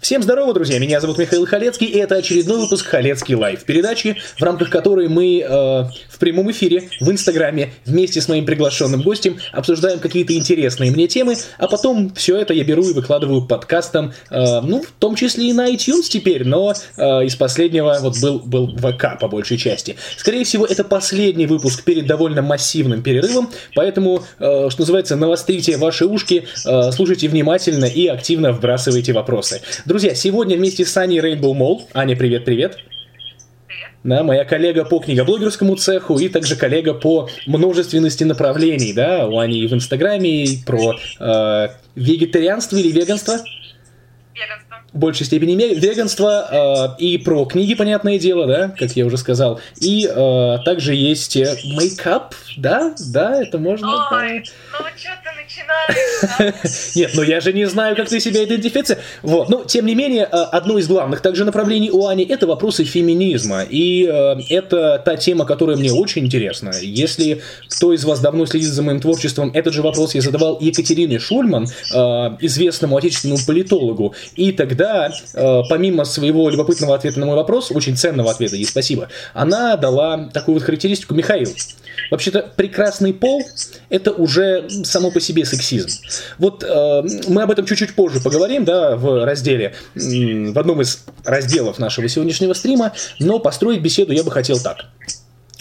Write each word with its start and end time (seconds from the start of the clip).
Всем 0.00 0.22
здорово, 0.22 0.54
друзья! 0.54 0.78
Меня 0.78 0.98
зовут 0.98 1.18
Михаил 1.18 1.44
Халецкий, 1.44 1.86
и 1.86 1.98
это 1.98 2.14
очередной 2.14 2.58
выпуск 2.60 2.86
Халецкий 2.86 3.34
Лайв, 3.34 3.64
передачи, 3.64 4.16
в 4.38 4.42
рамках 4.42 4.70
которой 4.70 5.08
мы 5.08 5.40
э, 5.40 5.46
в 5.46 6.18
прямом 6.18 6.50
эфире 6.52 6.88
в 7.00 7.10
Инстаграме 7.10 7.74
вместе 7.84 8.22
с 8.22 8.28
моим 8.28 8.46
приглашенным 8.46 9.02
гостем 9.02 9.38
обсуждаем 9.52 9.98
какие-то 9.98 10.32
интересные 10.32 10.90
мне 10.90 11.06
темы, 11.06 11.36
а 11.58 11.68
потом 11.68 12.14
все 12.14 12.38
это 12.38 12.54
я 12.54 12.64
беру 12.64 12.88
и 12.88 12.94
выкладываю 12.94 13.42
подкастом, 13.42 14.14
э, 14.30 14.60
ну, 14.62 14.82
в 14.82 14.90
том 14.98 15.16
числе 15.16 15.50
и 15.50 15.52
на 15.52 15.70
iTunes 15.70 16.04
теперь, 16.08 16.46
но 16.46 16.72
э, 16.72 17.02
из 17.26 17.36
последнего 17.36 17.98
вот 18.00 18.18
был, 18.22 18.38
был 18.38 18.74
ВК 18.78 19.18
по 19.20 19.28
большей 19.28 19.58
части. 19.58 19.96
Скорее 20.16 20.44
всего, 20.44 20.64
это 20.64 20.82
последний 20.82 21.44
выпуск 21.44 21.84
перед 21.84 22.06
довольно 22.06 22.40
массивным 22.40 23.02
перерывом, 23.02 23.50
поэтому, 23.74 24.24
э, 24.38 24.70
что 24.70 24.80
называется, 24.80 25.16
навострите 25.16 25.76
ваши 25.76 26.06
ушки, 26.06 26.46
э, 26.64 26.90
слушайте 26.90 27.28
внимательно 27.28 27.84
и 27.84 28.06
активно 28.06 28.52
вбрасывайте 28.52 29.12
вопросы. 29.12 29.60
Друзья, 29.90 30.14
сегодня 30.14 30.56
вместе 30.56 30.84
с 30.86 30.96
Аней 30.96 31.18
Rainbow 31.18 31.52
Mall. 31.52 31.80
Аня, 31.94 32.14
привет-привет. 32.14 32.78
Да, 34.04 34.22
моя 34.22 34.44
коллега 34.44 34.84
по 34.84 35.00
книгоблогерскому 35.00 35.74
цеху 35.74 36.16
и 36.16 36.28
также 36.28 36.54
коллега 36.54 36.94
по 36.94 37.28
множественности 37.48 38.22
направлений, 38.22 38.92
да, 38.92 39.26
у 39.26 39.40
Ани 39.40 39.58
и 39.58 39.66
в 39.66 39.74
Инстаграме, 39.74 40.44
и 40.44 40.62
про 40.64 40.94
э, 41.18 41.68
вегетарианство 41.96 42.76
или 42.76 42.92
веганство. 42.92 43.38
Веганство. 44.32 44.76
В 44.92 44.96
большей 44.96 45.26
степени 45.26 45.56
веганство 45.74 46.94
э, 46.96 47.02
и 47.02 47.18
про 47.18 47.44
книги, 47.44 47.74
понятное 47.74 48.20
дело, 48.20 48.46
да, 48.46 48.68
как 48.68 48.92
я 48.92 49.04
уже 49.04 49.16
сказал. 49.16 49.60
И 49.80 50.06
э, 50.06 50.58
также 50.64 50.94
есть 50.94 51.34
мейкап, 51.34 52.36
да, 52.56 52.94
да, 53.12 53.42
это 53.42 53.58
можно. 53.58 53.88
Ой, 53.88 54.38
ну 54.38 54.44
что 54.96 55.10
начинаешь? 55.50 56.94
Нет, 56.94 57.10
ну 57.14 57.22
я 57.22 57.40
же 57.40 57.52
не 57.52 57.66
знаю, 57.66 57.96
как 57.96 58.08
ты 58.08 58.20
себя 58.20 58.44
идентифицируешь. 58.44 59.04
Вот, 59.22 59.48
но 59.48 59.64
тем 59.64 59.86
не 59.86 59.94
менее, 59.94 60.24
одно 60.24 60.78
из 60.78 60.86
главных 60.88 61.20
также 61.20 61.44
направлений 61.44 61.90
у 61.90 62.06
Ани 62.06 62.24
это 62.24 62.46
вопросы 62.46 62.84
феминизма. 62.84 63.62
И 63.62 64.06
э, 64.06 64.36
это 64.48 65.02
та 65.04 65.16
тема, 65.16 65.44
которая 65.44 65.76
мне 65.76 65.92
очень 65.92 66.24
интересна. 66.26 66.72
Если 66.80 67.42
кто 67.68 67.92
из 67.92 68.04
вас 68.04 68.20
давно 68.20 68.46
следит 68.46 68.68
за 68.68 68.82
моим 68.82 69.00
творчеством, 69.00 69.50
этот 69.54 69.74
же 69.74 69.82
вопрос 69.82 70.14
я 70.14 70.20
задавал 70.20 70.58
Екатерине 70.60 71.18
Шульман, 71.18 71.66
э, 71.66 71.96
известному 72.40 72.96
отечественному 72.96 73.40
политологу. 73.46 74.14
И 74.36 74.52
тогда, 74.52 75.10
э, 75.34 75.62
помимо 75.68 76.04
своего 76.04 76.48
любопытного 76.50 76.94
ответа 76.94 77.20
на 77.20 77.26
мой 77.26 77.36
вопрос, 77.36 77.70
очень 77.70 77.96
ценного 77.96 78.30
ответа, 78.30 78.56
ей 78.56 78.64
спасибо, 78.64 79.08
она 79.34 79.76
дала 79.76 80.28
такую 80.32 80.54
вот 80.54 80.64
характеристику. 80.64 81.14
Михаил, 81.14 81.48
Вообще-то 82.10 82.52
прекрасный 82.56 83.12
пол– 83.12 83.42
это 83.88 84.12
уже 84.12 84.68
само 84.84 85.10
по 85.10 85.20
себе 85.20 85.44
сексизм. 85.44 85.88
Вот 86.38 86.64
э, 86.64 87.02
мы 87.28 87.42
об 87.42 87.50
этом 87.50 87.66
чуть-чуть 87.66 87.94
позже 87.94 88.20
поговорим, 88.20 88.64
да, 88.64 88.96
в 88.96 89.24
разделе, 89.24 89.74
в 89.94 90.58
одном 90.58 90.82
из 90.82 91.04
разделов 91.24 91.78
нашего 91.78 92.08
сегодняшнего 92.08 92.52
стрима, 92.54 92.92
но 93.18 93.38
построить 93.38 93.80
беседу 93.80 94.12
я 94.12 94.24
бы 94.24 94.30
хотел 94.30 94.58
так 94.58 94.86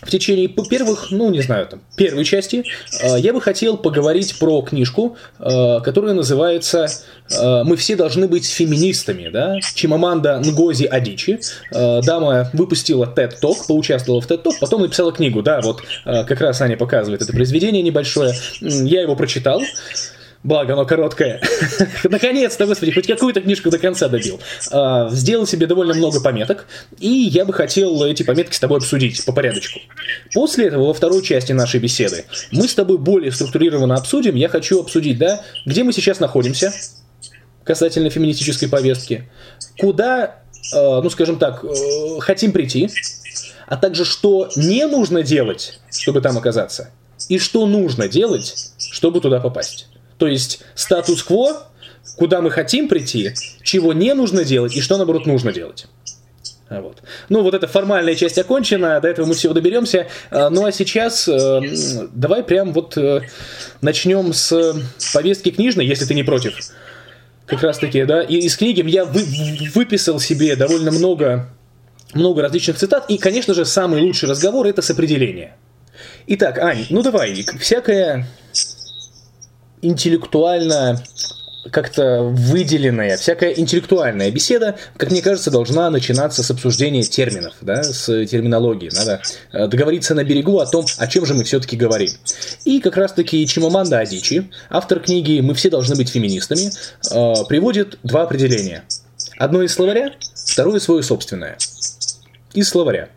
в 0.02 0.10
течение 0.10 0.48
первых, 0.48 1.12
ну 1.12 1.30
не 1.30 1.42
знаю, 1.42 1.68
там, 1.68 1.82
первой 1.96 2.24
части, 2.24 2.64
э, 3.02 3.20
я 3.20 3.34
бы 3.34 3.42
хотел 3.42 3.78
поговорить 3.78 4.38
про 4.40 4.62
книжку, 4.62 5.18
э, 5.40 5.80
которая 5.84 6.14
называется 6.14 6.88
э, 7.30 7.64
«Мы 7.64 7.76
все 7.76 7.96
должны 7.96 8.28
быть 8.28 8.46
феминистами», 8.46 9.30
да, 9.30 9.60
Чимаманда 9.76 10.40
Нгози 10.40 10.86
Адичи. 10.86 11.40
Дама 11.72 12.50
выпустила 12.54 13.06
TED 13.06 13.34
Talk, 13.42 13.68
поучаствовала 13.68 14.22
в 14.22 14.28
TED 14.28 14.44
Talk, 14.44 14.54
потом 14.60 14.82
написала 14.82 15.12
книгу, 15.12 15.42
да, 15.42 15.62
вот 15.62 15.82
как 16.06 16.42
раз 16.42 16.62
Аня 16.62 16.78
показывает 16.78 17.22
это 17.22 17.32
произведение 17.34 17.82
небольшое. 17.82 18.34
Я 18.62 19.02
его 19.02 19.16
прочитал. 19.16 19.62
Благо, 20.42 20.74
оно 20.74 20.86
короткое. 20.86 21.42
Наконец-то, 22.04 22.66
господи, 22.66 22.94
хоть 22.94 23.08
какую-то 23.08 23.42
книжку 23.42 23.70
до 23.70 23.78
конца 23.78 24.08
добил. 24.08 24.40
А, 24.72 25.10
сделал 25.10 25.46
себе 25.46 25.68
довольно 25.68 25.94
много 25.94 26.22
пометок, 26.22 26.66
и 26.98 27.10
я 27.10 27.44
бы 27.44 27.52
хотел 27.52 28.02
эти 28.06 28.24
пометки 28.24 28.56
с 28.56 28.60
тобой 28.60 28.78
обсудить 28.78 29.24
по 29.26 29.34
порядочку. 29.34 29.80
После 30.34 30.68
этого, 30.68 30.88
во 30.88 30.94
второй 30.94 31.24
части 31.24 31.52
нашей 31.52 31.82
беседы, 31.82 32.24
мы 32.52 32.70
с 32.70 32.74
тобой 32.74 32.98
более 32.98 33.34
структурированно 33.34 33.96
обсудим. 33.96 34.36
Я 34.36 34.48
хочу 34.48 34.80
обсудить, 34.80 35.18
да, 35.18 35.44
где 35.66 35.84
мы 35.84 35.92
сейчас 35.92 36.22
находимся 36.22 36.74
касательно 37.66 38.10
феминистической 38.10 38.70
повестки, 38.70 39.30
куда, 39.78 40.38
а, 40.74 41.02
ну, 41.02 41.10
скажем 41.10 41.38
так, 41.38 41.66
э, 41.66 42.20
хотим 42.22 42.54
прийти, 42.54 42.90
а 43.68 43.76
также 43.76 44.06
что 44.06 44.50
не 44.56 44.88
нужно 44.88 45.22
делать, 45.22 45.80
чтобы 45.92 46.22
там 46.22 46.38
оказаться, 46.38 46.92
и 47.28 47.38
что 47.38 47.68
нужно 47.68 48.08
делать, 48.08 48.72
чтобы 48.78 49.20
туда 49.20 49.42
попасть. 49.42 49.88
То 50.20 50.28
есть 50.28 50.62
статус-кво, 50.76 51.64
куда 52.18 52.42
мы 52.42 52.52
хотим 52.52 52.88
прийти, 52.90 53.34
чего 53.64 53.94
не 53.94 54.14
нужно 54.14 54.44
делать 54.44 54.76
и 54.76 54.82
что, 54.82 54.98
наоборот, 54.98 55.26
нужно 55.26 55.52
делать. 55.54 55.88
А 56.68 56.82
вот. 56.82 57.02
Ну, 57.30 57.42
вот 57.42 57.56
эта 57.56 57.68
формальная 57.68 58.14
часть 58.14 58.38
окончена, 58.38 59.00
до 59.00 59.08
этого 59.08 59.26
мы 59.26 59.34
всего 59.34 59.54
доберемся. 59.54 60.08
А, 60.30 60.52
ну, 60.52 60.66
а 60.66 60.72
сейчас 60.72 61.28
э, 61.28 61.62
давай 62.14 62.44
прям 62.44 62.74
вот 62.74 62.96
э, 62.98 63.22
начнем 63.82 64.34
с 64.34 64.76
повестки 65.14 65.50
книжной, 65.50 65.88
если 65.88 66.06
ты 66.06 66.14
не 66.14 66.24
против. 66.24 66.54
Как 67.48 67.64
раз 67.64 67.80
таки, 67.80 68.04
да. 68.04 68.22
И 68.22 68.36
из 68.36 68.56
книги 68.58 68.88
я 68.88 69.06
вы, 69.06 69.24
выписал 69.74 70.20
себе 70.20 70.56
довольно 70.56 70.92
много, 70.92 71.50
много 72.14 72.44
различных 72.44 72.78
цитат. 72.78 73.10
И, 73.10 73.18
конечно 73.18 73.56
же, 73.56 73.66
самый 73.66 74.02
лучший 74.02 74.30
разговор 74.30 74.68
это 74.68 74.84
с 74.84 74.92
определения. 74.92 75.56
Итак, 76.28 76.60
Ань, 76.60 76.86
ну 76.92 77.02
давай, 77.02 77.46
всякая 77.60 78.28
интеллектуально 79.82 81.02
как-то 81.72 82.24
выделенная, 82.24 83.18
всякая 83.18 83.52
интеллектуальная 83.52 84.32
беседа, 84.32 84.78
как 84.98 85.12
мне 85.12 85.22
кажется, 85.22 85.52
должна 85.52 85.90
начинаться 85.90 86.42
с 86.42 86.52
обсуждения 86.52 87.04
терминов, 87.04 87.56
да, 87.62 87.84
с 87.84 88.06
терминологии. 88.26 88.90
Надо 88.94 89.22
э, 89.52 89.68
договориться 89.68 90.16
на 90.16 90.24
берегу 90.24 90.60
о 90.60 90.66
том, 90.66 90.86
о 90.98 91.08
чем 91.08 91.26
же 91.26 91.34
мы 91.34 91.44
все-таки 91.44 91.76
говорим. 91.76 92.10
И 92.66 92.80
как 92.80 92.98
раз-таки 92.98 93.46
Чимаманда 93.46 94.00
Адичи, 94.00 94.50
автор 94.70 95.00
книги 95.00 95.42
«Мы 95.42 95.54
все 95.54 95.70
должны 95.70 95.96
быть 95.96 96.10
феминистами», 96.10 96.72
э, 97.12 97.46
приводит 97.48 98.00
два 98.04 98.24
определения. 98.24 98.84
Одно 99.38 99.62
из 99.62 99.74
словаря, 99.74 100.14
второе 100.46 100.80
свое 100.80 101.04
собственное. 101.04 101.58
Из 102.54 102.68
словаря. 102.68 103.10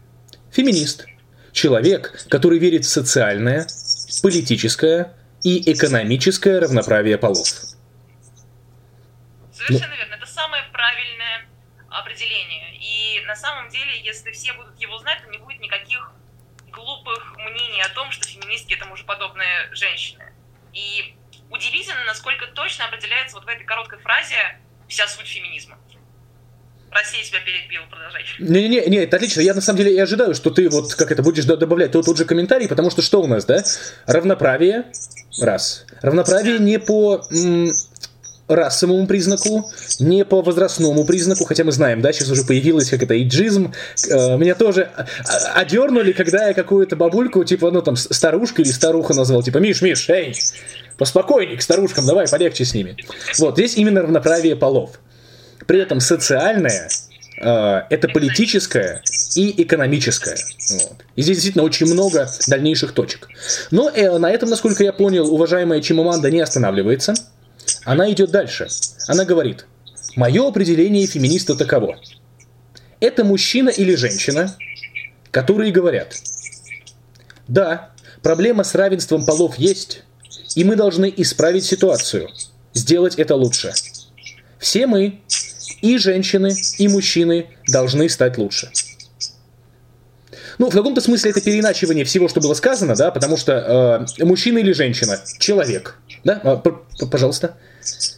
Феминист. 0.51 1.07
Человек, 1.53 2.27
который 2.29 2.59
верит 2.59 2.85
в 2.85 2.89
социальное, 2.89 3.67
политическое, 4.23 5.13
и 5.43 5.73
экономическое 5.73 6.61
равноправие 6.61 7.19
полов. 7.19 7.47
Совершенно 9.53 9.91
ну. 9.91 9.97
верно. 9.97 10.15
Это 10.15 10.27
самое 10.27 10.63
правильное 10.73 11.47
определение. 11.89 12.77
И 12.77 13.25
на 13.27 13.37
самом 13.37 13.69
деле, 13.69 14.01
если 14.03 14.31
все 14.33 14.53
будут 14.55 14.79
его 14.81 14.99
знать, 14.99 15.23
то 15.23 15.31
не 15.31 15.39
будет 15.39 15.61
никаких 15.61 16.13
глупых 16.71 17.37
мнений 17.37 17.83
о 17.83 17.89
том, 17.91 18.11
что 18.11 18.27
феминистки 18.27 18.75
это 18.75 18.87
мужеподобные 18.87 19.69
женщины. 19.73 20.33
И 20.73 21.17
удивительно, 21.51 22.05
насколько 22.05 22.47
точно 22.49 22.87
определяется 22.87 23.37
вот 23.37 23.45
в 23.45 23.49
этой 23.49 23.65
короткой 23.65 23.99
фразе 23.99 24.59
вся 24.89 25.07
суть 25.07 25.27
феминизма. 25.27 25.79
Россия 26.93 27.25
себя 27.25 27.39
перебила, 27.41 27.85
продолжай. 27.91 28.23
Не-не-не, 28.39 28.87
не, 28.87 28.97
это 28.99 29.17
отлично. 29.17 29.41
Я 29.41 29.55
на 29.55 29.61
самом 29.61 29.79
деле 29.79 29.95
и 29.95 29.99
ожидаю, 29.99 30.35
что 30.35 30.51
ты 30.51 30.69
вот 30.69 30.95
как 30.95 31.11
это 31.11 31.23
будешь 31.23 31.45
добавлять 31.45 31.93
тот, 31.93 32.05
тот 32.05 32.19
же 32.19 32.25
комментарий, 32.25 32.69
потому 32.69 32.91
что 32.91 33.01
что 33.01 33.23
у 33.23 33.27
нас, 33.27 33.45
да? 33.47 33.65
Равноправие, 34.07 34.85
раз. 35.41 35.87
Равноправие 36.03 36.59
не 36.59 36.79
по 36.79 37.25
расовому 38.49 39.07
признаку, 39.07 39.71
не 40.01 40.25
по 40.25 40.43
возрастному 40.43 41.05
признаку, 41.05 41.45
хотя 41.45 41.65
мы 41.65 41.73
знаем, 41.73 42.03
да, 42.03 42.13
сейчас 42.13 42.29
уже 42.29 42.45
появилось 42.45 42.91
как 42.91 43.03
это 43.03 43.21
иджизм. 43.23 43.73
Э, 44.11 44.37
меня 44.37 44.55
тоже 44.55 44.91
одернули, 45.55 46.13
когда 46.13 46.49
я 46.49 46.55
какую-то 46.55 46.97
бабульку, 46.97 47.45
типа, 47.45 47.71
ну 47.71 47.83
там, 47.83 47.97
старушка 47.97 48.63
или 48.63 48.71
старуха 48.71 49.15
назвал, 49.15 49.43
типа, 49.43 49.59
Миш, 49.59 49.81
Миш, 49.81 50.11
эй, 50.11 50.35
поспокойней 50.99 51.57
к 51.57 51.63
старушкам, 51.63 52.07
давай, 52.07 52.29
полегче 52.29 52.65
с 52.65 52.75
ними. 52.75 52.97
Вот, 53.39 53.55
здесь 53.55 53.77
именно 53.77 54.03
равноправие 54.03 54.57
полов. 54.57 54.99
При 55.67 55.81
этом 55.81 56.01
социальное 56.01 56.89
э, 57.41 57.83
это 57.91 58.09
политическое 58.09 59.03
и 59.35 59.63
экономическое. 59.63 60.37
Вот. 60.71 61.05
И 61.17 61.23
здесь 61.23 61.37
действительно 61.37 61.65
очень 61.65 61.87
много 61.87 62.29
дальнейших 62.49 62.93
точек. 62.93 63.29
Но 63.71 63.91
э, 63.91 64.19
на 64.19 64.31
этом, 64.31 64.51
насколько 64.51 64.83
я 64.85 64.93
понял, 64.93 65.33
уважаемая 65.33 65.81
Чимаманда 65.81 66.31
не 66.31 66.41
останавливается. 66.41 67.15
Она 67.85 68.11
идет 68.11 68.31
дальше. 68.31 68.69
Она 69.07 69.25
говорит, 69.25 69.67
мое 70.17 70.47
определение 70.47 71.07
феминиста 71.07 71.55
таково. 71.55 71.99
Это 73.01 73.25
мужчина 73.25 73.69
или 73.69 73.95
женщина, 73.95 74.57
которые 75.31 75.73
говорят, 75.73 76.15
да, 77.49 77.91
проблема 78.23 78.65
с 78.65 78.75
равенством 78.75 79.25
полов 79.27 79.59
есть, 79.59 80.05
и 80.55 80.65
мы 80.65 80.77
должны 80.77 81.13
исправить 81.17 81.65
ситуацию, 81.65 82.29
сделать 82.75 83.17
это 83.17 83.35
лучше. 83.35 83.73
Все 84.59 84.87
мы, 84.87 85.21
и 85.83 85.99
женщины, 85.99 86.55
и 86.79 86.89
мужчины 86.89 87.49
должны 87.67 88.09
стать 88.09 88.39
лучше. 88.39 88.71
Ну, 90.59 90.71
в 90.71 90.73
каком-то 90.75 91.01
смысле 91.01 91.31
это 91.31 91.41
переиначивание 91.41 92.05
всего, 92.05 92.29
что 92.29 92.41
было 92.41 92.55
сказано, 92.55 92.95
да, 92.95 93.11
потому 93.11 93.37
что 93.37 94.07
э, 94.19 94.25
мужчина 94.25 94.59
или 94.59 94.73
женщина, 94.73 95.19
человек, 95.39 95.99
да, 96.25 96.41
а, 96.45 96.57
пожалуйста. 97.07 97.57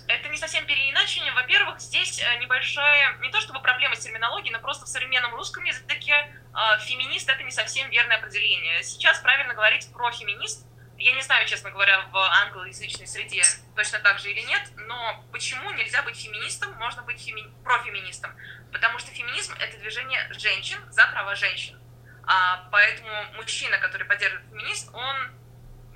Это 0.09 0.29
не 0.29 0.37
совсем 0.37 0.67
переиначивание. 0.67 1.33
Во-первых, 1.33 1.81
здесь 1.81 2.21
э, 2.21 2.43
небольшая, 2.43 3.17
не 3.23 3.31
то 3.31 3.41
чтобы 3.41 3.61
проблема 3.63 3.97
с 3.97 4.01
терминологией, 4.01 4.53
но 4.53 4.61
просто 4.61 4.85
в 4.85 4.89
современном 4.89 5.35
русском 5.35 5.65
языке 5.65 6.13
э, 6.13 6.59
феминист 6.85 7.29
это 7.29 7.43
не 7.43 7.53
совсем 7.53 7.89
верное 7.91 8.19
определение. 8.19 8.83
Сейчас 8.83 9.21
правильно 9.21 9.55
говорить 9.55 9.89
про 9.93 10.11
феминист. 10.13 10.67
Я 11.05 11.13
не 11.13 11.21
знаю, 11.21 11.47
честно 11.47 11.71
говоря, 11.71 12.01
в 12.07 12.17
англоязычной 12.17 13.07
среде 13.07 13.43
точно 13.77 13.99
так 13.99 14.19
же 14.19 14.31
или 14.31 14.41
нет, 14.41 14.63
но 14.75 15.23
почему 15.33 15.71
нельзя 15.73 16.03
быть 16.03 16.17
феминистом, 16.17 16.73
можно 16.77 17.03
быть 17.03 17.23
феми... 17.23 17.43
профеминистом? 17.63 18.35
Потому 18.73 18.99
что 18.99 19.11
феминизм— 19.11 19.53
это 19.61 19.77
движение 19.77 20.27
женщин 20.33 20.79
за 20.91 21.07
права 21.09 21.35
женщин. 21.35 21.79
А, 22.27 22.67
поэтому 22.73 23.11
мужчина, 23.35 23.77
который 23.77 24.07
поддерживает 24.07 24.49
феминист, 24.49 24.95
он 24.95 25.31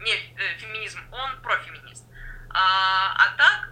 не 0.00 0.12
э, 0.12 0.58
феминизм, 0.58 1.00
он 1.10 1.40
профеминист. 1.40 2.04
А, 2.50 3.14
а 3.16 3.36
так, 3.38 3.70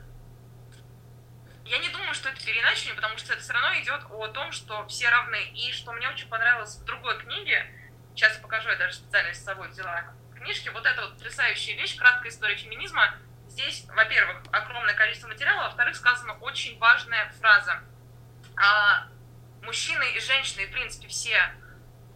я 1.67 1.77
не 1.77 1.91
думаю, 1.91 2.15
что 2.15 2.31
это 2.31 2.43
переиначивание, 2.43 2.95
потому 2.95 3.19
что 3.19 3.35
это 3.35 3.43
все 3.43 3.53
равно 3.53 3.79
идет 3.79 4.05
о 4.09 4.29
том, 4.29 4.53
что 4.53 4.87
все 4.87 5.11
равны. 5.11 5.51
И 5.53 5.71
что 5.73 5.93
мне 5.93 6.09
очень 6.09 6.29
понравилось 6.29 6.77
в 6.77 6.85
другой 6.85 7.19
книге, 7.19 7.71
сейчас 8.15 8.37
я 8.37 8.41
покажу, 8.41 8.71
я 8.71 8.77
даже 8.77 8.95
специально 8.95 9.35
с 9.35 9.45
собой 9.45 9.69
взяла 9.69 10.16
книжки, 10.47 10.69
вот 10.69 10.87
эта 10.87 11.03
вот 11.03 11.15
потрясающая 11.15 11.75
вещь, 11.75 11.97
краткая 11.97 12.31
история 12.31 12.57
феминизма. 12.57 13.15
Здесь, 13.49 13.85
во-первых, 13.89 14.43
огромное 14.53 14.95
количество 14.95 15.29
материала, 15.29 15.63
а 15.63 15.69
во-вторых, 15.69 15.97
сказана 15.97 16.35
очень 16.39 16.79
важная 16.79 17.31
фраза. 17.41 17.83
А, 18.57 19.09
мужчины 19.63 20.05
и 20.13 20.21
женщины, 20.21 20.67
в 20.67 20.71
принципе, 20.71 21.09
все 21.09 21.37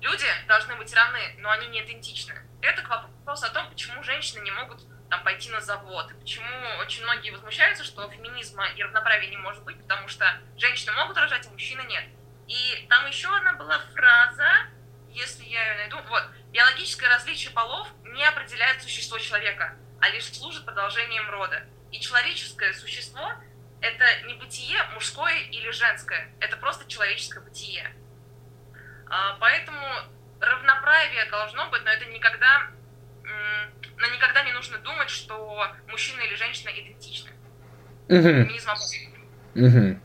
люди 0.01 0.27
должны 0.47 0.77
быть 0.77 0.95
равны, 0.95 1.35
но 1.39 1.51
они 1.51 1.67
не 1.69 1.83
идентичны. 1.83 2.35
Это 2.63 2.87
вопрос 2.89 3.43
о 3.43 3.51
том, 3.51 3.69
почему 3.71 4.03
женщины 4.03 4.43
не 4.43 4.51
могут 4.53 4.83
там, 5.09 5.25
пойти 5.25 5.51
на 5.51 5.61
завод. 5.61 6.11
И 6.13 6.15
почему 6.15 6.79
очень 6.81 7.03
многие 7.03 7.31
возмущаются, 7.31 7.85
что 7.85 8.09
феминизма 8.11 8.69
и 8.77 8.83
равноправия 8.83 9.29
не 9.29 9.39
может 9.39 9.65
быть, 9.65 9.81
потому 9.83 10.07
что 10.09 10.25
женщины 10.57 10.93
могут 10.93 11.17
рожать, 11.17 11.47
а 11.47 11.51
мужчины 11.51 11.83
нет. 11.83 12.05
И 12.47 12.87
там 12.89 13.07
еще 13.07 13.35
одна 13.35 13.55
была 13.55 13.81
фраза, 13.95 14.69
если 15.13 15.45
я 15.45 15.63
ее 15.69 15.77
найду, 15.77 15.97
вот, 16.09 16.23
биологическое 16.53 17.09
различие 17.09 17.53
полов 17.53 17.89
не 18.05 18.25
определяет 18.25 18.83
существо 18.83 19.19
человека, 19.19 19.77
а 20.01 20.09
лишь 20.11 20.33
служит 20.33 20.65
продолжением 20.65 21.29
рода. 21.31 21.65
И 21.91 22.01
человеческое 22.01 22.73
существо— 22.73 23.33
это 23.81 24.05
не 24.27 24.35
бытие 24.35 24.83
мужское 24.95 25.41
или 25.51 25.71
женское, 25.71 26.33
это 26.41 26.57
просто 26.57 26.89
человеческое 26.89 27.41
бытие. 27.41 27.95
А, 29.09 29.37
поэтому 29.41 29.81
равноправие 30.41 31.25
должно 31.27 31.69
быть, 31.71 31.83
но 31.85 31.91
это 31.91 32.07
никогда 32.07 32.71
но 34.01 34.07
никогда 34.07 34.43
не 34.43 34.53
нужно 34.53 34.79
думать, 34.79 35.11
что 35.11 35.67
мужчина 35.89 36.21
или 36.23 36.35
женщина 36.35 36.71
идентичны. 36.71 37.31
Угу. 38.09 38.47
Угу. 39.55 40.01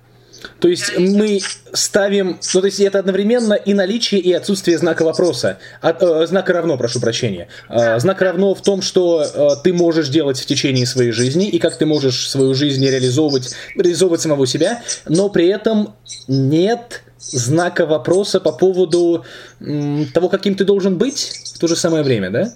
То 0.59 0.67
есть 0.67 0.97
мы 0.97 1.39
ставим, 1.73 2.39
ну 2.53 2.61
то 2.61 2.65
есть 2.65 2.79
это 2.79 2.99
одновременно 2.99 3.53
и 3.53 3.73
наличие, 3.73 4.21
и 4.21 4.31
отсутствие 4.33 4.77
знака 4.77 5.03
вопроса, 5.03 5.59
от, 5.81 6.01
э, 6.01 6.27
знака 6.27 6.53
равно, 6.53 6.77
прошу 6.77 6.99
прощения. 6.99 7.47
Э, 7.69 7.99
знак 7.99 8.21
равно 8.21 8.55
в 8.55 8.61
том, 8.61 8.81
что 8.81 9.23
э, 9.23 9.49
ты 9.63 9.73
можешь 9.73 10.09
делать 10.09 10.39
в 10.39 10.45
течение 10.45 10.85
своей 10.85 11.11
жизни, 11.11 11.49
и 11.49 11.59
как 11.59 11.77
ты 11.77 11.85
можешь 11.85 12.29
свою 12.29 12.53
жизнь 12.53 12.85
реализовывать, 12.85 13.55
реализовывать 13.75 14.21
самого 14.21 14.47
себя, 14.47 14.81
но 15.07 15.29
при 15.29 15.47
этом 15.47 15.95
нет 16.27 17.03
знака 17.17 17.85
вопроса 17.85 18.39
по 18.39 18.51
поводу 18.51 19.25
м, 19.59 20.05
того, 20.13 20.29
каким 20.29 20.55
ты 20.55 20.63
должен 20.63 20.97
быть 20.97 21.41
в 21.55 21.59
то 21.59 21.67
же 21.67 21.75
самое 21.75 22.03
время, 22.03 22.29
да? 22.29 22.51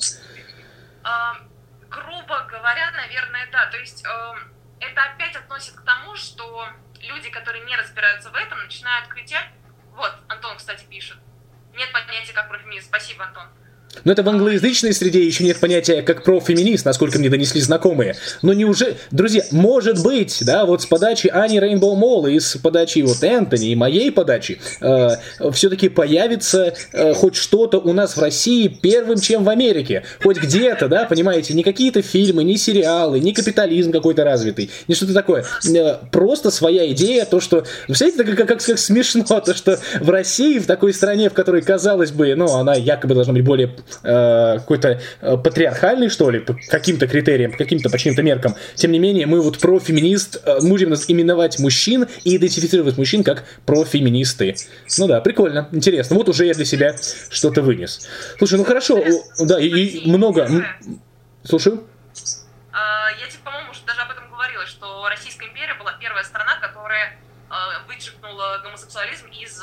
Люди, 7.09 7.29
которые 7.29 7.65
не 7.65 7.75
разбираются 7.75 8.29
в 8.29 8.35
этом, 8.35 8.59
начинают 8.59 9.07
кричать. 9.07 9.49
Вот, 9.93 10.13
Антон, 10.29 10.57
кстати, 10.57 10.85
пишет. 10.85 11.17
Нет 11.73 11.91
понятия, 11.91 12.33
как 12.33 12.47
профеминист. 12.47 12.87
Спасибо, 12.87 13.25
Антон. 13.25 13.47
Но 14.03 14.11
это 14.11 14.23
в 14.23 14.29
англоязычной 14.29 14.93
среде 14.93 15.25
еще 15.25 15.43
нет 15.43 15.59
понятия 15.59 16.01
как 16.01 16.23
профеминист, 16.23 16.85
насколько 16.85 17.19
мне 17.19 17.29
донесли 17.29 17.61
знакомые. 17.61 18.15
Но 18.41 18.53
неужели... 18.53 18.95
Друзья, 19.11 19.43
может 19.51 20.01
быть, 20.03 20.37
да, 20.41 20.65
вот 20.65 20.81
с 20.81 20.85
подачи 20.85 21.27
Ани 21.27 21.59
Рейнбоу 21.59 21.95
Молл 21.95 22.27
и 22.27 22.39
с 22.39 22.57
подачи 22.57 22.99
вот 22.99 23.23
Энтони 23.23 23.69
и 23.69 23.75
моей 23.75 24.11
подачи 24.11 24.59
э, 24.81 25.09
все-таки 25.51 25.89
появится 25.89 26.73
э, 26.93 27.13
хоть 27.13 27.35
что-то 27.35 27.79
у 27.79 27.93
нас 27.93 28.15
в 28.15 28.21
России 28.21 28.67
первым, 28.67 29.19
чем 29.19 29.43
в 29.43 29.49
Америке. 29.49 30.03
Хоть 30.23 30.37
где-то, 30.37 30.87
да, 30.87 31.05
понимаете, 31.05 31.53
не 31.53 31.63
какие-то 31.63 32.01
фильмы, 32.01 32.43
не 32.43 32.57
сериалы, 32.57 33.19
не 33.19 33.33
капитализм 33.33 33.91
какой-то 33.91 34.23
развитый, 34.23 34.69
не 34.87 34.95
что-то 34.95 35.13
такое. 35.13 35.45
Э, 35.67 35.97
просто 36.11 36.51
своя 36.51 36.89
идея, 36.91 37.25
то, 37.25 37.39
что... 37.39 37.65
Представляете, 37.87 38.23
как, 38.23 38.37
как, 38.37 38.47
как, 38.47 38.65
как 38.65 38.79
смешно, 38.79 39.23
то, 39.45 39.53
что 39.53 39.79
в 39.99 40.09
России, 40.09 40.59
в 40.59 40.65
такой 40.65 40.93
стране, 40.93 41.29
в 41.29 41.33
которой, 41.33 41.61
казалось 41.61 42.11
бы, 42.11 42.33
ну, 42.35 42.47
она 42.55 42.75
якобы 42.75 43.13
должна 43.13 43.33
быть 43.33 43.43
более 43.43 43.69
э, 44.03 44.59
какой-то 44.59 45.01
э, 45.21 45.37
патриархальный, 45.37 46.09
что 46.09 46.29
ли, 46.29 46.39
по 46.39 46.53
каким-то 46.69 47.07
критериям, 47.07 47.51
по 47.51 47.57
каким-то, 47.57 47.89
по 47.89 47.97
чьим-то 47.97 48.21
меркам. 48.21 48.55
Тем 48.75 48.91
не 48.91 48.99
менее, 48.99 49.25
мы 49.25 49.41
вот 49.41 49.59
профеминист, 49.59 50.41
э, 50.45 50.59
будем 50.61 50.93
именовать 50.93 51.59
мужчин 51.59 52.07
и 52.23 52.37
идентифицировать 52.37 52.97
мужчин 52.97 53.23
как 53.23 53.43
профеминисты. 53.65 54.55
Ну 54.97 55.07
да, 55.07 55.21
прикольно, 55.21 55.69
интересно. 55.71 56.15
Вот 56.15 56.29
уже 56.29 56.45
я 56.45 56.53
для 56.53 56.65
себя 56.65 56.95
что-то 57.29 57.61
вынес. 57.61 58.07
Слушай, 58.37 58.57
ну 58.57 58.63
хорошо, 58.63 59.03
да, 59.39 59.59
и, 59.59 59.67
и 59.67 60.09
много... 60.09 60.49
Слушаю. 61.43 61.87
А, 62.73 63.09
я 63.11 63.27
тебе, 63.27 63.39
по-моему, 63.45 63.71
даже 63.87 64.01
об 64.01 64.11
этом 64.11 64.29
говорила, 64.29 64.65
что 64.65 65.07
Российская 65.09 65.47
империя 65.47 65.73
была 65.79 65.93
первая 65.93 66.23
страна, 66.23 66.59
которая 66.59 67.17
э, 67.49 67.53
вычеркнула 67.87 68.59
гомосексуализм 68.63 69.27
из 69.27 69.61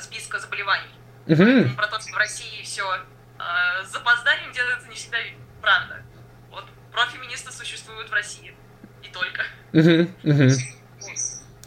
списка 0.00 0.38
заболеваний. 0.38 0.90
Угу. 1.26 1.76
Про 1.76 1.86
то, 1.86 2.00
что 2.00 2.12
в 2.12 2.16
России 2.16 2.62
все 2.62 2.84
э, 3.40 3.86
с 3.86 3.92
запозданием 3.92 4.52
делается 4.52 4.88
не 4.88 4.94
всегда 4.94 5.18
правда. 5.60 6.02
Вот 6.50 6.64
профеминисты 6.92 7.52
существуют 7.52 8.10
в 8.10 8.12
России. 8.12 8.54
И 9.02 9.08
только. 9.08 9.42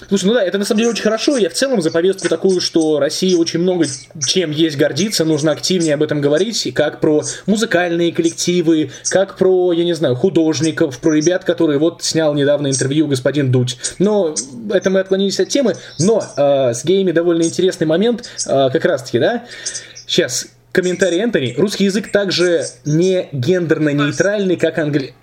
Слушай, 0.07 0.25
ну 0.25 0.33
да, 0.33 0.43
это 0.43 0.57
на 0.57 0.65
самом 0.65 0.79
деле 0.79 0.89
очень 0.91 1.03
хорошо. 1.03 1.37
Я 1.37 1.49
в 1.49 1.53
целом 1.53 1.81
за 1.81 1.91
повестку 1.91 2.27
такую, 2.27 2.59
что 2.61 2.99
России 2.99 3.35
очень 3.35 3.59
много 3.59 3.85
чем 4.25 4.51
есть 4.51 4.77
гордиться, 4.77 5.23
нужно 5.23 5.51
активнее 5.51 5.93
об 5.93 6.03
этом 6.03 6.19
говорить, 6.21 6.71
как 6.75 6.99
про 6.99 7.23
музыкальные 7.45 8.11
коллективы, 8.11 8.91
как 9.09 9.37
про, 9.37 9.71
я 9.71 9.83
не 9.83 9.93
знаю, 9.93 10.15
художников, 10.15 10.99
про 10.99 11.13
ребят, 11.13 11.43
которые 11.43 11.79
вот 11.79 12.03
снял 12.03 12.33
недавно 12.33 12.67
интервью 12.67 13.07
господин 13.07 13.51
Дудь. 13.51 13.77
Но 13.99 14.35
это 14.71 14.89
мы 14.89 14.99
отклонились 14.99 15.39
от 15.39 15.49
темы, 15.49 15.75
но 15.99 16.23
э, 16.35 16.73
с 16.73 16.83
геями 16.83 17.11
довольно 17.11 17.43
интересный 17.43 17.87
момент, 17.87 18.29
э, 18.45 18.69
как 18.71 18.83
раз-таки, 18.85 19.19
да? 19.19 19.45
Сейчас, 20.05 20.47
комментарий 20.73 21.21
Энтони. 21.21 21.53
Русский 21.55 21.85
язык 21.85 22.11
также 22.11 22.65
не 22.83 23.29
гендерно-нейтральный, 23.31 24.57
как 24.57 24.77
англи... 24.79 25.13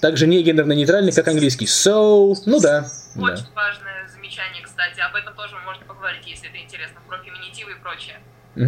Также 0.00 0.26
не 0.26 0.42
гендерно-нейтральный, 0.42 1.12
как 1.12 1.28
английский. 1.28 1.66
So, 1.66 2.34
ну 2.46 2.58
да. 2.60 2.86
Очень 3.16 3.44
да. 3.44 3.50
важное 3.54 4.08
замечание, 4.08 4.62
кстати. 4.62 5.00
Об 5.00 5.14
этом 5.14 5.34
тоже 5.34 5.54
можно 5.66 5.84
поговорить, 5.84 6.26
если 6.26 6.48
это 6.48 6.58
интересно, 6.58 7.00
про 7.06 7.18
феминитивы 7.18 7.72
и 7.72 7.74
прочее. 7.82 8.18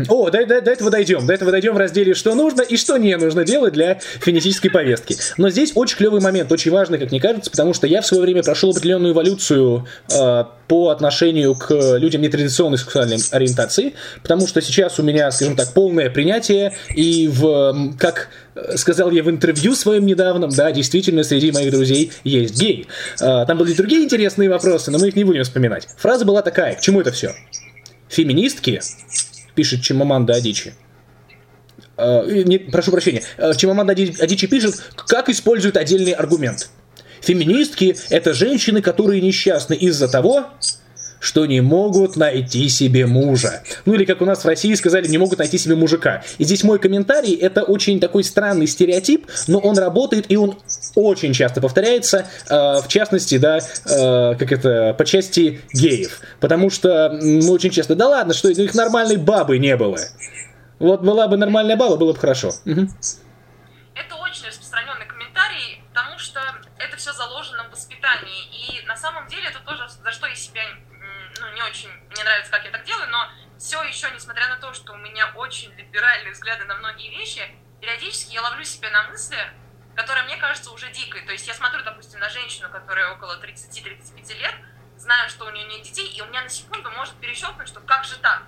О, 0.09 0.31
до, 0.31 0.47
до, 0.47 0.61
до 0.63 0.71
этого 0.71 0.91
дойдем. 0.91 1.27
До 1.27 1.35
этого 1.35 1.51
дойдем 1.51 1.75
в 1.75 1.77
разделе, 1.77 2.15
что 2.15 2.35
нужно 2.35 2.63
и 2.63 2.77
что 2.77 2.97
не 2.97 3.17
нужно 3.17 3.45
делать 3.45 3.75
для 3.75 3.99
фенетической 4.21 4.71
повестки. 4.71 5.17
Но 5.37 5.51
здесь 5.51 5.73
очень 5.75 5.99
клевый 5.99 6.21
момент, 6.21 6.51
очень 6.53 6.71
важный, 6.71 6.99
как 6.99 7.11
мне 7.11 7.21
кажется, 7.21 7.51
потому 7.51 7.75
что 7.75 7.87
я 7.87 8.01
в 8.01 8.07
свое 8.07 8.23
время 8.23 8.43
прошел 8.43 8.71
определенную 8.71 9.13
эволюцию 9.13 9.87
э, 10.11 10.45
по 10.69 10.89
отношению 10.89 11.55
к 11.55 11.99
людям 11.99 12.23
нетрадиционной 12.23 12.79
сексуальной 12.79 13.19
ориентации, 13.31 13.95
потому 14.23 14.47
что 14.47 14.63
сейчас 14.63 14.99
у 14.99 15.03
меня, 15.03 15.31
скажем 15.31 15.57
так, 15.57 15.75
полное 15.75 16.09
принятие, 16.09 16.75
и 16.95 17.29
в, 17.29 17.95
как 17.99 18.29
сказал 18.77 19.11
я 19.11 19.23
в 19.23 19.29
интервью 19.29 19.75
своем 19.75 20.07
недавнем, 20.07 20.49
да, 20.51 20.73
действительно, 20.73 21.25
среди 21.25 21.53
моих 21.53 21.71
друзей 21.71 22.13
есть 22.25 22.59
гей. 22.59 22.87
Э, 23.21 23.45
там 23.47 23.59
были 23.59 23.75
другие 23.75 24.03
интересные 24.05 24.49
вопросы, 24.49 24.91
но 24.91 24.99
мы 24.99 25.09
их 25.09 25.17
не 25.17 25.25
будем 25.25 25.45
вспоминать. 25.45 25.89
Фраза 25.99 26.25
была 26.25 26.41
такая, 26.41 26.75
к 26.75 26.81
чему 26.81 27.03
это 27.03 27.13
все? 27.13 27.35
Феминистки 28.09 28.81
пишет 29.55 29.83
Чимаманда 29.83 30.35
Адичи. 30.35 30.75
Uh, 31.97 32.43
не, 32.45 32.59
прошу 32.59 32.91
прощения. 32.91 33.23
Uh, 33.39 33.57
Чимаманда 33.57 33.93
Адичи 33.93 34.47
пишет, 34.47 34.83
как 35.07 35.29
используют 35.29 35.77
отдельный 35.77 36.13
аргумент. 36.13 36.71
Феминистки– 37.21 37.97
это 38.11 38.35
женщины, 38.35 38.83
которые 38.83 39.21
несчастны 39.21 39.75
из-за 39.75 40.09
того, 40.09 40.51
что 41.25 41.47
не 41.47 41.63
могут 41.63 42.17
найти 42.17 42.69
себе 42.69 43.07
мужа. 43.07 43.63
Ну 43.87 43.95
или, 43.95 44.05
как 44.05 44.21
у 44.21 44.27
нас 44.27 44.45
в 44.45 44.47
России 44.47 44.75
сказали, 44.75 45.09
не 45.09 45.17
могут 45.17 45.39
найти 45.39 45.57
себе 45.57 45.75
мужика. 45.75 46.23
И 46.37 46.45
здесь 46.45 46.63
мой 46.65 46.79
комментарий, 46.79 47.35
это 47.35 47.63
очень 47.63 47.99
такой 47.99 48.25
странный 48.25 48.67
стереотип, 48.67 49.27
но 49.47 49.59
он 49.59 49.79
работает 49.79 50.27
и 50.29 50.37
он 50.37 50.59
очень 50.95 51.33
часто 51.33 51.61
повторяется, 51.61 52.27
э, 52.49 52.81
в 52.81 52.89
частности, 52.89 53.39
да, 53.39 53.59
э, 53.59 54.35
как 54.39 54.53
это, 54.53 54.95
по 54.95 55.05
части 55.05 55.63
геев. 55.73 56.21
Потому 56.41 56.71
что 56.71 57.19
мы 57.21 57.51
очень 57.51 57.71
часто, 57.71 57.95
да 57.95 58.09
ладно, 58.09 58.35
что 58.35 58.49
их 58.49 58.75
нормальной 58.75 59.17
бабы 59.17 59.59
не 59.59 59.77
было. 59.77 59.99
Вот 60.79 61.03
была 61.03 61.29
бы 61.29 61.37
нормальная 61.37 61.77
баба, 61.77 61.97
было 61.97 62.13
бы 62.13 62.19
хорошо. 62.19 62.53
Это 62.65 64.17
очень 64.17 64.47
распространенный 64.47 65.07
комментарий, 65.07 65.83
потому 65.93 66.19
что 66.19 66.41
это 66.79 66.97
все 66.97 67.13
заложено 67.13 67.65
в 67.69 67.73
воспитании. 67.73 68.83
И 68.83 68.87
на 68.87 68.97
самом 68.97 69.29
деле 69.29 69.49
это 69.49 69.61
тоже, 69.65 69.89
за 70.03 70.11
что 70.11 70.27
я 70.27 70.35
себя 70.35 70.63
очень 71.69 71.89
мне 71.89 72.23
нравится, 72.23 72.51
как 72.51 72.65
я 72.65 72.71
так 72.71 72.85
делаю, 72.85 73.09
но 73.11 73.29
все 73.59 73.83
еще, 73.83 74.11
несмотря 74.11 74.49
на 74.49 74.57
то, 74.57 74.73
что 74.73 74.93
у 74.93 74.97
меня 74.97 75.33
очень 75.37 75.73
либеральные 75.75 76.33
взгляды 76.33 76.65
на 76.65 76.77
многие 76.77 77.11
вещи, 77.11 77.43
периодически 77.81 78.35
я 78.35 78.43
ловлю 78.43 78.65
себя 78.65 78.91
на 78.91 79.09
мысли, 79.09 79.39
которая 79.95 80.25
мне 80.25 80.37
кажется 80.37 80.71
уже 80.73 80.91
дикой. 80.91 81.23
То 81.23 81.33
есть 81.33 81.47
я 81.47 81.55
смотрю, 81.55 81.83
допустим, 81.83 82.21
на 82.21 82.29
женщину, 82.29 82.69
которая 82.71 83.13
около 83.13 83.41
30-35 83.41 84.35
лет, 84.39 84.55
знаю, 84.97 85.29
что 85.31 85.47
у 85.47 85.51
нее 85.51 85.65
нет 85.67 85.83
детей, 85.83 86.07
и 86.09 86.23
у 86.23 86.27
меня 86.27 86.43
на 86.43 86.49
секунду 86.49 86.91
может 86.91 87.15
перещелкнуть, 87.21 87.69
что 87.69 87.81
как 87.81 88.05
же 88.05 88.19
так? 88.19 88.43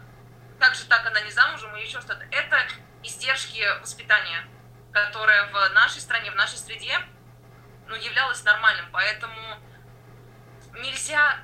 Как 0.58 0.74
же 0.74 0.84
так 0.86 1.06
она 1.06 1.20
не 1.20 1.30
замужем 1.30 1.74
или 1.76 1.84
еще 1.84 2.00
что-то? 2.00 2.26
Это 2.30 2.66
издержки 3.02 3.62
воспитания, 3.80 4.46
которое 4.92 5.46
в 5.46 5.74
нашей 5.74 6.00
стране, 6.00 6.30
в 6.30 6.34
нашей 6.34 6.58
среде 6.58 6.98
ну, 7.86 7.94
являлось 7.94 8.42
нормальным. 8.44 8.86
Поэтому 8.90 9.60
нельзя 10.74 11.38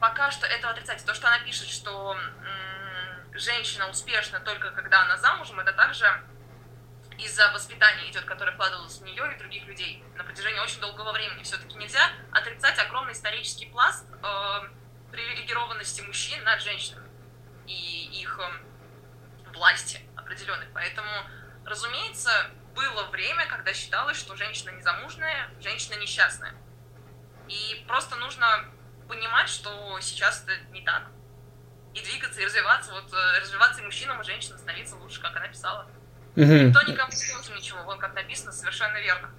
пока 0.00 0.30
что 0.30 0.46
этого 0.46 0.72
отрицать. 0.72 1.04
То, 1.04 1.14
что 1.14 1.28
она 1.28 1.38
пишет, 1.40 1.68
что 1.68 2.14
м- 2.14 3.32
женщина 3.34 3.88
успешна 3.88 4.40
только 4.40 4.70
когда 4.70 5.02
она 5.02 5.16
замужем, 5.16 5.60
это 5.60 5.72
также 5.72 6.06
из-за 7.18 7.50
воспитания 7.52 8.10
идет, 8.10 8.24
которое 8.24 8.52
вкладывалось 8.52 8.98
в 8.98 9.04
нее 9.04 9.32
и 9.34 9.38
других 9.38 9.64
людей 9.66 10.02
на 10.16 10.24
протяжении 10.24 10.58
очень 10.58 10.80
долгого 10.80 11.12
времени. 11.12 11.42
Все-таки 11.42 11.76
нельзя 11.76 12.10
отрицать 12.32 12.78
огромный 12.78 13.12
исторический 13.12 13.66
пласт 13.66 14.06
э, 14.10 14.60
привилегированности 15.12 16.00
мужчин 16.02 16.42
над 16.44 16.60
женщинами 16.60 17.08
и 17.66 18.20
их 18.20 18.38
э, 18.38 19.52
власти 19.52 20.00
определенной. 20.16 20.66
Поэтому, 20.74 21.08
разумеется, 21.64 22.50
было 22.74 23.04
время, 23.10 23.46
когда 23.46 23.72
считалось, 23.72 24.18
что 24.18 24.34
женщина 24.36 24.70
незамужная, 24.70 25.50
женщина 25.60 25.94
несчастная. 26.00 26.54
И 27.48 27.84
просто 27.86 28.16
нужно 28.16 28.64
понимать, 29.08 29.48
что 29.48 29.98
сейчас 30.00 30.42
это 30.42 30.56
не 30.72 30.82
так. 30.82 31.04
И 31.94 32.00
двигаться, 32.00 32.40
и 32.40 32.44
развиваться. 32.44 32.92
Вот 32.92 33.12
э, 33.12 33.40
развиваться 33.40 33.82
и 33.82 33.84
мужчинам, 33.84 34.20
и 34.20 34.24
женщинам 34.24 34.58
становиться 34.58 34.96
лучше, 34.96 35.20
как 35.20 35.36
она 35.36 35.46
писала. 35.46 35.88
Угу. 36.36 36.44
Никто 36.44 36.82
никому 36.82 37.12
не 37.12 37.32
должен 37.32 37.56
ничего, 37.56 37.78
вот 37.84 37.98
как 37.98 38.14
написано, 38.14 38.52
совершенно 38.52 39.00
верно. 39.00 39.30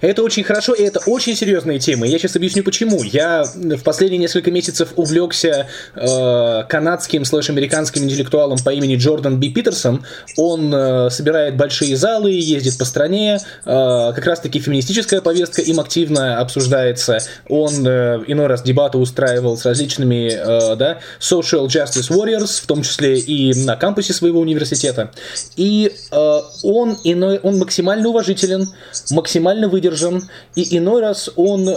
Это 0.00 0.22
очень 0.22 0.42
хорошо, 0.42 0.72
и 0.72 0.82
это 0.82 1.00
очень 1.06 1.36
серьезная 1.36 1.78
тема. 1.78 2.06
Я 2.06 2.18
сейчас 2.18 2.36
объясню 2.36 2.62
почему. 2.62 3.02
Я 3.02 3.44
в 3.44 3.82
последние 3.82 4.18
несколько 4.18 4.50
месяцев 4.50 4.92
увлекся 4.96 5.66
э, 5.94 6.62
канадским 6.68 7.24
слэш-американским 7.24 8.04
интеллектуалом 8.04 8.58
по 8.64 8.70
имени 8.70 8.96
Джордан 8.96 9.38
Би 9.38 9.50
Питерсон. 9.50 10.04
Он 10.36 10.74
э, 10.74 11.10
собирает 11.10 11.56
большие 11.56 11.96
залы, 11.96 12.32
ездит 12.32 12.78
по 12.78 12.84
стране. 12.84 13.38
Э, 13.66 14.12
как 14.14 14.24
раз-таки 14.24 14.60
феминистическая 14.60 15.20
повестка 15.20 15.60
им 15.60 15.78
активно 15.78 16.38
обсуждается. 16.38 17.18
Он 17.48 17.86
э, 17.86 18.24
иной 18.26 18.46
раз 18.46 18.62
дебаты 18.62 18.96
устраивал 18.96 19.58
с 19.58 19.66
различными 19.66 20.30
э, 20.32 20.76
да, 20.76 21.00
social 21.20 21.66
justice 21.66 22.10
warriors, 22.10 22.62
в 22.62 22.66
том 22.66 22.82
числе 22.82 23.18
и 23.18 23.52
на 23.64 23.76
кампусе 23.76 24.14
своего 24.14 24.40
университета. 24.40 25.10
И 25.56 25.92
э, 26.10 26.40
он, 26.62 26.96
иной, 27.04 27.38
он 27.42 27.58
максимально 27.58 28.08
уважителен, 28.08 28.68
максимально 29.10 29.33
максимально 29.34 29.68
выдержан, 29.68 30.28
и 30.54 30.78
иной 30.78 31.00
раз 31.00 31.28
он 31.34 31.68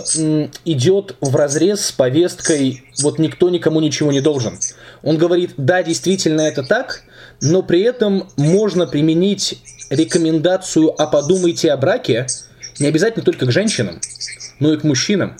идет 0.63 1.15
в 1.21 1.35
разрез 1.35 1.85
с 1.85 1.91
повесткой 1.91 2.83
«вот 3.01 3.17
никто 3.17 3.49
никому 3.49 3.79
ничего 3.79 4.11
не 4.11 4.21
должен». 4.21 4.59
Он 5.01 5.17
говорит, 5.17 5.53
да, 5.57 5.81
действительно 5.81 6.41
это 6.41 6.61
так, 6.61 7.01
но 7.41 7.63
при 7.63 7.81
этом 7.81 8.29
можно 8.37 8.85
применить 8.85 9.59
рекомендацию 9.89 10.93
«а 11.01 11.07
подумайте 11.07 11.71
о 11.71 11.77
браке» 11.77 12.27
не 12.77 12.85
обязательно 12.85 13.25
только 13.25 13.47
к 13.47 13.51
женщинам, 13.51 13.99
но 14.59 14.73
и 14.73 14.77
к 14.77 14.83
мужчинам. 14.83 15.35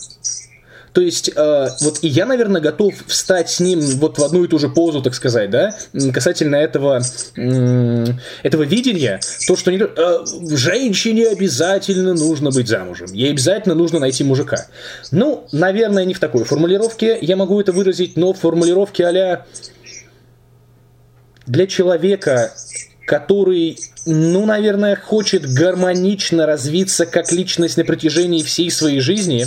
То 0.97 1.01
есть, 1.01 1.29
э, 1.35 1.67
вот 1.81 1.99
и 2.01 2.07
я, 2.07 2.25
наверное, 2.25 2.59
готов 2.59 2.95
встать 3.05 3.51
с 3.51 3.59
ним 3.59 3.81
вот 3.81 4.17
в 4.17 4.23
одну 4.23 4.43
и 4.43 4.47
ту 4.47 4.57
же 4.57 4.67
позу, 4.67 5.03
так 5.03 5.13
сказать, 5.13 5.51
да, 5.51 5.77
касательно 6.11 6.55
этого, 6.55 7.03
э, 7.35 8.05
этого 8.41 8.63
видения, 8.63 9.19
то, 9.47 9.55
что 9.55 9.69
не, 9.69 9.77
э, 9.77 10.55
женщине 10.55 11.27
обязательно 11.27 12.15
нужно 12.15 12.49
быть 12.49 12.67
замужем, 12.67 13.13
ей 13.13 13.29
обязательно 13.29 13.75
нужно 13.75 13.99
найти 13.99 14.23
мужика. 14.23 14.65
Ну, 15.11 15.45
наверное, 15.51 16.03
не 16.03 16.15
в 16.15 16.19
такой 16.19 16.45
формулировке 16.45 17.19
я 17.21 17.35
могу 17.35 17.61
это 17.61 17.73
выразить, 17.73 18.17
но 18.17 18.33
в 18.33 18.39
формулировке 18.39 19.05
а 19.05 19.45
для 21.45 21.67
человека, 21.67 22.55
который 23.05 23.77
ну, 24.07 24.45
наверное, 24.45 24.95
хочет 24.95 25.45
гармонично 25.45 26.45
развиться 26.45 27.05
как 27.05 27.31
личность 27.31 27.77
на 27.77 27.83
протяжении 27.83 28.41
всей 28.41 28.71
своей 28.71 29.01
жизни, 29.01 29.45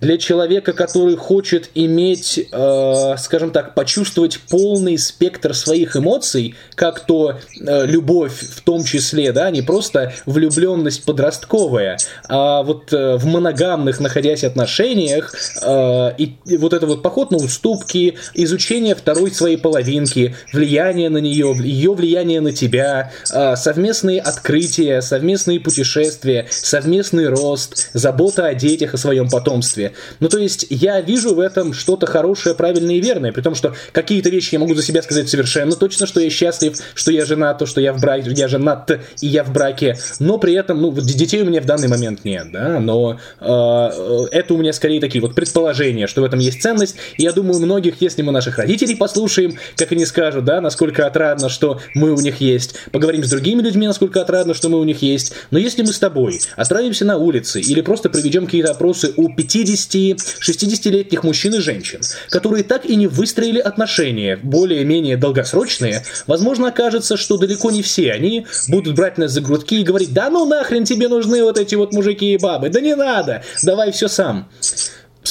для 0.00 0.18
человека, 0.18 0.74
который 0.74 1.16
хочет 1.16 1.70
иметь, 1.74 2.38
э, 2.38 3.14
скажем 3.18 3.50
так, 3.50 3.74
почувствовать 3.74 4.38
полный 4.50 4.98
спектр 4.98 5.54
своих 5.54 5.96
эмоций, 5.96 6.54
как 6.74 7.00
то 7.06 7.38
э, 7.58 7.86
любовь 7.86 8.38
в 8.38 8.60
том 8.62 8.84
числе, 8.84 9.32
да, 9.32 9.50
не 9.50 9.62
просто 9.62 10.12
влюбленность 10.26 11.04
подростковая, 11.04 11.96
а 12.28 12.62
вот 12.62 12.92
э, 12.92 13.16
в 13.16 13.24
моногамных 13.24 13.98
находясь 14.00 14.44
отношениях 14.44 15.34
э, 15.62 16.10
и, 16.18 16.36
и 16.44 16.56
вот 16.58 16.74
это 16.74 16.86
вот 16.86 17.02
поход 17.02 17.30
на 17.30 17.38
уступки, 17.38 18.16
изучение 18.34 18.94
второй 18.94 19.30
своей 19.30 19.56
половинки, 19.56 20.34
влияние 20.52 21.08
на 21.08 21.18
нее, 21.18 21.56
ее 21.58 21.94
влияние 21.94 22.42
на 22.42 22.52
тебя, 22.52 23.10
э, 23.32 23.56
совместные 23.94 24.20
открытия, 24.20 25.00
совместные 25.00 25.60
путешествия, 25.60 26.46
совместный 26.50 27.28
рост, 27.28 27.90
забота 27.92 28.46
о 28.46 28.54
детях, 28.54 28.94
о 28.94 28.96
своем 28.96 29.28
потомстве. 29.30 29.92
Ну, 30.18 30.28
то 30.28 30.38
есть, 30.38 30.66
я 30.68 31.00
вижу 31.00 31.34
в 31.34 31.38
этом 31.38 31.72
что-то 31.72 32.06
хорошее, 32.06 32.56
правильное 32.56 32.96
и 32.96 33.00
верное, 33.00 33.32
при 33.32 33.40
том, 33.40 33.54
что 33.54 33.74
какие-то 33.92 34.30
вещи 34.30 34.54
я 34.54 34.58
могу 34.58 34.74
за 34.74 34.82
себя 34.82 35.00
сказать 35.00 35.28
совершенно 35.28 35.76
точно, 35.76 36.08
что 36.08 36.20
я 36.20 36.28
счастлив, 36.28 36.76
что 36.94 37.12
я 37.12 37.24
женат, 37.24 37.58
то, 37.58 37.66
что 37.66 37.80
я 37.80 37.92
в 37.92 38.00
браке, 38.00 38.32
я 38.32 38.48
женат 38.48 38.90
и 39.20 39.26
я 39.28 39.44
в 39.44 39.52
браке, 39.52 39.96
но 40.18 40.38
при 40.38 40.54
этом, 40.54 40.82
ну, 40.82 40.90
детей 40.92 41.42
у 41.42 41.46
меня 41.46 41.60
в 41.60 41.66
данный 41.66 41.86
момент 41.86 42.24
нет, 42.24 42.50
да, 42.52 42.80
но 42.80 43.20
э, 43.40 44.26
это 44.32 44.54
у 44.54 44.56
меня 44.56 44.72
скорее 44.72 45.00
такие 45.00 45.22
вот 45.22 45.36
предположения, 45.36 46.08
что 46.08 46.20
в 46.22 46.24
этом 46.24 46.40
есть 46.40 46.60
ценность, 46.60 46.96
и 47.16 47.22
я 47.22 47.32
думаю, 47.32 47.60
многих, 47.60 48.00
если 48.00 48.22
мы 48.22 48.32
наших 48.32 48.58
родителей 48.58 48.96
послушаем, 48.96 49.56
как 49.76 49.92
они 49.92 50.04
скажут, 50.04 50.44
да, 50.44 50.60
насколько 50.60 51.06
отрадно, 51.06 51.48
что 51.48 51.80
мы 51.94 52.12
у 52.12 52.20
них 52.20 52.40
есть, 52.40 52.74
поговорим 52.90 53.22
с 53.22 53.30
другими 53.30 53.62
людьми, 53.62 53.73
насколько 53.78 54.20
отрадно, 54.20 54.54
что 54.54 54.68
мы 54.68 54.78
у 54.80 54.84
них 54.84 55.02
есть, 55.02 55.32
но 55.50 55.58
если 55.58 55.82
мы 55.82 55.92
с 55.92 55.98
тобой 55.98 56.40
отправимся 56.56 57.04
на 57.04 57.16
улицы 57.16 57.60
или 57.60 57.80
просто 57.80 58.10
проведем 58.10 58.46
какие-то 58.46 58.70
опросы 58.70 59.12
у 59.16 59.28
50 59.28 59.74
50-60-летних 59.74 61.22
мужчин 61.22 61.54
и 61.54 61.58
женщин, 61.58 62.00
которые 62.30 62.64
так 62.64 62.84
и 62.84 62.96
не 62.96 63.06
выстроили 63.06 63.58
отношения 63.58 64.38
более-менее 64.42 65.16
долгосрочные, 65.16 66.04
возможно, 66.26 66.68
окажется, 66.68 67.16
что 67.16 67.36
далеко 67.36 67.70
не 67.70 67.82
все 67.82 68.12
они 68.12 68.46
будут 68.68 68.94
брать 68.94 69.18
нас 69.18 69.32
за 69.32 69.40
грудки 69.40 69.76
и 69.76 69.84
говорить, 69.84 70.12
да 70.12 70.30
ну 70.30 70.46
нахрен 70.46 70.84
тебе 70.84 71.08
нужны 71.08 71.42
вот 71.42 71.58
эти 71.58 71.74
вот 71.74 71.92
мужики 71.92 72.34
и 72.34 72.38
бабы, 72.38 72.68
да 72.68 72.80
не 72.80 72.94
надо, 72.94 73.42
давай 73.62 73.92
все 73.92 74.08
сам 74.08 74.48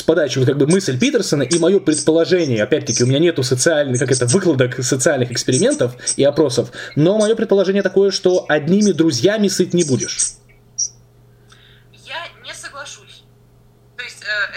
подачи 0.02 0.40
вот 0.40 0.48
как 0.48 0.58
бы 0.58 0.68
мысль 0.68 0.98
Питерсона 1.00 1.44
и 1.44 1.60
мое 1.60 1.80
предположение, 1.80 2.64
опять-таки 2.64 3.04
у 3.04 3.08
меня 3.08 3.20
нету 3.20 3.44
социальных, 3.44 4.00
как 4.00 4.12
это, 4.12 4.26
выкладок 4.26 4.84
социальных 4.84 5.32
экспериментов 5.32 5.96
и 6.18 6.24
опросов, 6.24 6.72
но 6.96 7.18
мое 7.18 7.36
предположение 7.36 7.84
такое, 7.84 8.12
что 8.12 8.46
одними 8.50 8.92
друзьями 8.92 9.48
сыт 9.48 9.74
не 9.74 9.84
будешь. 9.84 10.38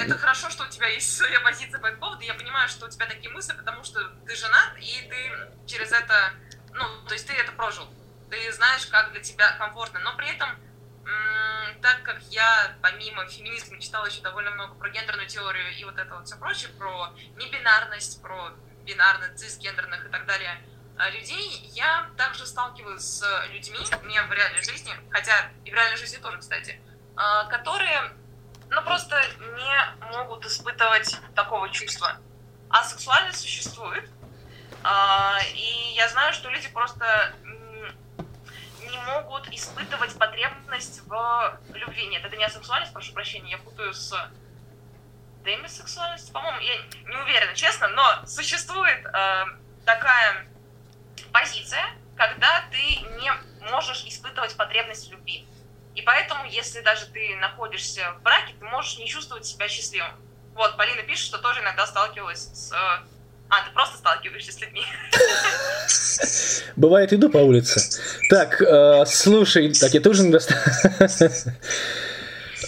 это 0.06 0.18
хорошо, 0.18 0.50
что 0.50 0.64
у 0.64 0.68
тебя 0.68 0.88
есть 0.88 1.16
своя 1.16 1.40
позиция 1.40 1.80
по 1.80 1.86
этому 1.86 2.00
поводу. 2.00 2.22
Я 2.22 2.34
понимаю, 2.34 2.68
что 2.68 2.86
у 2.86 2.88
тебя 2.88 3.06
такие 3.06 3.30
мысли, 3.30 3.52
потому 3.56 3.82
что 3.84 4.00
ты 4.26 4.34
женат, 4.34 4.72
и 4.78 5.08
ты 5.08 5.66
через 5.66 5.92
это, 5.92 6.32
ну, 6.72 6.84
то 7.06 7.14
есть 7.14 7.26
ты 7.26 7.32
это 7.34 7.52
прожил. 7.52 7.84
Ты 8.30 8.52
знаешь, 8.52 8.86
как 8.86 9.12
для 9.12 9.20
тебя 9.20 9.56
комфортно. 9.58 10.00
Но 10.00 10.16
при 10.16 10.34
этом, 10.34 10.48
так 11.82 12.02
как 12.02 12.20
я 12.30 12.76
помимо 12.82 13.26
феминизма 13.26 13.80
читала 13.80 14.06
еще 14.06 14.22
довольно 14.22 14.50
много 14.50 14.74
про 14.74 14.90
гендерную 14.90 15.28
теорию 15.28 15.72
и 15.76 15.84
вот 15.84 15.98
это 15.98 16.14
вот 16.16 16.26
все 16.26 16.36
прочее, 16.36 16.70
про 16.78 17.12
небинарность, 17.36 18.20
про 18.22 18.52
бинарных, 18.84 19.34
цисгендерных 19.34 20.06
и 20.06 20.08
так 20.08 20.26
далее 20.26 20.60
э, 20.98 21.10
людей, 21.10 21.70
я 21.74 22.10
также 22.16 22.46
сталкиваюсь 22.46 23.02
с 23.02 23.46
людьми, 23.50 23.78
мне 24.04 24.22
в 24.22 24.32
реальной 24.32 24.62
жизни, 24.62 24.92
хотя 25.10 25.50
и 25.64 25.70
в 25.70 25.74
реальной 25.74 25.96
жизни 25.96 26.18
тоже, 26.18 26.38
кстати, 26.38 26.80
э, 27.16 27.48
которые 27.50 28.12
ну, 28.70 28.82
просто 28.82 29.20
не 29.38 30.12
могут 30.12 30.44
испытывать 30.44 31.16
такого 31.34 31.68
чувства. 31.70 32.18
А 32.68 32.82
сексуальность 32.82 33.40
существует. 33.40 34.08
А, 34.82 35.38
и 35.54 35.94
я 35.94 36.08
знаю, 36.08 36.32
что 36.32 36.50
люди 36.50 36.68
просто 36.68 37.32
могут 38.96 39.48
испытывать 39.48 40.16
потребность 40.18 41.02
в 41.06 41.58
любви. 41.74 42.06
Нет, 42.06 42.24
это 42.24 42.36
не 42.36 42.44
асексуальность, 42.44 42.92
прошу 42.92 43.12
прощения, 43.12 43.52
я 43.52 43.58
путаю 43.58 43.92
с 43.94 44.14
демисексуальностью. 45.44 46.32
По-моему, 46.32 46.58
я 46.60 46.76
не 47.08 47.16
уверена, 47.16 47.54
честно, 47.54 47.88
но 47.88 48.26
существует 48.26 49.04
э, 49.06 49.44
такая 49.84 50.46
позиция, 51.32 51.84
когда 52.16 52.64
ты 52.70 52.96
не 53.20 53.32
можешь 53.70 54.04
испытывать 54.04 54.56
потребность 54.56 55.08
в 55.08 55.12
любви. 55.12 55.46
И 55.94 56.02
поэтому, 56.02 56.44
если 56.44 56.80
даже 56.80 57.06
ты 57.06 57.36
находишься 57.36 58.12
в 58.12 58.22
браке, 58.22 58.54
ты 58.58 58.64
можешь 58.66 58.98
не 58.98 59.08
чувствовать 59.08 59.46
себя 59.46 59.68
счастливым. 59.68 60.12
Вот, 60.54 60.76
Полина 60.76 61.02
пишет, 61.02 61.26
что 61.26 61.38
тоже 61.38 61.60
иногда 61.60 61.86
сталкивалась 61.86 62.48
с... 62.52 62.72
А, 63.48 63.64
ты 63.64 63.70
просто 63.72 63.98
сталкиваешься 63.98 64.52
с 64.52 64.60
людьми. 64.60 64.82
Бывает, 66.76 67.12
иду 67.12 67.30
по 67.30 67.38
улице. 67.38 67.80
Так, 68.28 68.60
э, 68.60 69.04
слушай, 69.06 69.72
так 69.72 69.94
я 69.94 70.00
тоже 70.00 70.24
недостаточно... 70.24 71.32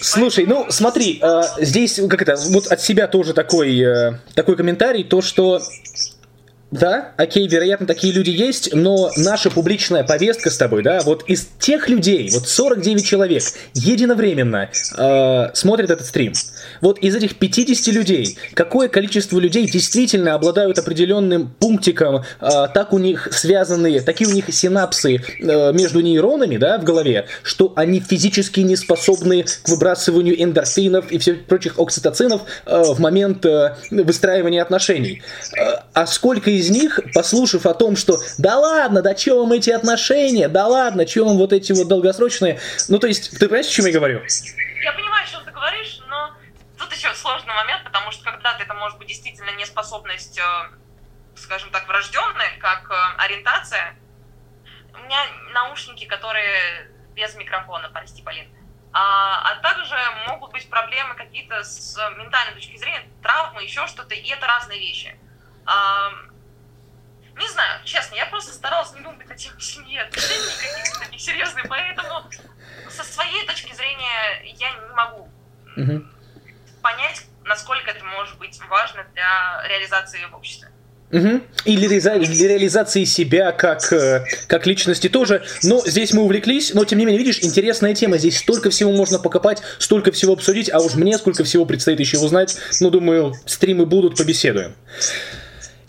Слушай, 0.00 0.46
ну 0.46 0.66
смотри, 0.70 1.18
э, 1.20 1.42
здесь 1.58 2.00
как 2.08 2.22
это, 2.22 2.36
вот 2.50 2.68
от 2.68 2.80
себя 2.80 3.08
тоже 3.08 3.34
такой, 3.34 3.80
э, 3.80 4.18
такой 4.34 4.56
комментарий, 4.56 5.02
то 5.02 5.22
что 5.22 5.60
да, 6.70 7.12
окей, 7.16 7.48
вероятно, 7.48 7.86
такие 7.86 8.12
люди 8.12 8.28
есть, 8.28 8.74
но 8.74 9.10
наша 9.16 9.50
публичная 9.50 10.04
повестка 10.04 10.50
с 10.50 10.58
тобой, 10.58 10.82
да, 10.82 11.00
вот 11.00 11.24
из 11.26 11.48
тех 11.58 11.88
людей, 11.88 12.30
вот 12.30 12.46
49 12.46 13.06
человек 13.06 13.42
единовременно 13.72 14.68
э, 14.96 15.50
смотрят 15.54 15.90
этот 15.90 16.06
стрим. 16.06 16.34
Вот 16.82 16.98
из 16.98 17.16
этих 17.16 17.36
50 17.38 17.94
людей, 17.94 18.36
какое 18.52 18.88
количество 18.88 19.38
людей 19.38 19.66
действительно 19.66 20.34
обладают 20.34 20.78
определенным 20.78 21.54
пунктиком, 21.58 22.24
э, 22.40 22.48
так 22.74 22.92
у 22.92 22.98
них 22.98 23.28
связаны, 23.32 24.00
такие 24.00 24.28
у 24.28 24.32
них 24.34 24.52
синапсы 24.52 25.22
э, 25.40 25.72
между 25.72 26.00
нейронами, 26.00 26.58
да, 26.58 26.76
в 26.76 26.84
голове, 26.84 27.28
что 27.42 27.72
они 27.76 28.00
физически 28.00 28.60
не 28.60 28.76
способны 28.76 29.44
к 29.44 29.68
выбрасыванию 29.68 30.42
эндорфинов 30.42 31.10
и 31.10 31.16
всех 31.16 31.46
прочих 31.46 31.78
окситоцинов 31.78 32.42
э, 32.66 32.82
в 32.82 33.00
момент 33.00 33.46
э, 33.46 33.74
выстраивания 33.90 34.60
отношений. 34.60 35.22
Э, 35.56 35.78
а 35.98 36.06
сколько 36.06 36.48
из 36.50 36.70
них, 36.70 37.00
послушав 37.12 37.66
о 37.66 37.74
том, 37.74 37.96
что 37.96 38.18
да 38.38 38.56
ладно, 38.56 39.02
да 39.02 39.14
чё 39.14 39.40
вам 39.40 39.52
эти 39.52 39.70
отношения, 39.70 40.48
да 40.48 40.68
ладно, 40.68 41.04
чё 41.04 41.24
вам 41.24 41.36
вот 41.38 41.52
эти 41.52 41.72
вот 41.72 41.88
долгосрочные, 41.88 42.60
ну 42.88 43.00
то 43.00 43.08
есть, 43.08 43.32
ты 43.36 43.48
понимаешь, 43.48 43.66
о 43.66 43.70
чем 43.70 43.86
я 43.86 43.92
говорю? 43.92 44.22
Я 44.84 44.92
понимаю, 44.92 45.24
о 45.24 45.28
чем 45.28 45.44
ты 45.44 45.50
говоришь, 45.50 45.98
но 46.08 46.34
тут 46.78 46.92
еще 46.92 47.12
сложный 47.14 47.52
момент, 47.52 47.82
потому 47.82 48.12
что 48.12 48.22
когда-то 48.30 48.62
это 48.62 48.74
может 48.74 48.96
быть 48.98 49.08
действительно 49.08 49.50
неспособность, 49.58 50.38
э, 50.38 50.42
скажем 51.34 51.70
так, 51.70 51.88
врожденная, 51.88 52.52
как 52.60 52.88
э, 52.88 53.24
ориентация. 53.24 53.96
У 54.94 54.98
меня 54.98 55.18
наушники, 55.52 56.04
которые 56.04 56.92
без 57.16 57.34
микрофона, 57.34 57.90
прости, 57.92 58.22
Полин. 58.22 58.46
А, 58.92 59.50
а 59.50 59.56
также 59.56 59.96
могут 60.28 60.52
быть 60.52 60.70
проблемы 60.70 61.16
какие-то 61.16 61.64
с 61.64 61.98
ментальной 62.16 62.54
точки 62.54 62.76
зрения, 62.76 63.02
травмы, 63.20 63.64
еще 63.64 63.84
что-то, 63.88 64.14
и 64.14 64.28
это 64.28 64.46
разные 64.46 64.78
вещи. 64.78 65.18
А, 65.68 66.10
не 67.38 67.46
знаю, 67.50 67.80
честно, 67.84 68.14
я 68.14 68.24
просто 68.26 68.52
старалась 68.52 68.90
не 68.94 69.02
думать 69.02 69.30
о 69.30 69.34
теме 69.34 69.60
семьи, 69.60 69.98
отношений 69.98 70.46
каких-то 70.58 71.00
таких 71.00 71.20
серьезных, 71.20 71.68
поэтому 71.68 72.24
со 72.88 73.04
своей 73.04 73.46
точки 73.46 73.74
зрения 73.74 74.54
я 74.56 74.70
не 74.70 74.94
могу 74.94 75.28
угу. 75.76 76.06
понять, 76.80 77.26
насколько 77.44 77.90
это 77.90 78.02
может 78.02 78.38
быть 78.38 78.58
важно 78.70 79.04
для 79.12 79.62
реализации 79.68 80.24
в 80.24 80.34
обществе. 80.34 80.70
Угу. 81.12 81.40
И 81.66 81.76
для, 81.76 81.88
для 81.88 82.48
реализации 82.48 83.04
себя 83.04 83.52
как, 83.52 83.92
э, 83.92 84.24
как 84.46 84.66
личности 84.66 85.10
тоже. 85.10 85.44
Но 85.62 85.82
здесь 85.86 86.12
мы 86.14 86.22
увлеклись, 86.22 86.72
но 86.72 86.86
тем 86.86 86.98
не 86.98 87.04
менее, 87.04 87.18
видишь, 87.18 87.40
интересная 87.42 87.94
тема. 87.94 88.16
Здесь 88.16 88.38
столько 88.38 88.70
всего 88.70 88.92
можно 88.92 89.18
покопать, 89.18 89.62
столько 89.78 90.12
всего 90.12 90.32
обсудить, 90.32 90.70
а 90.70 90.80
уж 90.80 90.94
мне 90.94 91.16
сколько 91.18 91.44
всего 91.44 91.66
предстоит 91.66 92.00
еще 92.00 92.18
узнать. 92.18 92.56
Ну, 92.80 92.90
думаю, 92.90 93.34
стримы 93.46 93.84
будут, 93.86 94.16
побеседуем. 94.16 94.74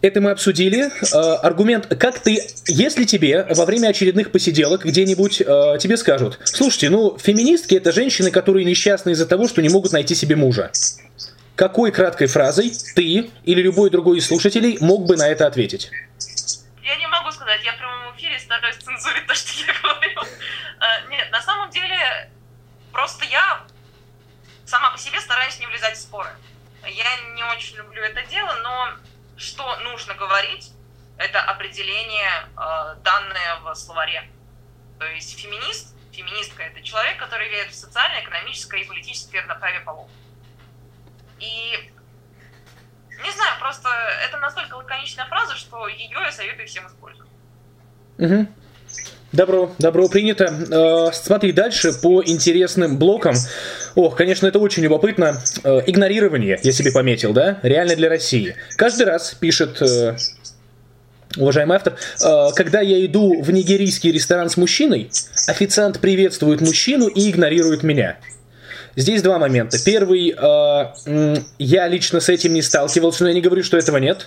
Это 0.01 0.21
мы 0.21 0.31
обсудили. 0.31 0.89
Э, 1.13 1.35
аргумент, 1.41 1.87
как 1.99 2.19
ты, 2.19 2.47
если 2.67 3.03
тебе 3.03 3.45
во 3.49 3.65
время 3.65 3.89
очередных 3.89 4.31
посиделок 4.31 4.85
где-нибудь 4.85 5.41
э, 5.41 5.77
тебе 5.79 5.97
скажут, 5.97 6.39
слушайте, 6.45 6.89
ну, 6.89 7.17
феминистки 7.17 7.75
это 7.75 7.91
женщины, 7.91 8.31
которые 8.31 8.65
несчастны 8.65 9.11
из-за 9.11 9.25
того, 9.25 9.47
что 9.47 9.61
не 9.61 9.69
могут 9.69 9.91
найти 9.91 10.15
себе 10.15 10.37
мужа. 10.37 10.71
Какой 11.55 11.91
краткой 11.91 12.27
фразой 12.27 12.71
ты 12.95 13.29
или 13.43 13.61
любой 13.61 13.89
другой 13.89 14.19
из 14.19 14.27
слушателей 14.27 14.77
мог 14.79 15.05
бы 15.05 15.17
на 15.17 15.27
это 15.27 15.45
ответить? 15.45 15.91
Я 16.81 16.95
не 16.95 17.07
могу 17.07 17.29
сказать, 17.31 17.59
я 17.65 17.73
в 17.73 17.77
прямом 17.77 18.15
эфире 18.15 18.39
стараюсь 18.39 18.77
цензурить 18.77 19.27
то, 19.27 19.35
что 19.35 19.51
я 19.67 19.73
говорю. 19.81 20.21
Э, 20.21 21.09
нет, 21.09 21.29
на 21.29 21.41
самом 21.41 21.69
деле, 21.71 22.29
просто 22.93 23.25
я 23.25 23.63
сама 24.65 24.91
по 24.91 24.97
себе 24.97 25.19
стараюсь 25.19 25.59
не 25.59 25.67
влезать 25.67 25.97
в 25.97 26.01
споры. 26.01 26.29
Я 26.87 27.33
не 27.35 27.43
очень 27.43 27.75
люблю 27.75 28.01
это 28.01 28.21
дело, 28.31 28.55
но 28.63 28.93
что 29.39 29.77
нужно 29.77 30.13
говорить, 30.15 30.71
это 31.17 31.41
определение, 31.41 32.29
э, 32.57 32.95
данное 33.03 33.59
в 33.61 33.73
словаре. 33.75 34.29
То 34.99 35.05
есть 35.05 35.39
феминист, 35.39 35.95
феминистка– 36.11 36.63
это 36.63 36.81
человек, 36.81 37.17
который 37.17 37.49
верит 37.49 37.71
в 37.71 37.75
социальное, 37.75 38.21
экономическое 38.21 38.81
и 38.81 38.85
политическое 38.85 39.39
равноправие 39.39 39.81
полов. 39.81 40.09
И 41.39 41.91
не 43.23 43.31
знаю, 43.31 43.59
просто 43.59 43.89
это 44.25 44.37
настолько 44.39 44.75
лаконичная 44.75 45.25
фраза, 45.25 45.55
что 45.55 45.87
ее 45.87 46.19
я 46.19 46.31
советую 46.31 46.67
всем 46.67 46.87
использовать. 46.87 47.31
Угу. 48.17 48.47
Добро, 49.31 49.71
добро 49.77 50.09
принято. 50.09 50.45
Э, 50.45 51.13
смотри 51.13 51.51
дальше 51.51 51.93
по 51.93 52.23
интересным 52.25 52.97
блокам. 52.97 53.35
Ох, 53.93 54.15
конечно, 54.15 54.47
это 54.47 54.57
очень 54.57 54.81
любопытно. 54.81 55.39
Э, 55.63 55.81
игнорирование, 55.85 56.59
я 56.63 56.71
себе 56.71 56.91
пометил, 56.91 57.31
да? 57.31 57.59
Реально 57.61 57.95
для 57.95 58.09
России. 58.09 58.55
Каждый 58.75 59.05
раз 59.05 59.35
пишет 59.39 59.83
э, 59.83 60.17
уважаемый 61.37 61.75
автор, 61.75 61.95
когда 62.55 62.81
я 62.81 63.05
иду 63.05 63.39
в 63.43 63.51
нигерийский 63.51 64.11
ресторан 64.11 64.49
с 64.49 64.57
мужчиной, 64.57 65.11
официант 65.47 65.99
приветствует 65.99 66.61
мужчину 66.61 67.05
и 67.07 67.29
игнорирует 67.29 67.83
меня. 67.83 68.17
Здесь 68.95 69.21
два 69.21 69.37
момента. 69.37 69.77
Первый, 69.85 70.35
я 71.59 71.87
лично 71.87 72.19
с 72.19 72.29
этим 72.29 72.53
не 72.53 72.63
сталкивался, 72.63 73.23
но 73.23 73.29
я 73.29 73.35
не 73.35 73.41
говорю, 73.41 73.63
что 73.63 73.77
этого 73.77 73.97
нет. 73.97 74.25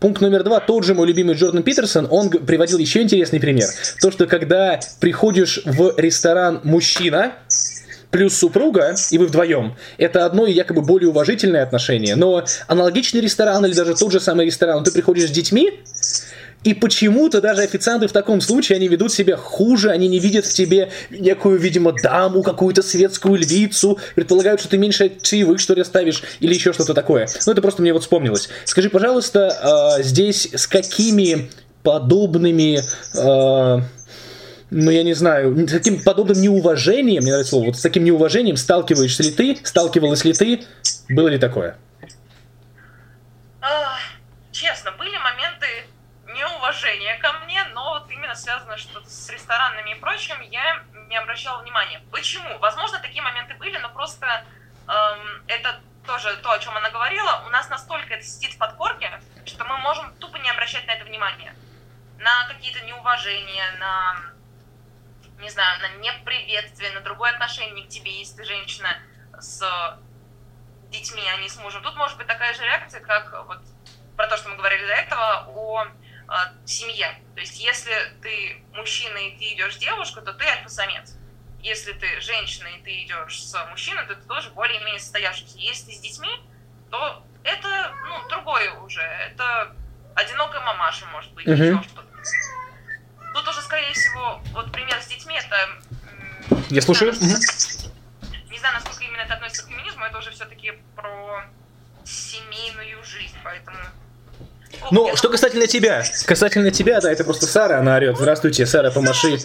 Пункт 0.00 0.22
номер 0.22 0.42
два, 0.44 0.60
тот 0.60 0.84
же 0.84 0.94
мой 0.94 1.06
любимый 1.06 1.36
Джордан 1.36 1.62
Питерсон, 1.62 2.08
он 2.10 2.30
приводил 2.30 2.78
еще 2.78 3.02
интересный 3.02 3.38
пример. 3.38 3.68
То, 4.00 4.10
что 4.10 4.26
когда 4.26 4.80
приходишь 4.98 5.60
в 5.66 5.92
ресторан 5.98 6.60
мужчина, 6.64 7.34
плюс 8.10 8.34
супруга, 8.34 8.94
и 9.10 9.18
вы 9.18 9.26
вдвоем, 9.26 9.76
это 9.98 10.24
одно 10.24 10.46
и 10.46 10.52
якобы 10.52 10.80
более 10.80 11.10
уважительное 11.10 11.62
отношение. 11.62 12.16
Но 12.16 12.42
аналогичный 12.66 13.20
ресторан 13.20 13.64
или 13.66 13.74
даже 13.74 13.94
тот 13.94 14.10
же 14.10 14.20
самый 14.20 14.46
ресторан, 14.46 14.82
ты 14.84 14.90
приходишь 14.90 15.28
с 15.28 15.32
детьми, 15.32 15.70
и 16.62 16.74
почему-то 16.74 17.40
даже 17.40 17.62
официанты 17.62 18.06
в 18.06 18.12
таком 18.12 18.40
случае, 18.40 18.76
они 18.76 18.88
ведут 18.88 19.12
себя 19.12 19.36
хуже, 19.36 19.90
они 19.90 20.08
не 20.08 20.18
видят 20.18 20.44
в 20.44 20.52
тебе 20.52 20.90
некую, 21.10 21.58
видимо, 21.58 21.92
даму, 21.92 22.42
какую-то 22.42 22.82
светскую 22.82 23.36
львицу, 23.36 23.98
предполагают, 24.14 24.60
что 24.60 24.68
ты 24.68 24.78
меньше 24.78 25.12
чаевых, 25.22 25.60
что 25.60 25.74
ли, 25.74 25.82
оставишь, 25.82 26.22
или 26.40 26.54
еще 26.54 26.72
что-то 26.72 26.94
такое. 26.94 27.28
Ну, 27.46 27.52
это 27.52 27.62
просто 27.62 27.82
мне 27.82 27.92
вот 27.92 28.02
вспомнилось. 28.02 28.48
Скажи, 28.64 28.90
пожалуйста, 28.90 29.96
э, 29.98 30.02
здесь 30.02 30.48
с 30.52 30.66
какими 30.66 31.50
подобными... 31.82 32.80
Э, 33.16 33.82
ну, 34.72 34.90
я 34.92 35.02
не 35.02 35.14
знаю, 35.14 35.66
с 35.66 35.72
таким 35.72 36.00
подобным 36.00 36.40
неуважением, 36.40 37.22
мне 37.22 37.32
нравится 37.32 37.50
слово, 37.50 37.66
вот 37.66 37.76
с 37.76 37.80
таким 37.80 38.04
неуважением 38.04 38.56
сталкиваешься 38.56 39.24
ли 39.24 39.32
ты, 39.32 39.58
сталкивалась 39.64 40.24
ли 40.24 40.32
ты, 40.32 40.60
было 41.08 41.26
ли 41.26 41.38
такое? 41.38 41.76
честно, 44.52 44.92
были 44.92 45.16
моменты, 45.16 45.66
неуважение 46.34 47.16
ко 47.18 47.32
мне, 47.44 47.64
но 47.74 47.94
вот 47.94 48.10
именно 48.10 48.34
связано 48.34 48.76
что 48.76 49.00
с 49.04 49.30
ресторанами 50.40 50.46
и 50.46 50.48
прочим, 50.48 50.50
я 50.50 50.82
не 51.08 51.16
обращала 51.16 51.62
внимания. 51.62 52.02
Почему? 52.10 52.58
Возможно, 52.58 52.98
такие 53.00 53.22
моменты 53.22 53.54
были, 53.54 53.76
но 53.78 53.88
просто 53.90 54.44
эм, 54.88 55.42
это 55.46 55.80
тоже 56.06 56.36
то, 56.38 56.52
о 56.52 56.58
чем 56.58 56.76
она 56.76 56.90
говорила, 56.90 57.42
у 57.46 57.50
нас 57.50 57.68
настолько 57.68 58.14
это 58.14 58.24
сидит 58.24 58.54
в 58.54 58.58
подкорке, 58.58 59.20
что 59.44 59.64
мы 59.64 59.76
можем 59.78 60.14
тупо 60.14 60.36
не 60.36 60.50
обращать 60.50 60.86
на 60.86 60.92
это 60.92 61.04
внимания. 61.04 61.54
На 62.18 62.48
какие-то 62.48 62.84
неуважения, 62.84 63.72
на, 63.78 64.16
не 65.38 65.50
знаю, 65.50 65.80
на 65.80 65.88
неприветствие, 65.98 66.92
на 66.92 67.00
другое 67.00 67.32
отношение 67.32 67.86
к 67.86 67.88
тебе, 67.88 68.18
если 68.18 68.36
ты 68.36 68.44
женщина 68.44 68.96
с 69.38 69.98
детьми, 70.90 71.22
а 71.32 71.36
не 71.40 71.48
с 71.48 71.56
мужем. 71.56 71.82
Тут 71.82 71.96
может 71.96 72.18
быть 72.18 72.26
такая 72.26 72.54
же 72.54 72.62
реакция, 72.64 73.00
как 73.00 73.46
вот 73.46 73.60
про 74.16 74.26
то, 74.26 74.36
что 74.36 74.48
мы 74.50 74.56
говорили 74.56 74.86
до 74.86 74.92
этого, 74.92 75.46
о 75.48 75.86
а, 76.30 76.52
семье. 76.64 77.18
То 77.34 77.40
есть, 77.40 77.58
если 77.58 77.92
ты 78.22 78.62
мужчина 78.72 79.16
и 79.18 79.36
ты 79.36 79.54
идешь 79.54 79.74
с 79.74 79.78
девушкой, 79.78 80.24
то 80.24 80.32
ты 80.32 80.44
альфа-самец. 80.44 81.16
Если 81.60 81.92
ты 81.92 82.20
женщина 82.20 82.68
и 82.68 82.80
ты 82.82 83.02
идешь 83.02 83.42
с 83.42 83.66
мужчиной, 83.68 84.06
то 84.06 84.14
ты 84.14 84.22
тоже 84.28 84.50
более-менее 84.50 85.00
состоявшийся. 85.00 85.58
Если 85.58 85.90
ты 85.90 85.96
с 85.96 86.00
детьми, 86.00 86.30
то 86.88 87.26
это 87.42 87.94
ну, 88.08 88.28
другое 88.28 88.72
уже. 88.74 89.02
Это 89.02 89.74
одинокая 90.14 90.60
мамаша, 90.60 91.04
может 91.06 91.32
быть, 91.32 91.48
uh-huh. 91.48 91.52
еще 91.52 91.82
что-то. 91.88 92.06
Тут 93.34 93.48
уже, 93.48 93.60
скорее 93.62 93.92
всего, 93.92 94.40
вот 94.52 94.70
пример 94.70 95.02
с 95.02 95.08
детьми, 95.08 95.36
это... 95.36 95.68
Я 96.68 96.80
слушаю. 96.80 97.10
Не 97.12 97.18
знаю, 97.18 97.92
не 98.50 98.58
знаю, 98.58 98.74
насколько 98.74 99.02
именно 99.02 99.22
это 99.22 99.34
относится 99.34 99.64
к 99.66 99.68
феминизму, 99.68 100.04
это 100.04 100.18
уже 100.18 100.30
все-таки 100.30 100.74
про 100.94 101.44
семейную 102.04 103.02
жизнь, 103.02 103.36
поэтому 103.42 103.78
ну, 104.90 105.16
что 105.16 105.28
касательно 105.28 105.66
тебя. 105.66 106.04
Касательно 106.26 106.70
тебя, 106.70 107.00
да, 107.00 107.10
это 107.10 107.24
просто 107.24 107.46
Сара, 107.46 107.78
она 107.78 107.96
орет. 107.96 108.16
Здравствуйте, 108.16 108.66
Сара, 108.66 108.90
помаши. 108.90 109.38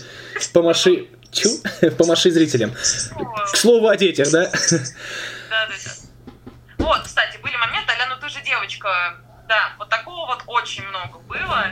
Помаши. 0.54 1.08
Чу? 1.32 1.50
Помаши 1.98 2.32
зрителям. 2.32 2.72
К 2.72 3.56
слову 3.56 3.88
о 3.90 3.98
детях, 3.98 4.32
да? 4.32 4.50
Да, 5.50 5.68
да, 5.68 5.76
да. 5.86 5.92
Вот, 6.78 7.04
кстати, 7.04 7.38
были 7.38 7.56
моменты, 7.58 7.92
Аля, 7.92 8.08
ну 8.10 8.16
ты 8.22 8.30
же 8.30 8.42
девочка, 8.42 9.18
Да, 9.48 9.74
вот 9.78 9.90
такого 9.90 10.28
вот 10.28 10.44
очень 10.48 10.88
много 10.88 11.20
было. 11.20 11.72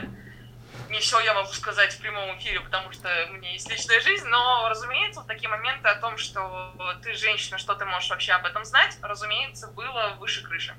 Не 0.90 1.00
все 1.00 1.18
я 1.20 1.34
могу 1.34 1.52
сказать 1.52 1.92
в 1.92 1.98
прямом 1.98 2.36
эфире, 2.38 2.60
потому 2.60 2.92
что 2.92 3.08
у 3.30 3.32
меня 3.32 3.50
есть 3.52 3.68
личная 3.70 4.00
жизнь, 4.00 4.26
но, 4.26 4.68
разумеется, 4.68 5.20
вот 5.20 5.28
такие 5.28 5.48
моменты 5.48 5.88
о 5.88 5.96
том, 5.96 6.16
что 6.18 6.72
ты 7.02 7.14
женщина, 7.14 7.58
что 7.58 7.74
ты 7.74 7.84
можешь 7.84 8.10
вообще 8.10 8.32
об 8.32 8.44
этом 8.46 8.64
знать, 8.64 8.96
разумеется, 9.02 9.68
было 9.68 10.16
выше 10.20 10.44
крыши. 10.44 10.74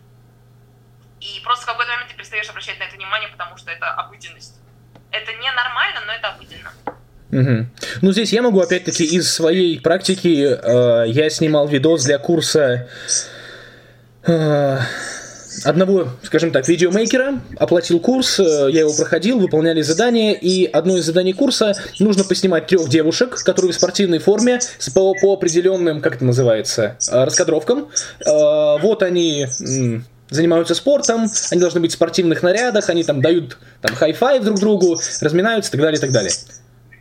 И 1.22 1.42
просто 1.44 1.64
в 1.64 1.68
какой-то 1.68 1.92
момент 1.92 2.10
ты 2.10 2.16
перестаешь 2.16 2.50
обращать 2.50 2.80
на 2.80 2.84
это 2.84 2.96
внимание, 2.96 3.30
потому 3.30 3.58
что 3.58 3.72
это 3.72 3.90
обыденность. 3.92 4.56
Это 5.12 5.32
не 5.34 5.52
нормально, 5.52 6.02
но 6.06 6.14
это 6.14 6.30
обыденно. 6.30 6.72
Угу. 7.32 7.66
Ну, 8.02 8.12
здесь 8.12 8.32
я 8.34 8.42
могу, 8.42 8.60
опять-таки, 8.60 9.04
из 9.04 9.34
своей 9.34 9.80
практики, 9.80 10.46
э, 10.46 11.08
я 11.08 11.30
снимал 11.30 11.68
видос 11.68 12.06
для 12.06 12.18
курса 12.18 12.88
э, 14.26 14.80
одного, 15.64 16.10
скажем 16.24 16.52
так, 16.52 16.68
видеомейкера, 16.68 17.42
оплатил 17.58 18.00
курс, 18.00 18.40
э, 18.40 18.70
я 18.72 18.82
его 18.82 18.94
проходил, 18.94 19.40
выполняли 19.40 19.82
задания, 19.82 20.34
и 20.34 20.66
одно 20.66 20.98
из 20.98 21.06
заданий 21.06 21.34
курса 21.34 21.74
нужно 22.00 22.24
поснимать 22.24 22.68
трех 22.68 22.90
девушек, 22.90 23.42
которые 23.44 23.72
в 23.72 23.76
спортивной 23.76 24.20
форме, 24.20 24.60
по, 24.94 25.14
по 25.22 25.34
определенным, 25.34 26.02
как 26.02 26.16
это 26.16 26.26
называется, 26.26 26.98
э, 27.10 27.24
раскадровкам. 27.24 27.90
Э, 28.26 28.80
вот 28.82 29.04
они 29.04 29.48
занимаются 30.30 30.76
спортом, 30.76 31.28
они 31.52 31.62
должны 31.62 31.80
быть 31.80 31.92
в 31.92 31.94
спортивных 31.94 32.44
нарядах, 32.44 32.90
они 32.90 33.04
там 33.04 33.22
дают 33.22 33.58
там 33.82 33.96
high 33.96 34.20
five 34.20 34.44
друг 34.44 34.60
другу, 34.60 35.00
разминаются 35.22 35.70
и 35.70 35.72
так 35.72 35.82
далее, 35.82 35.98
и 35.98 36.02
так 36.02 36.12
далее. 36.12 36.32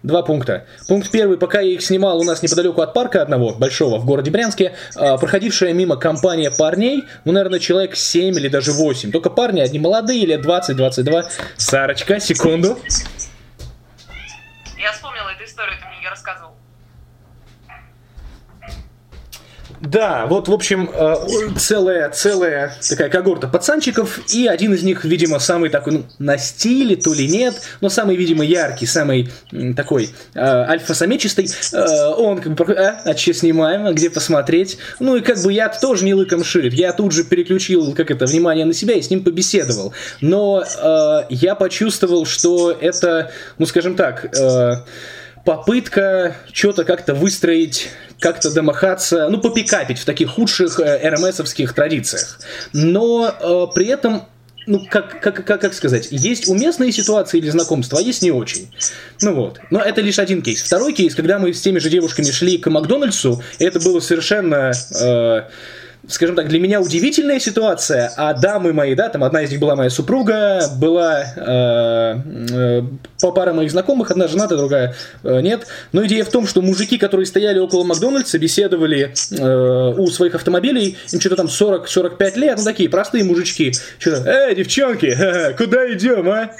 Два 0.02 0.22
пункта. 0.22 0.66
Пункт 0.86 1.10
первый, 1.10 1.38
пока 1.38 1.60
я 1.60 1.72
их 1.72 1.82
снимал 1.82 2.18
у 2.18 2.24
нас 2.24 2.42
неподалеку 2.42 2.82
от 2.82 2.92
парка 2.92 3.22
одного, 3.22 3.54
большого, 3.54 3.98
в 3.98 4.04
городе 4.04 4.30
Брянске, 4.30 4.74
э, 4.94 5.16
проходившая 5.16 5.72
мимо 5.72 5.96
компания 5.96 6.50
парней, 6.50 7.04
ну, 7.24 7.32
наверное, 7.32 7.58
человек 7.58 7.96
7 7.96 8.36
или 8.36 8.48
даже 8.48 8.72
8. 8.72 9.10
Только 9.12 9.30
парни, 9.30 9.60
одни 9.60 9.78
молодые, 9.78 10.26
лет 10.26 10.44
20-22. 10.44 11.24
Сарочка, 11.56 12.20
секунду. 12.20 12.78
Я 14.76 14.92
вспомнила 14.92 15.30
эту 15.30 15.44
историю, 15.44 15.78
ты 15.80 15.86
мне 15.86 16.02
ее 16.02 16.10
рассказывал. 16.10 16.50
Да, 19.86 20.26
вот, 20.26 20.48
в 20.48 20.52
общем, 20.52 20.90
э, 20.92 21.16
целая, 21.58 22.10
целая 22.10 22.74
такая 22.88 23.10
когорта 23.10 23.48
пацанчиков, 23.48 24.20
и 24.32 24.46
один 24.46 24.72
из 24.72 24.82
них, 24.82 25.04
видимо, 25.04 25.38
самый 25.38 25.68
такой, 25.68 25.92
ну, 25.94 26.04
на 26.18 26.38
стиле, 26.38 26.96
то 26.96 27.12
ли 27.12 27.28
нет, 27.28 27.54
но 27.80 27.88
самый, 27.88 28.16
видимо, 28.16 28.44
яркий, 28.44 28.86
самый 28.86 29.30
такой 29.76 30.10
э, 30.34 30.40
альфа-самечистый, 30.40 31.50
э, 31.72 32.06
он 32.16 32.40
как 32.40 32.54
бы, 32.54 32.72
а, 32.74 33.02
а 33.04 33.16
что 33.16 33.34
снимаем, 33.34 33.86
а 33.86 33.92
где 33.92 34.08
посмотреть? 34.10 34.78
Ну, 35.00 35.16
и 35.16 35.20
как 35.20 35.42
бы 35.42 35.52
я 35.52 35.68
тоже 35.68 36.04
не 36.04 36.14
лыком 36.14 36.44
шит, 36.44 36.72
я 36.72 36.92
тут 36.92 37.12
же 37.12 37.24
переключил, 37.24 37.94
как 37.94 38.10
это, 38.10 38.26
внимание 38.26 38.64
на 38.64 38.72
себя 38.72 38.94
и 38.94 39.02
с 39.02 39.10
ним 39.10 39.22
побеседовал, 39.22 39.92
но 40.20 40.62
э, 40.62 41.26
я 41.28 41.54
почувствовал, 41.54 42.24
что 42.24 42.70
это, 42.70 43.32
ну, 43.58 43.66
скажем 43.66 43.96
так, 43.96 44.34
э, 44.34 44.76
попытка 45.44 46.36
что-то 46.52 46.84
как-то 46.84 47.14
выстроить, 47.14 47.90
как-то 48.18 48.52
домахаться, 48.52 49.28
ну, 49.28 49.40
попикапить 49.40 49.98
в 49.98 50.04
таких 50.04 50.30
худших 50.30 50.80
э, 50.80 51.10
РМСовских 51.10 51.74
традициях. 51.74 52.40
Но 52.72 53.28
э, 53.28 53.74
при 53.74 53.86
этом 53.86 54.26
ну, 54.66 54.86
как, 54.88 55.20
как, 55.20 55.44
как, 55.44 55.60
как 55.60 55.74
сказать, 55.74 56.08
есть 56.10 56.48
уместные 56.48 56.90
ситуации 56.90 57.38
или 57.38 57.50
знакомства, 57.50 57.98
а 57.98 58.02
есть 58.02 58.22
не 58.22 58.30
очень. 58.30 58.70
Ну 59.20 59.34
вот. 59.34 59.60
Но 59.70 59.80
это 59.80 60.00
лишь 60.00 60.18
один 60.18 60.40
кейс. 60.40 60.62
Второй 60.62 60.94
кейс, 60.94 61.14
когда 61.14 61.38
мы 61.38 61.52
с 61.52 61.60
теми 61.60 61.78
же 61.78 61.90
девушками 61.90 62.30
шли 62.30 62.56
к 62.58 62.70
Макдональдсу, 62.70 63.42
это 63.58 63.80
было 63.80 64.00
совершенно... 64.00 64.72
Э, 64.98 65.42
скажем 66.08 66.36
так, 66.36 66.48
для 66.48 66.60
меня 66.60 66.80
удивительная 66.80 67.38
ситуация, 67.38 68.12
а 68.16 68.34
дамы 68.34 68.72
мои, 68.72 68.94
да, 68.94 69.08
там 69.08 69.24
одна 69.24 69.42
из 69.42 69.50
них 69.50 69.60
была 69.60 69.76
моя 69.76 69.90
супруга, 69.90 70.68
была 70.76 71.24
э, 71.36 72.16
э, 72.52 72.82
по 73.20 73.32
пара 73.32 73.52
моих 73.52 73.70
знакомых, 73.70 74.10
одна 74.10 74.28
жената, 74.28 74.56
другая 74.56 74.94
э, 75.22 75.40
нет. 75.40 75.66
Но 75.92 76.04
идея 76.06 76.24
в 76.24 76.30
том, 76.30 76.46
что 76.46 76.62
мужики, 76.62 76.98
которые 76.98 77.26
стояли 77.26 77.58
около 77.58 77.84
Макдональдса, 77.84 78.38
беседовали 78.38 79.14
э, 79.30 79.94
у 79.96 80.06
своих 80.08 80.34
автомобилей, 80.34 80.98
им 81.12 81.20
что-то 81.20 81.36
там 81.36 81.46
40-45 81.46 82.38
лет, 82.38 82.58
ну 82.58 82.64
такие 82.64 82.88
простые 82.88 83.24
мужички, 83.24 83.72
что-то, 83.98 84.28
эй, 84.28 84.54
девчонки, 84.54 85.54
куда 85.56 85.92
идем, 85.92 86.28
а? 86.28 86.50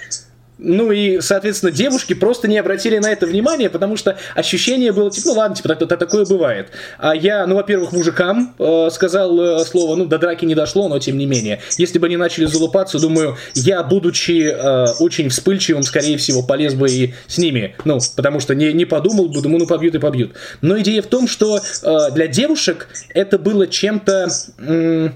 Ну 0.65 0.91
и, 0.91 1.21
соответственно, 1.21 1.71
девушки 1.71 2.15
просто 2.15 2.49
не 2.49 2.59
обратили 2.59 2.99
на 2.99 3.13
это 3.13 3.27
внимание, 3.27 3.69
потому 3.69 3.97
что 3.97 4.17
ощущение 4.35 4.93
было, 4.93 5.11
типа, 5.11 5.29
ну 5.29 5.35
ладно, 5.35 5.57
типа, 5.57 5.69
так, 5.69 5.87
так, 5.87 5.99
такое 5.99 6.25
бывает. 6.25 6.69
А 6.99 7.15
я, 7.15 7.47
ну, 7.47 7.57
во-первых, 7.57 7.93
мужикам 7.93 8.55
э, 8.59 8.89
сказал 8.91 9.39
э, 9.39 9.65
слово, 9.65 9.97
ну, 9.97 10.07
до 10.07 10.19
драки 10.19 10.47
не 10.47 10.55
дошло, 10.55 10.89
но 10.89 10.99
тем 10.99 11.19
не 11.19 11.27
менее. 11.27 11.61
Если 11.77 11.99
бы 11.99 12.07
они 12.07 12.17
начали 12.17 12.47
залупаться, 12.47 12.99
думаю, 12.99 13.37
я, 13.55 13.83
будучи 13.83 14.51
э, 14.51 14.87
очень 15.01 15.29
вспыльчивым, 15.29 15.83
скорее 15.83 16.17
всего, 16.17 16.43
полез 16.43 16.75
бы 16.75 16.89
и 16.89 17.15
с 17.27 17.37
ними. 17.37 17.77
Ну, 17.85 17.99
потому 18.17 18.41
что 18.41 18.55
не, 18.55 18.73
не 18.73 18.87
подумал 18.87 19.29
бы, 19.29 19.43
думаю, 19.43 19.61
ну, 19.61 19.67
побьют 19.67 19.95
и 19.95 19.99
побьют. 19.99 20.33
Но 20.63 20.79
идея 20.81 21.03
в 21.03 21.07
том, 21.07 21.29
что 21.29 21.59
э, 21.59 22.11
для 22.13 22.27
девушек 22.27 22.89
это 23.11 23.39
было 23.39 23.67
чем-то... 23.67 24.29
Э, 24.59 25.11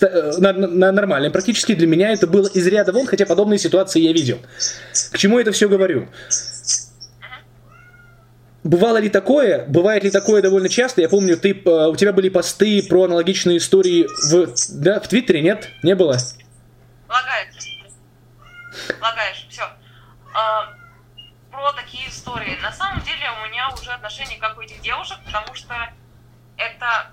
Э, 0.00 0.32
нормальном. 0.38 1.32
Практически 1.32 1.74
для 1.74 1.86
меня 1.86 2.12
это 2.12 2.26
было 2.26 2.46
из 2.46 2.66
ряда 2.66 2.92
вон, 2.92 3.06
хотя 3.06 3.26
подобные 3.26 3.58
ситуации 3.58 4.00
я 4.00 4.12
видел. 4.12 4.40
К 5.12 5.18
чему 5.18 5.38
это 5.38 5.50
все 5.52 5.68
говорю? 5.68 6.08
Бывало 8.62 8.98
ли 8.98 9.08
такое? 9.08 9.64
Бывает 9.66 10.04
ли 10.04 10.10
такое 10.10 10.42
довольно 10.42 10.68
часто? 10.68 11.00
Я 11.00 11.08
помню, 11.08 11.36
ты, 11.36 11.50
э, 11.50 11.86
у 11.88 11.96
тебя 11.96 12.12
были 12.12 12.28
посты 12.28 12.86
про 12.88 13.04
аналогичные 13.04 13.58
истории 13.58 14.06
в, 14.30 14.54
да, 14.80 15.00
в 15.00 15.08
Твиттере, 15.08 15.40
нет? 15.40 15.68
Не 15.82 15.94
было? 15.94 16.16
Лагает. 17.08 17.48
Лагаешь, 19.00 19.46
все. 19.48 19.64
А, 20.34 20.72
про 21.50 21.72
такие 21.72 22.08
истории. 22.08 22.56
На 22.62 22.72
самом 22.72 23.02
деле 23.02 23.26
у 23.42 23.48
меня 23.48 23.68
уже 23.70 23.90
отношения 23.90 24.38
как 24.38 24.56
у 24.56 24.60
этих 24.60 24.80
девушек, 24.82 25.18
потому 25.24 25.52
что 25.54 25.74
это 26.56 27.10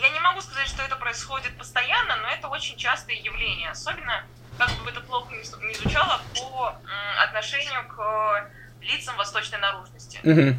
я 0.00 0.08
не 0.08 0.20
могу 0.20 0.40
сказать, 0.40 0.68
что 0.68 0.82
это 0.82 0.96
происходит 1.12 1.58
постоянно, 1.58 2.16
но 2.22 2.28
это 2.28 2.48
очень 2.48 2.76
частое 2.78 3.16
явление, 3.16 3.70
особенно, 3.70 4.24
как 4.56 4.70
бы 4.82 4.90
это 4.90 5.00
плохо 5.02 5.34
не 5.34 5.74
звучало, 5.74 6.22
по 6.34 6.74
отношению 7.22 7.86
к 7.86 8.50
лицам 8.80 9.14
восточной 9.18 9.58
наружности. 9.58 10.18
Mm-hmm. 10.22 10.54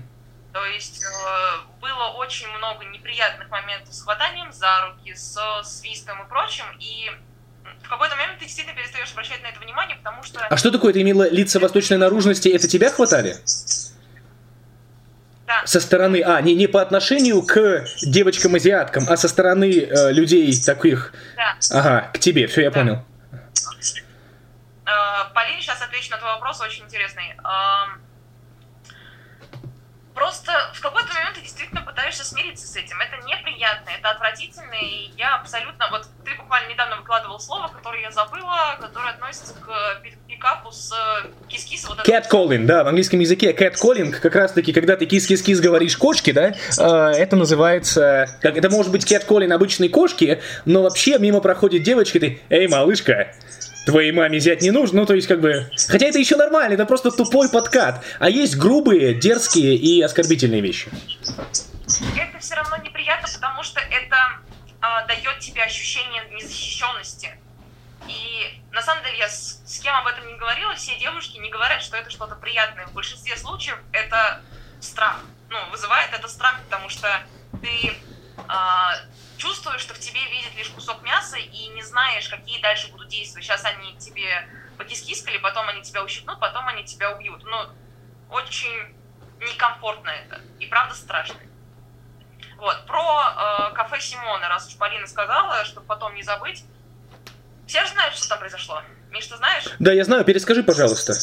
То 0.53 0.65
есть 0.65 1.03
э, 1.03 1.79
было 1.81 2.09
очень 2.17 2.47
много 2.49 2.85
неприятных 2.85 3.49
моментов 3.49 3.91
с 3.91 4.03
хватанием 4.03 4.53
за 4.53 4.85
руки, 4.85 5.15
с 5.15 5.63
свистом 5.63 6.21
и 6.23 6.29
прочим, 6.29 6.65
и 6.79 7.09
в 7.83 7.89
какой-то 7.89 8.15
момент 8.15 8.37
ты 8.37 8.45
действительно 8.45 8.77
перестаешь 8.77 9.11
обращать 9.11 9.41
на 9.41 9.47
это 9.47 9.59
внимание, 9.59 9.95
потому 9.95 10.21
что... 10.21 10.39
А 10.45 10.55
что 10.55 10.69
такое? 10.69 10.93
Ты 10.93 11.01
имела 11.01 11.27
лица 11.27 11.59
восточной 11.59 11.97
наружности, 11.97 12.47
это 12.49 12.67
тебя 12.67 12.91
хватали? 12.91 13.37
Со 15.65 15.79
стороны, 15.79 16.21
а, 16.25 16.41
не, 16.41 16.55
не 16.55 16.67
по 16.67 16.81
отношению 16.81 17.41
к 17.43 17.85
девочкам-азиаткам, 18.01 19.05
а 19.09 19.17
со 19.17 19.27
стороны 19.27 19.71
э, 19.71 20.11
людей 20.11 20.57
таких. 20.61 21.13
Да. 21.35 21.57
Ага, 21.71 22.11
к 22.13 22.19
тебе, 22.19 22.47
все, 22.47 22.61
я 22.61 22.71
да. 22.71 22.79
понял. 22.79 23.05
Э, 24.85 25.33
Полин, 25.33 25.59
сейчас 25.59 25.81
отвечу 25.81 26.11
на 26.11 26.17
твой 26.17 26.31
вопрос, 26.31 26.61
очень 26.61 26.85
интересный. 26.85 27.35
Э, 27.43 27.99
Просто 30.13 30.51
в 30.75 30.81
какой-то 30.81 31.11
момент 31.13 31.35
ты 31.35 31.41
действительно 31.41 31.81
пытаешься 31.81 32.23
смириться 32.23 32.67
с 32.67 32.75
этим. 32.75 32.99
Это 33.01 33.17
неприятно, 33.25 33.89
это 33.89 34.11
отвратительно, 34.11 34.73
и 34.73 35.11
я 35.17 35.35
абсолютно... 35.35 35.89
Вот 35.89 36.07
ты 36.23 36.35
буквально 36.35 36.69
недавно 36.69 36.97
выкладывал 36.97 37.39
слово, 37.39 37.67
которое 37.69 38.03
я 38.03 38.11
забыла, 38.11 38.77
которое 38.79 39.09
относится 39.09 39.55
к 39.55 40.01
пикапу 40.43 40.71
с 40.71 40.91
э, 40.91 41.27
кис-кис. 41.47 41.85
Вот 41.87 42.07
Catcalling, 42.07 42.65
да, 42.65 42.83
в 42.83 42.87
английском 42.87 43.19
языке 43.19 43.53
catcalling, 43.53 44.11
как 44.11 44.35
раз-таки, 44.35 44.73
когда 44.73 44.95
ты 44.97 45.05
кис-кис-кис 45.05 45.59
говоришь 45.61 45.97
кошки, 45.97 46.31
да, 46.31 46.53
э, 46.77 47.11
это 47.17 47.35
называется... 47.35 48.27
Как, 48.41 48.57
это 48.57 48.69
может 48.69 48.91
быть 48.91 49.09
catcalling 49.09 49.53
обычной 49.53 49.89
кошки, 49.89 50.41
но 50.65 50.83
вообще 50.83 51.17
мимо 51.17 51.39
проходит 51.39 51.83
девочка, 51.83 52.19
ты, 52.19 52.41
эй, 52.49 52.67
малышка, 52.67 53.33
твоей 53.85 54.11
маме 54.11 54.39
взять 54.39 54.61
не 54.61 54.71
нужно. 54.71 55.01
Ну, 55.01 55.05
то 55.05 55.13
есть, 55.13 55.27
как 55.27 55.39
бы... 55.39 55.69
Хотя 55.87 56.07
это 56.07 56.19
еще 56.19 56.35
нормально, 56.35 56.73
это 56.73 56.85
просто 56.85 57.11
тупой 57.11 57.49
подкат. 57.49 58.03
А 58.19 58.29
есть 58.29 58.57
грубые, 58.57 59.13
дерзкие 59.13 59.75
и 59.75 60.01
оскорбительные 60.01 60.61
вещи. 60.61 60.89
Это 62.17 62.39
все 62.39 62.55
равно 62.55 62.77
неприятно, 62.77 63.27
потому 63.33 63.63
что 63.63 63.79
это 63.79 64.17
э, 64.81 65.07
дает 65.07 65.39
тебе 65.39 65.63
ощущение 65.63 66.23
незащищенности. 66.33 67.29
И 68.13 68.61
на 68.71 68.81
самом 68.81 69.03
деле 69.03 69.17
я 69.17 69.29
с, 69.29 69.61
с 69.65 69.79
кем 69.79 69.95
об 69.95 70.07
этом 70.07 70.27
не 70.27 70.35
говорила, 70.35 70.75
все 70.75 70.97
девушки 70.97 71.37
не 71.37 71.49
говорят, 71.49 71.81
что 71.81 71.97
это 71.97 72.09
что-то 72.09 72.35
приятное. 72.35 72.85
В 72.87 72.93
большинстве 72.93 73.35
случаев 73.37 73.77
это 73.91 74.41
страх. 74.79 75.19
Ну, 75.49 75.57
вызывает 75.71 76.13
это 76.13 76.27
страх, 76.27 76.59
потому 76.63 76.89
что 76.89 77.21
ты 77.61 77.95
э, 78.37 79.07
чувствуешь, 79.37 79.81
что 79.81 79.93
в 79.93 79.99
тебе 79.99 80.23
видят 80.29 80.55
лишь 80.55 80.69
кусок 80.69 81.01
мяса 81.01 81.37
и 81.37 81.67
не 81.67 81.81
знаешь, 81.81 82.29
какие 82.29 82.61
дальше 82.61 82.91
будут 82.91 83.07
действия. 83.07 83.41
Сейчас 83.41 83.65
они 83.65 83.97
тебе 83.97 84.47
покискискали, 84.77 85.37
потом 85.37 85.67
они 85.69 85.81
тебя 85.81 86.03
ущипнут, 86.03 86.39
потом 86.39 86.67
они 86.67 86.83
тебя 86.83 87.11
убьют. 87.11 87.43
Ну, 87.43 87.69
очень 88.29 88.95
некомфортно 89.39 90.09
это. 90.09 90.41
И 90.59 90.65
правда 90.67 90.95
страшно. 90.95 91.39
Вот, 92.57 92.85
про 92.85 93.69
э, 93.71 93.75
кафе 93.75 93.99
Симона, 93.99 94.47
раз 94.47 94.67
уж 94.67 94.77
Полина 94.77 95.07
сказала, 95.07 95.65
чтобы 95.65 95.85
потом 95.87 96.15
не 96.15 96.23
забыть. 96.23 96.63
Все 97.67 97.83
же 97.85 97.91
знают, 97.91 98.15
что 98.15 98.29
там 98.29 98.39
произошло. 98.39 98.81
Миш, 99.09 99.27
ты 99.27 99.37
знаешь? 99.37 99.65
Да, 99.79 99.91
я 99.93 100.03
знаю, 100.03 100.25
перескажи, 100.25 100.63
пожалуйста. 100.63 101.13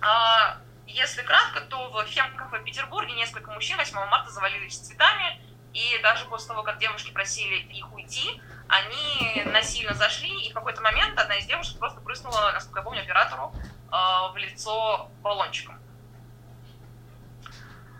А, 0.00 0.58
если 0.86 1.22
кратко, 1.22 1.60
то 1.62 1.90
в 1.90 2.06
фем-кафе 2.06 2.62
Петербурге 2.64 3.14
несколько 3.14 3.50
мужчин 3.50 3.76
8 3.76 3.94
марта 3.94 4.30
завалились 4.30 4.78
цветами, 4.78 5.40
и 5.72 5.98
даже 6.02 6.24
после 6.26 6.48
того, 6.48 6.62
как 6.62 6.78
девушки 6.78 7.10
просили 7.10 7.56
их 7.72 7.92
уйти, 7.92 8.40
они 8.68 9.42
насильно 9.46 9.94
зашли, 9.94 10.46
и 10.46 10.50
в 10.50 10.54
какой-то 10.54 10.80
момент 10.82 11.18
одна 11.18 11.36
из 11.36 11.46
девушек 11.46 11.78
просто 11.78 12.00
прыснула, 12.00 12.52
насколько 12.52 12.80
я 12.80 12.84
помню, 12.84 13.02
оператору 13.02 13.52
э, 13.56 14.32
в 14.32 14.36
лицо 14.36 15.10
баллончиком. 15.20 15.78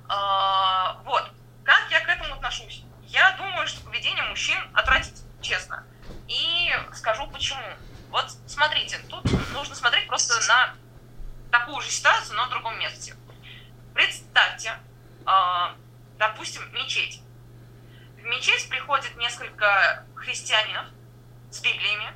Э, 0.08 1.02
вот. 1.04 1.30
Как 1.64 1.90
я 1.90 2.00
к 2.00 2.08
этому 2.08 2.34
отношусь? 2.34 2.84
Я 3.06 3.32
думаю, 3.32 3.66
что 3.66 3.84
поведение 3.84 4.22
мужчин 4.24 4.58
отвратительно, 4.72 5.42
честно. 5.42 5.84
И 6.28 6.70
скажу 6.92 7.26
почему. 7.28 7.62
Вот 8.10 8.26
смотрите, 8.46 8.98
тут 9.08 9.24
нужно 9.52 9.74
смотреть 9.74 10.06
просто 10.06 10.34
на 10.48 10.74
такую 11.50 11.80
же 11.80 11.90
ситуацию, 11.90 12.36
но 12.36 12.46
в 12.46 12.50
другом 12.50 12.78
месте. 12.78 13.14
Представьте, 13.94 14.78
э, 15.26 15.74
допустим, 16.18 16.62
мечеть. 16.72 17.20
В 18.16 18.22
мечеть 18.22 18.68
приходит 18.68 19.16
несколько 19.16 20.06
христианинов 20.14 20.86
с 21.50 21.60
Библиями, 21.60 22.12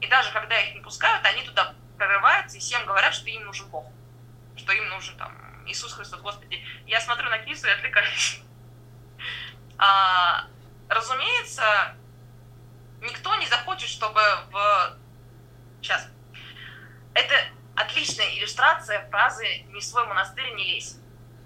и 0.00 0.06
даже 0.06 0.32
когда 0.32 0.58
их 0.60 0.74
не 0.74 0.80
пускают, 0.80 1.24
они 1.26 1.42
туда 1.42 1.74
прорываются 1.96 2.56
и 2.56 2.60
всем 2.60 2.86
говорят, 2.86 3.12
что 3.12 3.28
им 3.28 3.44
нужен 3.44 3.68
Бог, 3.68 3.86
что 4.56 4.72
им 4.72 4.88
нужен 4.88 5.16
там 5.16 5.32
Иисус 5.66 5.92
Христос, 5.92 6.20
Господи. 6.20 6.64
Я 6.86 7.00
смотрю 7.00 7.28
на 7.28 7.38
Кису 7.38 7.66
и 7.66 7.70
отвлекаюсь. 7.70 8.40
А, 9.80 10.46
разумеется, 10.88 11.94
никто 13.00 13.34
не 13.36 13.46
захочет, 13.46 13.88
чтобы 13.88 14.20
в... 14.50 14.98
Сейчас. 15.80 16.08
Это 17.14 17.34
отличная 17.74 18.28
иллюстрация 18.36 19.08
фразы 19.10 19.46
«Не 19.68 19.80
в 19.80 19.84
свой 19.84 20.06
монастырь 20.06 20.52
не 20.54 20.74
лезь». 20.74 20.96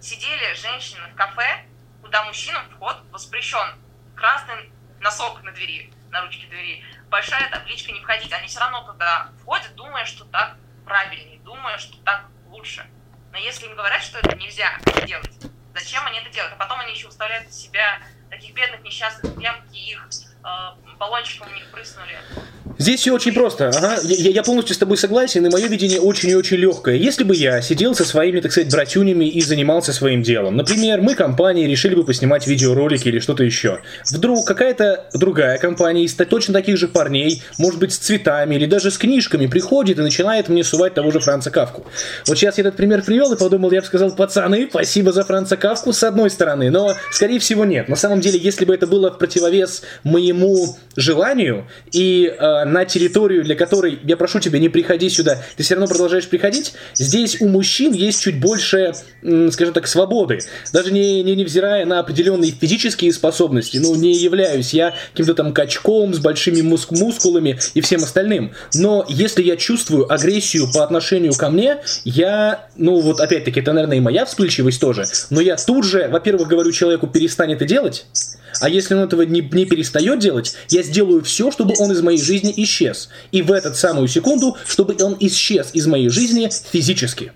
Сидели 0.01 0.55
женщины 0.55 1.07
в 1.13 1.15
кафе, 1.15 1.67
куда 2.01 2.25
мужчинам 2.25 2.69
вход 2.71 2.97
воспрещен. 3.11 3.79
Красный 4.17 4.73
носок 5.01 5.43
на 5.43 5.53
двери 5.53 5.93
на 6.13 6.21
ручке 6.23 6.47
двери, 6.47 6.85
большая 7.09 7.51
табличка 7.51 7.91
«Не 7.91 8.01
входить». 8.01 8.33
Они 8.33 8.47
все 8.47 8.61
равно 8.61 8.85
туда 8.85 9.33
входят, 9.41 9.75
думая, 9.75 10.05
что 10.05 10.25
так 10.27 10.57
правильнее, 10.85 11.41
думая, 11.41 11.79
что 11.79 11.97
так 12.05 12.27
лучше. 12.47 12.87
Но 13.33 13.39
если 13.39 13.67
им 13.67 13.75
говорят, 13.75 14.03
что 14.03 14.19
это 14.19 14.37
нельзя 14.37 14.79
делать, 15.07 15.33
зачем 15.75 16.07
они 16.07 16.19
это 16.19 16.29
делают? 16.29 16.53
А 16.53 16.57
потом 16.57 16.81
они 16.81 16.93
еще 16.93 17.07
выставляют 17.07 17.53
себя 17.53 17.99
таких 18.29 18.55
бедных 18.55 18.83
несчастных 18.83 19.35
пьянки, 19.37 19.75
их 19.75 20.07
э, 20.45 20.92
баллончиком 21.03 21.49
в 21.49 21.55
них 21.55 21.67
прыснули. 21.73 22.17
Здесь 22.83 23.01
все 23.01 23.15
очень 23.15 23.33
просто. 23.33 23.69
Ага. 23.69 23.99
Я, 24.03 24.31
я 24.31 24.43
полностью 24.43 24.75
с 24.75 24.79
тобой 24.79 24.97
согласен, 24.97 25.47
и 25.47 25.51
мое 25.51 25.69
видение 25.69 26.01
очень 26.01 26.31
и 26.31 26.35
очень 26.35 26.57
легкое. 26.57 26.97
Если 26.97 27.23
бы 27.23 27.37
я 27.37 27.63
сидел 27.63 27.95
со 27.95 28.05
своими, 28.05 28.41
так 28.41 28.51
сказать, 28.51 28.73
братюнями 28.73 29.25
и 29.25 29.41
занимался 29.41 29.93
своим 29.93 30.23
делом, 30.23 30.57
например, 30.57 31.01
мы 31.01 31.15
компании 31.15 31.69
решили 31.69 31.95
бы 31.95 32.05
поснимать 32.05 32.49
видеоролики 32.49 33.07
или 33.07 33.21
что-то 33.21 33.45
еще. 33.45 33.79
Вдруг 34.11 34.45
какая-то 34.45 35.05
другая 35.15 35.59
компания 35.59 36.03
из 36.03 36.15
точно 36.15 36.55
таких 36.55 36.77
же 36.77 36.89
парней, 36.89 37.43
может 37.57 37.79
быть, 37.79 37.93
с 37.93 37.99
цветами 37.99 38.57
или 38.57 38.67
даже 38.67 38.91
с 38.91 38.99
книжками, 38.99 39.47
приходит 39.47 40.01
и 40.01 40.03
начинает 40.03 40.49
мне 40.49 40.65
сувать 40.65 40.95
того 40.95 41.13
же 41.13 41.21
Франца 41.21 41.53
Кавку. 41.53 41.87
Вот 42.27 42.37
сейчас 42.37 42.59
я 42.59 42.63
этот 42.63 42.77
пример 42.77 43.03
привел 43.03 43.33
и 43.33 43.39
подумал, 43.39 43.71
я 43.71 43.81
бы 43.81 43.87
сказал, 43.87 44.11
пацаны, 44.11 44.67
спасибо 44.69 45.13
за 45.13 45.25
Франца 45.25 45.57
Кавку 45.57 45.93
с 45.93 46.03
одной 46.03 46.31
стороны, 46.31 46.71
но, 46.71 46.95
скорее 47.13 47.39
всего, 47.39 47.65
нет. 47.65 47.89
На 47.89 47.97
самом 47.97 48.21
деле, 48.21 48.41
если 48.41 48.65
бы 48.65 48.75
это 48.75 48.89
было 48.89 49.13
в 49.13 49.19
противовес 49.19 49.83
моему 50.03 50.77
желанию 50.97 51.69
и 51.93 52.27
э, 52.27 52.65
на 52.73 52.85
территорию, 52.85 53.45
для 53.45 53.55
которой 53.55 53.99
я 54.03 54.17
прошу 54.17 54.41
тебя, 54.41 54.59
не 54.59 54.69
приходи 54.69 55.09
сюда, 55.09 55.43
ты 55.57 55.63
все 55.63 55.75
равно 55.75 55.87
продолжаешь 55.87 56.29
приходить, 56.29 56.73
здесь 56.95 57.41
у 57.41 57.49
мужчин 57.49 57.93
есть 57.93 58.23
чуть 58.23 58.41
больше, 58.41 58.95
скажем 59.21 59.75
так, 59.75 59.87
свободы. 59.87 60.41
Даже 60.73 60.93
не, 60.93 61.23
не 61.23 61.37
невзирая 61.37 61.85
на 61.85 62.01
определенные 62.01 62.53
физические 62.53 63.13
способности, 63.13 63.79
ну, 63.79 63.95
не 63.95 64.17
являюсь 64.17 64.73
я 64.73 64.95
каким-то 65.13 65.35
там 65.35 65.53
качком 65.53 66.15
с 66.15 66.19
большими 66.19 66.63
муск 66.63 66.91
мускулами 66.91 67.59
и 67.75 67.81
всем 67.81 68.03
остальным. 68.03 68.53
Но 68.75 69.05
если 69.09 69.43
я 69.43 69.57
чувствую 69.57 70.13
агрессию 70.13 70.73
по 70.73 70.83
отношению 70.83 71.35
ко 71.35 71.51
мне, 71.51 71.79
я, 72.05 72.69
ну, 72.77 73.01
вот 73.01 73.21
опять-таки, 73.21 73.61
это, 73.61 73.73
наверное, 73.73 73.99
и 73.99 74.01
моя 74.01 74.25
вспыльчивость 74.25 74.81
тоже, 74.81 75.05
но 75.31 75.41
я 75.41 75.57
тут 75.57 75.85
же, 75.85 76.09
во-первых, 76.09 76.49
говорю 76.49 76.73
человеку, 76.73 77.07
перестань 77.07 77.53
это 77.53 77.65
делать, 77.65 78.07
а 78.61 78.69
если 78.69 78.95
он 78.95 79.03
этого 79.03 79.23
не, 79.23 79.41
не 79.41 79.67
перестает 79.67 80.19
делать, 80.19 80.55
я 80.69 80.83
сделаю 80.83 81.23
все, 81.23 81.51
чтобы 81.51 81.75
он 81.79 81.93
из 81.93 82.03
моей 82.03 82.19
жизни 82.19 82.53
исчез. 82.57 83.09
И 83.31 83.43
в 83.43 83.53
эту 83.53 83.75
самую 83.75 84.09
секунду, 84.09 84.57
чтобы 84.67 84.97
он 85.03 85.17
исчез 85.21 85.71
из 85.73 85.87
моей 85.87 86.09
жизни 86.09 86.51
физически. 86.71 87.33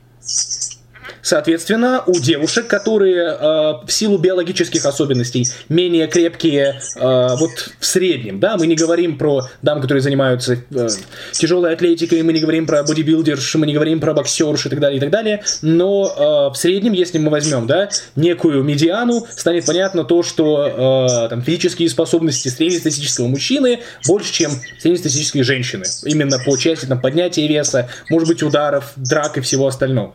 Соответственно, 1.26 2.04
у 2.06 2.20
девушек, 2.20 2.68
которые 2.68 3.30
э, 3.30 3.38
в 3.84 3.88
силу 3.88 4.16
биологических 4.16 4.86
особенностей 4.86 5.48
менее 5.68 6.06
крепкие 6.06 6.80
э, 6.94 7.00
вот 7.00 7.50
в 7.80 7.84
среднем, 7.84 8.38
да, 8.38 8.56
мы 8.56 8.68
не 8.68 8.76
говорим 8.76 9.18
про 9.18 9.42
дам, 9.60 9.80
которые 9.80 10.02
занимаются 10.02 10.56
э, 10.70 10.88
тяжелой 11.32 11.72
атлетикой, 11.72 12.22
мы 12.22 12.32
не 12.32 12.38
говорим 12.38 12.64
про 12.64 12.84
бодибилдерш, 12.84 13.56
мы 13.56 13.66
не 13.66 13.74
говорим 13.74 13.98
про 13.98 14.14
боксерш 14.14 14.66
и 14.66 14.68
так 14.68 14.78
далее, 14.78 14.98
и 14.98 15.00
так 15.00 15.10
далее, 15.10 15.42
но 15.62 16.06
э, 16.06 16.54
в 16.54 16.56
среднем, 16.56 16.92
если 16.92 17.18
мы 17.18 17.30
возьмем, 17.30 17.66
да, 17.66 17.88
некую 18.14 18.62
медиану, 18.62 19.26
станет 19.28 19.66
понятно 19.66 20.04
то, 20.04 20.22
что 20.22 21.26
э, 21.26 21.28
там 21.28 21.42
физические 21.42 21.88
способности 21.88 22.50
среднестатистического 22.50 23.26
мужчины 23.26 23.80
больше, 24.06 24.32
чем 24.32 24.52
среднестатистической 24.78 25.42
женщины, 25.42 25.86
именно 26.04 26.38
по 26.38 26.56
части 26.56 26.86
там 26.86 27.00
поднятия 27.00 27.48
веса, 27.48 27.88
может 28.10 28.28
быть, 28.28 28.44
ударов, 28.44 28.92
драк 28.94 29.38
и 29.38 29.40
всего 29.40 29.66
остального. 29.66 30.14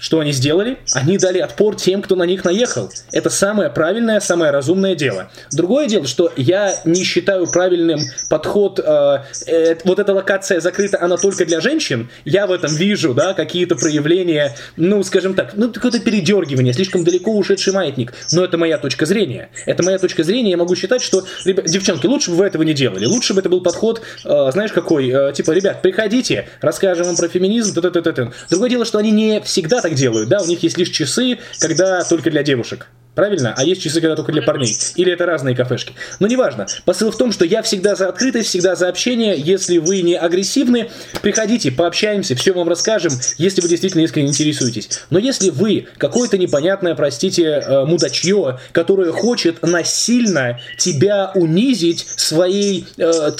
Что 0.00 0.18
они 0.20 0.32
сделали? 0.32 0.78
Они 0.94 1.18
дали 1.18 1.38
отпор 1.38 1.76
тем, 1.76 2.00
кто 2.00 2.16
на 2.16 2.22
них 2.24 2.44
наехал. 2.44 2.90
Это 3.12 3.28
самое 3.28 3.68
правильное, 3.68 4.18
самое 4.20 4.50
разумное 4.50 4.94
дело. 4.94 5.30
Другое 5.52 5.86
дело, 5.86 6.06
что 6.06 6.32
я 6.36 6.74
не 6.86 7.04
считаю 7.04 7.46
правильным 7.46 8.00
подход, 8.30 8.80
э, 8.82 9.18
э, 9.46 9.76
вот 9.84 9.98
эта 9.98 10.14
локация 10.14 10.60
закрыта, 10.60 10.98
она 11.02 11.18
только 11.18 11.44
для 11.44 11.60
женщин. 11.60 12.08
Я 12.24 12.46
в 12.46 12.52
этом 12.52 12.74
вижу, 12.74 13.12
да, 13.12 13.34
какие-то 13.34 13.76
проявления, 13.76 14.56
ну, 14.76 15.02
скажем 15.02 15.34
так, 15.34 15.52
ну, 15.54 15.70
какое-то 15.70 16.00
передергивание, 16.00 16.72
слишком 16.72 17.04
далеко 17.04 17.36
ушедший 17.36 17.74
маятник. 17.74 18.14
Но 18.32 18.42
это 18.42 18.56
моя 18.56 18.78
точка 18.78 19.04
зрения. 19.04 19.50
Это 19.66 19.82
моя 19.82 19.98
точка 19.98 20.24
зрения, 20.24 20.52
я 20.52 20.56
могу 20.56 20.74
считать, 20.76 21.02
что, 21.02 21.24
ребят, 21.44 21.66
девчонки, 21.66 22.06
лучше 22.06 22.30
бы 22.30 22.38
вы 22.38 22.46
этого 22.46 22.62
не 22.62 22.72
делали. 22.72 23.04
Лучше 23.04 23.34
бы 23.34 23.40
это 23.40 23.50
был 23.50 23.60
подход, 23.60 24.00
э, 24.24 24.50
знаешь, 24.52 24.72
какой, 24.72 25.10
э, 25.10 25.32
типа, 25.34 25.50
ребят, 25.50 25.82
приходите, 25.82 26.48
расскажем 26.62 27.04
вам 27.04 27.16
про 27.16 27.28
феминизм, 27.28 27.74
т 27.74 27.80
-т 27.80 27.90
-т 27.90 28.02
-т 28.02 28.14
-т. 28.14 28.32
Другое 28.48 28.70
дело, 28.70 28.86
что 28.86 28.96
они 28.96 29.10
не 29.10 29.42
всегда 29.42 29.82
так 29.82 29.89
делают, 29.94 30.28
да, 30.28 30.40
у 30.42 30.46
них 30.46 30.62
есть 30.62 30.78
лишь 30.78 30.90
часы, 30.90 31.38
когда 31.58 32.02
только 32.04 32.30
для 32.30 32.42
девушек. 32.42 32.88
Правильно? 33.14 33.54
А 33.56 33.64
есть 33.64 33.82
часы, 33.82 34.00
когда 34.00 34.14
только 34.14 34.30
для 34.32 34.42
парней. 34.42 34.76
Или 34.94 35.12
это 35.12 35.26
разные 35.26 35.56
кафешки. 35.56 35.94
Но 36.20 36.28
неважно. 36.28 36.66
Посыл 36.84 37.10
в 37.10 37.16
том, 37.16 37.32
что 37.32 37.44
я 37.44 37.62
всегда 37.62 37.96
за 37.96 38.08
открытость, 38.08 38.48
всегда 38.48 38.76
за 38.76 38.88
общение. 38.88 39.34
Если 39.36 39.78
вы 39.78 40.02
не 40.02 40.16
агрессивны, 40.16 40.90
приходите, 41.20 41.72
пообщаемся, 41.72 42.36
все 42.36 42.52
вам 42.52 42.68
расскажем, 42.68 43.12
если 43.36 43.60
вы 43.60 43.68
действительно 43.68 44.02
искренне 44.02 44.28
интересуетесь. 44.28 44.88
Но 45.10 45.18
если 45.18 45.50
вы 45.50 45.88
какое-то 45.96 46.38
непонятное, 46.38 46.94
простите, 46.94 47.44
э, 47.44 47.84
мудачье, 47.84 48.58
которое 48.72 49.10
хочет 49.10 49.62
насильно 49.62 50.60
тебя 50.78 51.32
унизить 51.34 52.06
своей, 52.16 52.86
э, 52.96 53.30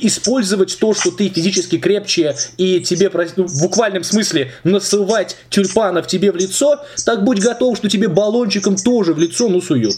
использовать 0.00 0.78
то, 0.78 0.94
что 0.94 1.12
ты 1.12 1.28
физически 1.28 1.78
крепче 1.78 2.34
и 2.56 2.80
тебе 2.80 3.10
ну, 3.36 3.46
в 3.46 3.62
буквальном 3.62 4.02
смысле 4.02 4.52
насывать 4.64 5.36
тюльпанов 5.48 6.08
тебе 6.08 6.32
в 6.32 6.36
лицо, 6.36 6.84
так 7.04 7.22
будь 7.22 7.38
готов, 7.40 7.76
что 7.76 7.88
тебе 7.88 8.08
баллончиком 8.08 8.76
то 8.76 8.95
тоже 8.96 9.12
в 9.12 9.18
лицо, 9.18 9.46
ну, 9.50 9.60
суют. 9.60 9.96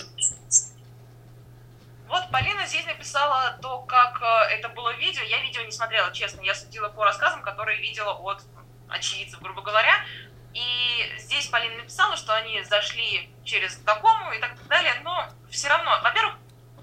Вот 2.09 2.31
Полина 2.33 2.67
здесь 2.67 2.85
написала 2.85 3.57
то, 3.63 3.79
как 3.83 4.21
э, 4.21 4.55
это 4.55 4.69
было 4.71 4.93
видео. 4.97 5.23
Я 5.23 5.41
видео 5.41 5.63
не 5.63 5.71
смотрела, 5.71 6.13
честно. 6.13 6.41
Я 6.41 6.53
судила 6.53 6.89
по 6.89 7.05
рассказам, 7.05 7.43
которые 7.43 7.81
видела 7.81 8.11
от 8.15 8.43
очевидцев, 8.89 9.41
грубо 9.41 9.63
говоря. 9.63 10.05
И 10.53 11.15
здесь 11.19 11.47
Полина 11.47 11.77
написала, 11.77 12.17
что 12.17 12.35
они 12.35 12.61
зашли 12.65 13.31
через 13.45 13.75
знакомую 13.75 14.37
и 14.37 14.41
так 14.41 14.57
далее. 14.67 14.95
Но 15.05 15.29
все 15.49 15.69
равно, 15.69 16.01
во-первых, 16.03 16.35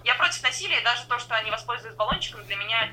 я 0.05 0.15
против 0.15 0.41
насилия, 0.41 0.79
даже 0.83 1.05
то, 1.07 1.19
что 1.19 1.35
они 1.35 1.51
воспользуются 1.51 1.97
баллончиком, 1.97 2.45
для 2.45 2.55
меня 2.55 2.91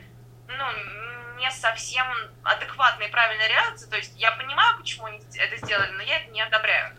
ну, 0.49 1.37
не 1.39 1.49
совсем 1.53 2.07
адекватная 2.43 3.07
и 3.07 3.11
правильная 3.13 3.47
реакция. 3.47 3.89
То 3.89 3.99
есть 3.99 4.15
я 4.17 4.33
понимаю, 4.33 4.79
почему 4.79 5.07
они 5.07 5.21
это 5.37 5.65
сделали, 5.65 5.93
но 5.93 6.03
я 6.03 6.19
это 6.19 6.33
не 6.33 6.43
одобряю 6.43 6.97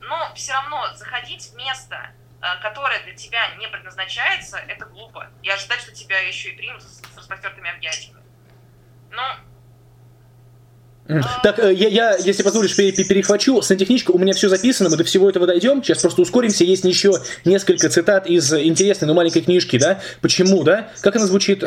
но 0.00 0.32
все 0.34 0.52
равно 0.52 0.94
заходить 0.94 1.50
в 1.52 1.56
место, 1.56 2.10
э, 2.40 2.62
которое 2.62 3.02
для 3.04 3.14
тебя 3.14 3.54
не 3.56 3.68
предназначается, 3.68 4.58
это 4.58 4.86
глупо. 4.86 5.28
И 5.42 5.50
ожидать, 5.50 5.80
что 5.80 5.92
тебя 5.92 6.18
еще 6.18 6.50
и 6.50 6.56
примут 6.56 6.82
с 6.82 7.02
распростертыми 7.16 7.74
объятиями. 7.74 8.20
Ну, 9.10 9.22
Так, 11.42 11.58
э, 11.58 11.72
я, 11.72 11.88
я, 11.88 12.16
если 12.16 12.42
позволишь, 12.42 12.74
перехвачу. 12.74 13.62
Сантехничка, 13.62 14.10
у 14.10 14.18
меня 14.18 14.32
все 14.32 14.48
записано, 14.48 14.90
мы 14.90 14.96
до 14.96 15.04
всего 15.04 15.30
этого 15.30 15.46
дойдем. 15.46 15.82
Сейчас 15.82 15.98
просто 16.02 16.22
ускоримся. 16.22 16.64
Есть 16.64 16.84
еще 16.84 17.12
несколько 17.44 17.88
цитат 17.88 18.26
из 18.26 18.52
интересной, 18.52 19.06
но 19.06 19.14
маленькой 19.14 19.42
книжки, 19.42 19.78
да? 19.78 20.00
Почему, 20.20 20.64
да? 20.64 20.90
Как 21.02 21.16
она 21.16 21.26
звучит? 21.26 21.62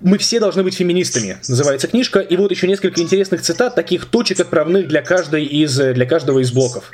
Э, 0.00 0.04
мы 0.04 0.18
все 0.18 0.40
должны 0.40 0.62
быть 0.62 0.74
феминистами, 0.74 1.38
называется 1.48 1.88
книжка. 1.88 2.20
И 2.20 2.36
вот 2.36 2.50
еще 2.50 2.66
несколько 2.66 3.00
интересных 3.00 3.42
цитат, 3.42 3.74
таких 3.74 4.06
точек 4.06 4.40
отправных 4.40 4.88
для, 4.88 5.02
каждой 5.02 5.44
из, 5.44 5.76
для 5.76 6.06
каждого 6.06 6.40
из 6.40 6.52
блоков. 6.52 6.90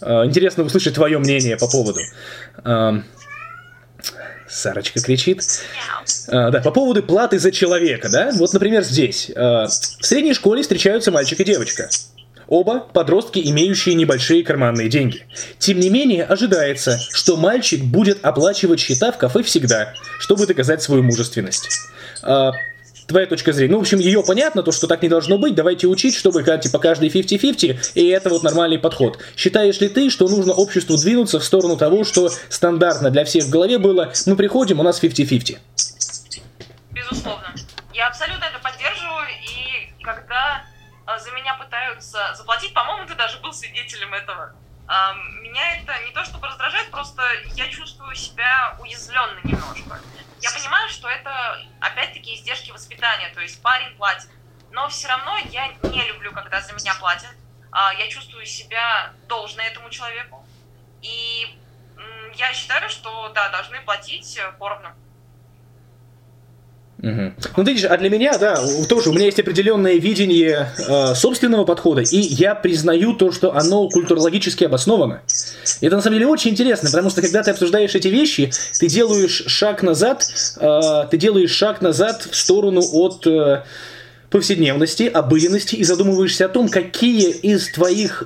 Э, 0.00 0.24
интересно 0.24 0.64
услышать 0.64 0.94
твое 0.94 1.18
мнение 1.18 1.56
по 1.56 1.68
поводу. 1.68 2.00
Сарочка 4.48 5.00
кричит. 5.00 5.42
А, 6.28 6.50
да, 6.50 6.60
по 6.60 6.70
поводу 6.70 7.02
платы 7.02 7.38
за 7.38 7.50
человека, 7.50 8.08
да? 8.08 8.30
Вот, 8.34 8.52
например, 8.52 8.84
здесь. 8.84 9.30
А, 9.34 9.66
в 9.66 10.06
средней 10.06 10.34
школе 10.34 10.62
встречаются 10.62 11.10
мальчик 11.10 11.40
и 11.40 11.44
девочка. 11.44 11.88
Оба 12.46 12.80
подростки, 12.80 13.40
имеющие 13.42 13.94
небольшие 13.94 14.44
карманные 14.44 14.88
деньги. 14.88 15.22
Тем 15.58 15.80
не 15.80 15.88
менее, 15.88 16.24
ожидается, 16.24 17.00
что 17.12 17.36
мальчик 17.36 17.82
будет 17.82 18.18
оплачивать 18.22 18.80
счета 18.80 19.12
в 19.12 19.18
кафе 19.18 19.42
всегда, 19.42 19.94
чтобы 20.20 20.46
доказать 20.46 20.82
свою 20.82 21.02
мужественность. 21.02 21.68
А, 22.22 22.52
твоя 23.06 23.26
точка 23.26 23.52
зрения. 23.52 23.72
Ну, 23.72 23.78
в 23.78 23.82
общем, 23.82 23.98
ее 23.98 24.22
понятно, 24.22 24.62
то, 24.62 24.72
что 24.72 24.86
так 24.86 25.02
не 25.02 25.08
должно 25.08 25.38
быть, 25.38 25.54
давайте 25.54 25.86
учить, 25.86 26.14
чтобы, 26.14 26.42
типа, 26.42 26.78
каждый 26.78 27.08
50-50, 27.08 27.92
и 27.94 28.08
это 28.08 28.30
вот 28.30 28.42
нормальный 28.42 28.78
подход. 28.78 29.18
Считаешь 29.36 29.80
ли 29.80 29.88
ты, 29.88 30.10
что 30.10 30.28
нужно 30.28 30.52
обществу 30.52 30.96
двинуться 30.96 31.38
в 31.40 31.44
сторону 31.44 31.76
того, 31.76 32.04
что 32.04 32.30
стандартно 32.48 33.10
для 33.10 33.24
всех 33.24 33.44
в 33.44 33.50
голове 33.50 33.78
было, 33.78 34.12
мы 34.26 34.36
приходим, 34.36 34.80
у 34.80 34.82
нас 34.82 35.02
50-50? 35.02 35.58
Безусловно. 36.92 37.54
Я 37.92 38.08
абсолютно 38.08 38.44
это 38.44 38.58
поддерживаю, 38.62 39.26
и 39.28 40.02
когда 40.02 40.64
а, 41.06 41.18
за 41.18 41.30
меня 41.32 41.54
пытаются 41.54 42.18
заплатить, 42.36 42.72
по-моему, 42.74 43.06
ты 43.06 43.14
даже 43.14 43.38
был 43.40 43.52
свидетелем 43.52 44.12
этого, 44.14 44.52
а, 44.86 45.14
меня 45.42 45.76
это 45.76 45.92
не 46.06 46.12
то 46.12 46.24
чтобы 46.24 46.46
раздражает, 46.46 46.90
просто 46.90 47.22
я 47.54 47.68
чувствую 47.68 48.14
себя 48.14 48.76
уязвленной 48.80 49.40
немножко. 49.44 50.00
Я 50.44 50.50
понимаю, 50.50 50.90
что 50.90 51.08
это, 51.08 51.58
опять-таки, 51.80 52.34
издержки 52.34 52.70
воспитания, 52.70 53.30
то 53.30 53.40
есть 53.40 53.62
парень 53.62 53.96
платит. 53.96 54.28
Но 54.72 54.86
все 54.90 55.08
равно 55.08 55.38
я 55.50 55.68
не 55.68 56.06
люблю, 56.08 56.32
когда 56.32 56.60
за 56.60 56.74
меня 56.74 56.94
платят. 56.96 57.30
А, 57.72 57.94
я 57.94 58.06
чувствую 58.10 58.44
себя 58.44 59.14
должной 59.26 59.64
этому 59.64 59.88
человеку. 59.88 60.46
И 61.00 61.58
я 62.34 62.52
считаю, 62.52 62.90
что, 62.90 63.30
да, 63.30 63.48
должны 63.48 63.80
платить 63.80 64.38
поровну. 64.58 64.94
Угу. 67.04 67.32
Ну, 67.58 67.64
видишь, 67.64 67.84
а 67.84 67.96
для 67.98 68.08
меня, 68.08 68.38
да, 68.38 68.58
тоже 68.88 69.10
у 69.10 69.12
меня 69.12 69.26
есть 69.26 69.38
определенное 69.38 69.96
видение 69.96 70.68
э, 70.88 71.14
собственного 71.14 71.66
подхода, 71.66 72.00
и 72.00 72.16
я 72.16 72.54
признаю 72.54 73.12
то, 73.12 73.30
что 73.30 73.54
оно 73.54 73.88
культурологически 73.90 74.64
обосновано. 74.64 75.20
И 75.82 75.86
это 75.86 75.96
на 75.96 76.02
самом 76.02 76.16
деле 76.18 76.28
очень 76.28 76.52
интересно, 76.52 76.88
потому 76.90 77.10
что 77.10 77.20
когда 77.20 77.42
ты 77.42 77.50
обсуждаешь 77.50 77.94
эти 77.94 78.08
вещи, 78.08 78.50
ты 78.78 78.88
делаешь 78.88 79.44
шаг 79.46 79.82
назад, 79.82 80.26
э, 80.58 81.04
ты 81.10 81.18
делаешь 81.18 81.50
шаг 81.50 81.82
назад 81.82 82.26
в 82.30 82.34
сторону 82.34 82.80
от 82.80 83.26
э, 83.26 83.64
повседневности, 84.30 85.02
обыденности 85.02 85.76
и 85.76 85.84
задумываешься 85.84 86.46
о 86.46 86.48
том, 86.48 86.70
какие 86.70 87.30
из 87.30 87.70
твоих 87.70 88.24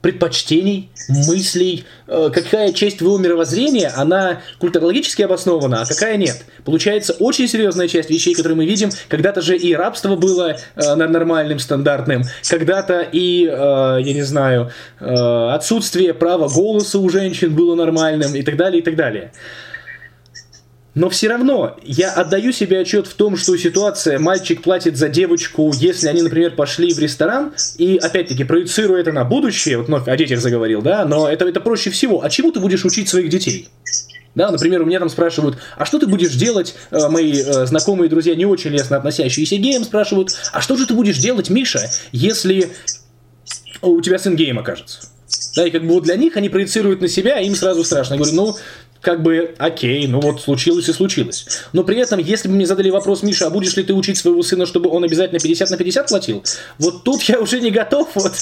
предпочтений, 0.00 0.90
мыслей, 1.08 1.84
э, 2.06 2.30
какая 2.32 2.72
часть 2.72 2.98
твоего 2.98 3.18
мировоззрения, 3.18 3.92
она 3.94 4.40
культурологически 4.58 5.22
обоснована, 5.22 5.82
а 5.82 5.86
какая 5.86 6.16
нет. 6.16 6.44
Получается 6.64 7.14
очень 7.18 7.48
серьезная 7.48 7.88
часть 7.88 8.08
вещей, 8.10 8.34
которые 8.34 8.56
мы 8.56 8.66
видим. 8.66 8.90
Когда-то 9.08 9.42
же 9.42 9.56
и 9.56 9.74
рабство 9.74 10.16
было 10.16 10.56
э, 10.76 10.94
нормальным, 10.94 11.58
стандартным, 11.58 12.22
когда-то 12.48 13.06
и, 13.12 13.44
э, 13.44 13.48
я 13.50 14.12
не 14.14 14.22
знаю, 14.22 14.70
отсутствие 14.98 16.14
права 16.14 16.48
голоса 16.48 16.98
у 16.98 17.08
женщин 17.08 17.54
было 17.54 17.74
нормальным 17.74 18.34
и 18.34 18.42
так 18.42 18.56
далее, 18.56 18.80
и 18.80 18.84
так 18.84 18.96
далее. 18.96 19.32
Но 20.94 21.08
все 21.08 21.28
равно 21.28 21.76
я 21.84 22.12
отдаю 22.12 22.52
себе 22.52 22.80
отчет 22.80 23.06
в 23.06 23.14
том, 23.14 23.36
что 23.36 23.56
ситуация 23.56 24.18
мальчик 24.18 24.62
платит 24.62 24.96
за 24.96 25.08
девочку, 25.08 25.72
если 25.74 26.08
они, 26.08 26.22
например, 26.22 26.56
пошли 26.56 26.92
в 26.92 26.98
ресторан, 26.98 27.52
и 27.78 27.96
опять-таки 27.96 28.42
проецирую 28.44 29.00
это 29.00 29.12
на 29.12 29.24
будущее, 29.24 29.78
вот 29.78 29.86
вновь 29.86 30.08
о 30.08 30.16
детях 30.16 30.40
заговорил, 30.40 30.82
да, 30.82 31.04
но 31.04 31.28
это, 31.28 31.46
это 31.46 31.60
проще 31.60 31.90
всего. 31.90 32.24
А 32.24 32.30
чему 32.30 32.50
ты 32.50 32.58
будешь 32.58 32.84
учить 32.84 33.08
своих 33.08 33.28
детей? 33.28 33.68
Да, 34.34 34.50
например, 34.50 34.82
у 34.82 34.84
меня 34.84 35.00
там 35.00 35.08
спрашивают, 35.08 35.58
а 35.76 35.84
что 35.84 35.98
ты 35.98 36.06
будешь 36.06 36.34
делать, 36.34 36.74
э, 36.90 37.08
мои 37.08 37.32
э, 37.32 37.66
знакомые 37.66 38.08
друзья, 38.08 38.34
не 38.36 38.46
очень 38.46 38.70
лестно 38.70 38.96
относящиеся 38.96 39.56
к 39.56 39.60
геям, 39.60 39.82
спрашивают, 39.84 40.30
а 40.52 40.60
что 40.60 40.76
же 40.76 40.86
ты 40.86 40.94
будешь 40.94 41.18
делать, 41.18 41.50
Миша, 41.50 41.90
если 42.12 42.70
у 43.82 44.00
тебя 44.00 44.18
сын 44.18 44.36
геем 44.36 44.58
окажется? 44.58 45.00
Да, 45.56 45.66
и 45.66 45.70
как 45.70 45.82
бы 45.82 45.94
вот 45.94 46.04
для 46.04 46.16
них 46.16 46.36
они 46.36 46.48
проецируют 46.48 47.00
на 47.00 47.08
себя, 47.08 47.40
и 47.40 47.46
им 47.46 47.56
сразу 47.56 47.82
страшно. 47.82 48.14
Я 48.14 48.20
говорю, 48.20 48.36
ну, 48.36 48.56
как 49.00 49.22
бы, 49.22 49.54
окей, 49.58 50.06
ну 50.06 50.20
вот 50.20 50.40
случилось 50.40 50.88
и 50.88 50.92
случилось. 50.92 51.46
Но 51.72 51.84
при 51.84 51.98
этом, 51.98 52.18
если 52.18 52.48
бы 52.48 52.54
мне 52.54 52.66
задали 52.66 52.90
вопрос, 52.90 53.22
Миша, 53.22 53.46
а 53.46 53.50
будешь 53.50 53.76
ли 53.76 53.82
ты 53.82 53.94
учить 53.94 54.18
своего 54.18 54.42
сына, 54.42 54.66
чтобы 54.66 54.90
он 54.90 55.04
обязательно 55.04 55.40
50 55.40 55.70
на 55.70 55.76
50 55.76 56.08
платил? 56.08 56.44
Вот 56.78 57.04
тут 57.04 57.22
я 57.22 57.40
уже 57.40 57.60
не 57.60 57.70
готов 57.70 58.08
вот 58.14 58.32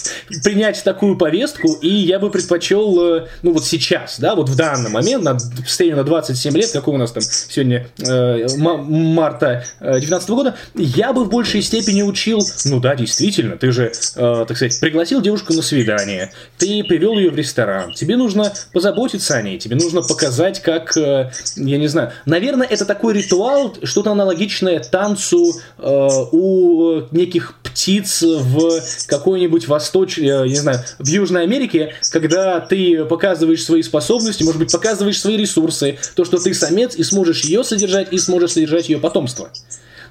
принять 0.42 0.82
такую 0.82 1.16
повестку, 1.16 1.74
и 1.74 1.88
я 1.88 2.18
бы 2.18 2.30
предпочел, 2.30 3.00
э, 3.00 3.26
ну 3.42 3.52
вот 3.52 3.64
сейчас, 3.64 4.18
да, 4.18 4.34
вот 4.34 4.48
в 4.48 4.56
данный 4.56 4.90
момент, 4.90 5.22
на 5.22 5.38
состоянии 5.38 5.96
на 5.96 6.04
27 6.04 6.56
лет, 6.56 6.70
какой 6.72 6.94
у 6.94 6.98
нас 6.98 7.12
там 7.12 7.22
сегодня 7.22 7.88
э, 7.98 8.46
марта 8.56 9.64
19 9.80 10.30
года, 10.30 10.56
я 10.74 11.12
бы 11.12 11.24
в 11.24 11.28
большей 11.28 11.62
степени 11.62 12.02
учил, 12.02 12.40
ну 12.64 12.80
да, 12.80 12.96
действительно, 12.96 13.56
ты 13.56 13.70
же, 13.70 13.92
э, 14.16 14.44
так 14.46 14.56
сказать, 14.56 14.78
пригласил 14.80 15.20
девушку 15.20 15.52
на 15.52 15.62
свидание, 15.62 16.32
ты 16.56 16.82
привел 16.82 17.14
ее 17.14 17.30
в 17.30 17.36
ресторан, 17.36 17.92
тебе 17.92 18.16
нужно 18.16 18.52
позаботиться 18.72 19.36
о 19.36 19.42
ней, 19.42 19.58
тебе 19.58 19.76
нужно 19.76 20.02
показать 20.02 20.47
сказать, 20.56 20.62
как, 20.62 20.96
э, 20.96 21.30
я 21.56 21.78
не 21.78 21.86
знаю, 21.88 22.12
наверное, 22.26 22.66
это 22.66 22.84
такой 22.84 23.14
ритуал, 23.14 23.74
что-то 23.82 24.12
аналогичное 24.12 24.80
танцу 24.80 25.54
э, 25.78 26.08
у 26.32 27.02
неких 27.10 27.54
птиц 27.62 28.22
в 28.22 28.80
какой-нибудь 29.06 29.68
восточной, 29.68 30.44
э, 30.44 30.48
не 30.48 30.56
знаю, 30.56 30.80
в 30.98 31.06
Южной 31.06 31.42
Америке, 31.42 31.94
когда 32.10 32.60
ты 32.60 33.04
показываешь 33.04 33.64
свои 33.64 33.82
способности, 33.82 34.42
может 34.42 34.58
быть, 34.58 34.72
показываешь 34.72 35.20
свои 35.20 35.36
ресурсы, 35.36 35.98
то, 36.14 36.24
что 36.24 36.38
ты 36.38 36.54
самец 36.54 36.94
и 36.96 37.02
сможешь 37.02 37.44
ее 37.44 37.64
содержать, 37.64 38.12
и 38.12 38.18
сможешь 38.18 38.52
содержать 38.52 38.88
ее 38.88 38.98
потомство. 38.98 39.50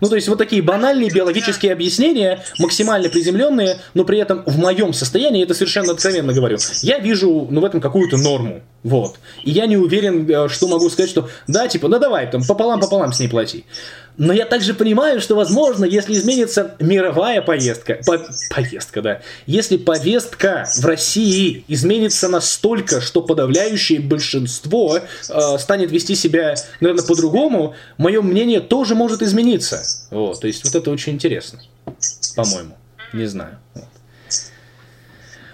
Ну, 0.02 0.10
то 0.10 0.16
есть 0.16 0.28
вот 0.28 0.38
такие 0.38 0.62
банальные 0.62 1.10
биологические 1.10 1.74
объяснения, 1.74 2.44
максимально 2.60 3.10
приземленные, 3.10 3.80
но 3.94 4.04
при 4.04 4.20
этом 4.20 4.44
в 4.46 4.58
моем 4.58 4.94
состоянии, 4.94 5.44
это 5.44 5.54
совершенно 5.54 5.94
откровенно 5.94 6.34
говорю, 6.34 6.58
я 6.82 7.00
вижу, 7.00 7.48
ну, 7.50 7.62
в 7.62 7.66
этом 7.66 7.82
какую-то 7.82 8.18
норму. 8.18 8.62
Вот. 8.84 9.16
И 9.44 9.52
я 9.52 9.66
не 9.66 9.76
уверен, 9.78 10.30
э, 10.30 10.50
что 10.50 10.68
могу 10.68 10.90
сказать, 10.90 11.10
что 11.10 11.30
да, 11.48 11.68
типа, 11.68 11.88
ну 11.88 12.00
давай, 12.00 12.30
там, 12.30 12.44
пополам-пополам 12.44 13.12
с 13.12 13.20
ней 13.20 13.28
плати. 13.28 13.66
Но 14.18 14.34
я 14.34 14.46
также 14.46 14.74
понимаю, 14.74 15.22
что, 15.22 15.36
возможно, 15.36 15.86
если 15.86 16.14
изменится 16.14 16.76
мировая 16.80 17.42
поездка, 17.42 18.00
по, 18.06 18.20
поездка, 18.50 19.02
да, 19.02 19.22
если 19.46 19.78
повестка 19.78 20.68
в 20.80 20.86
России 20.86 21.64
изменится 21.68 22.28
настолько, 22.28 23.00
что 23.00 23.22
подавляющее 23.22 24.00
большинство 24.00 24.98
э, 24.98 25.58
станет 25.60 25.92
вести 25.92 26.16
себя, 26.16 26.56
наверное, 26.80 27.06
по-другому, 27.06 27.76
мое 27.98 28.22
мнение 28.22 28.60
тоже 28.60 28.96
может 28.96 29.22
измениться. 29.22 29.84
Вот, 30.10 30.42
то 30.42 30.48
есть 30.48 30.64
вот 30.64 30.74
это 30.74 30.90
очень 30.90 31.14
интересно, 31.14 31.60
по-моему. 32.36 32.76
Не 33.14 33.26
знаю. 33.26 33.60
Вот. 33.76 33.86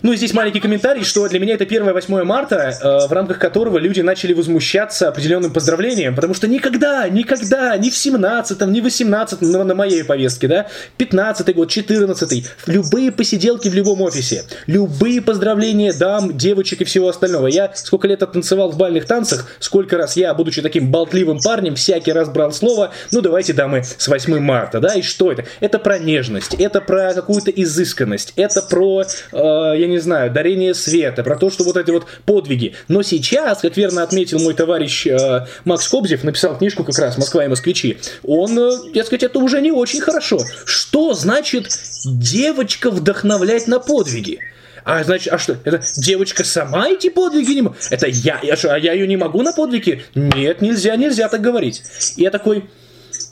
Ну 0.03 0.11
и 0.11 0.17
здесь 0.17 0.33
маленький 0.33 0.59
комментарий, 0.59 1.05
что 1.05 1.25
для 1.29 1.39
меня 1.39 1.53
это 1.53 1.63
1-8 1.63 2.25
марта, 2.25 2.73
э, 2.77 3.07
в 3.07 3.13
рамках 3.13 3.39
которого 3.39 3.77
люди 3.77 4.01
начали 4.01 4.33
возмущаться 4.33 5.07
определенным 5.07 5.53
поздравлением, 5.53 6.13
потому 6.13 6.33
что 6.33 6.45
никогда, 6.45 7.07
никогда, 7.07 7.77
ни 7.77 7.89
в 7.89 7.93
17-м, 7.93 8.73
ни 8.73 8.81
в 8.81 8.85
18-м, 8.85 9.49
ну, 9.49 9.63
на 9.63 9.75
моей 9.75 10.03
повестке, 10.03 10.49
да, 10.49 10.67
15-й 10.97 11.53
год, 11.53 11.71
14-й, 11.71 12.45
любые 12.65 13.13
посиделки 13.13 13.69
в 13.69 13.73
любом 13.73 14.01
офисе, 14.01 14.43
любые 14.67 15.21
поздравления 15.21 15.93
дам, 15.93 16.37
девочек 16.37 16.81
и 16.81 16.83
всего 16.83 17.07
остального. 17.07 17.47
Я 17.47 17.71
сколько 17.73 18.05
лет 18.05 18.19
танцевал 18.19 18.71
в 18.71 18.77
бальных 18.77 19.05
танцах, 19.05 19.47
сколько 19.59 19.95
раз 19.95 20.17
я, 20.17 20.33
будучи 20.33 20.61
таким 20.61 20.91
болтливым 20.91 21.39
парнем, 21.39 21.75
всякий 21.75 22.11
раз 22.11 22.27
брал 22.27 22.51
слово, 22.51 22.91
ну 23.11 23.21
давайте, 23.21 23.53
дамы, 23.53 23.83
с 23.85 24.05
8 24.09 24.37
марта, 24.39 24.81
да, 24.81 24.95
и 24.95 25.01
что 25.01 25.31
это? 25.31 25.45
Это 25.61 25.79
про 25.79 25.97
нежность, 25.97 26.55
это 26.55 26.81
про 26.81 27.13
какую-то 27.13 27.51
изысканность, 27.51 28.33
это 28.35 28.61
про, 28.61 29.03
э, 29.31 29.37
я 29.77 29.87
не 29.87 29.92
не 29.93 29.99
знаю, 29.99 30.31
дарение 30.31 30.73
света, 30.73 31.23
про 31.23 31.37
то, 31.37 31.49
что 31.49 31.63
вот 31.63 31.77
эти 31.77 31.91
вот 31.91 32.05
подвиги. 32.25 32.75
Но 32.87 33.01
сейчас, 33.03 33.59
как 33.59 33.77
верно 33.77 34.03
отметил 34.03 34.39
мой 34.39 34.53
товарищ 34.53 35.07
э, 35.07 35.45
Макс 35.65 35.87
Кобзев, 35.87 36.23
написал 36.23 36.57
книжку 36.57 36.83
как 36.83 36.97
раз 36.97 37.17
«Москва 37.17 37.45
и 37.45 37.47
москвичи», 37.47 37.97
он, 38.23 38.57
э, 38.57 38.71
я 38.93 39.03
сказать, 39.03 39.23
это 39.23 39.39
уже 39.39 39.61
не 39.61 39.71
очень 39.71 40.01
хорошо. 40.01 40.39
Что 40.65 41.13
значит 41.13 41.69
девочка 42.05 42.91
вдохновлять 42.91 43.67
на 43.67 43.79
подвиги? 43.79 44.39
А 44.85 45.03
значит, 45.03 45.31
а 45.31 45.37
что? 45.37 45.57
Это 45.63 45.81
девочка 45.95 46.43
сама 46.43 46.89
эти 46.89 47.09
подвиги 47.09 47.53
не 47.53 47.61
может? 47.61 47.87
Это 47.89 48.07
я, 48.07 48.39
я 48.43 48.57
что, 48.57 48.73
а 48.73 48.77
я 48.77 48.93
ее 48.93 49.07
не 49.07 49.15
могу 49.15 49.41
на 49.41 49.53
подвиги? 49.53 50.03
Нет, 50.13 50.61
нельзя, 50.61 50.95
нельзя 50.95 51.29
так 51.29 51.41
говорить. 51.41 51.83
И 52.17 52.23
я 52.23 52.31
такой, 52.31 52.65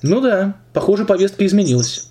ну 0.01 0.21
да, 0.21 0.55
похоже, 0.73 1.05
повестка 1.05 1.45
изменилась. 1.45 2.07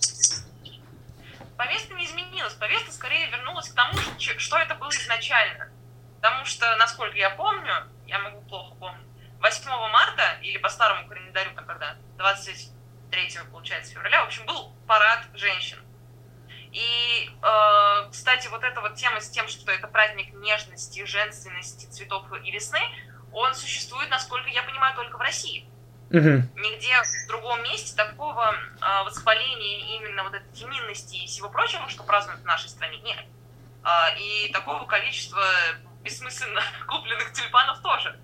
Потому 6.40 6.52
что, 6.52 6.76
насколько 6.76 7.18
я 7.18 7.28
помню, 7.28 7.70
я 8.06 8.18
могу 8.18 8.40
плохо 8.40 8.74
помнить, 8.76 9.06
8 9.42 9.70
марта, 9.92 10.38
или 10.40 10.56
по 10.56 10.70
старому 10.70 11.06
календарю, 11.06 11.54
там 11.54 11.66
когда, 11.66 11.96
23 12.16 13.40
получается 13.52 13.92
февраля, 13.92 14.22
в 14.22 14.28
общем, 14.28 14.46
был 14.46 14.72
парад 14.86 15.26
женщин. 15.34 15.76
И, 16.72 17.28
э, 17.42 18.10
кстати, 18.10 18.48
вот 18.48 18.64
эта 18.64 18.80
вот 18.80 18.94
тема 18.94 19.20
с 19.20 19.28
тем, 19.28 19.48
что 19.48 19.70
это 19.70 19.86
праздник 19.86 20.32
нежности, 20.32 21.04
женственности, 21.04 21.84
цветов 21.90 22.24
и 22.42 22.50
весны, 22.50 22.80
он 23.34 23.54
существует, 23.54 24.08
насколько 24.08 24.48
я 24.48 24.62
понимаю, 24.62 24.96
только 24.96 25.18
в 25.18 25.20
России. 25.20 25.68
Угу. 26.08 26.48
Нигде 26.56 26.94
в 27.02 27.28
другом 27.28 27.62
месте 27.64 27.94
такого 27.94 28.54
э, 28.54 29.04
восхваления 29.04 29.98
именно 29.98 30.24
вот 30.24 30.32
этой 30.32 30.56
феминности 30.56 31.16
и 31.16 31.26
всего 31.26 31.50
прочего, 31.50 31.86
что 31.90 32.02
празднуют 32.02 32.40
в 32.40 32.46
нашей 32.46 32.70
стране, 32.70 32.96
нет. 33.00 33.26
Э, 33.84 34.18
и 34.18 34.50
такого 34.54 34.86
количества 34.86 35.44
бессмысленно 36.02 36.62
купленных 36.86 37.32
тюльпанов 37.32 37.80
тоже. 37.80 38.18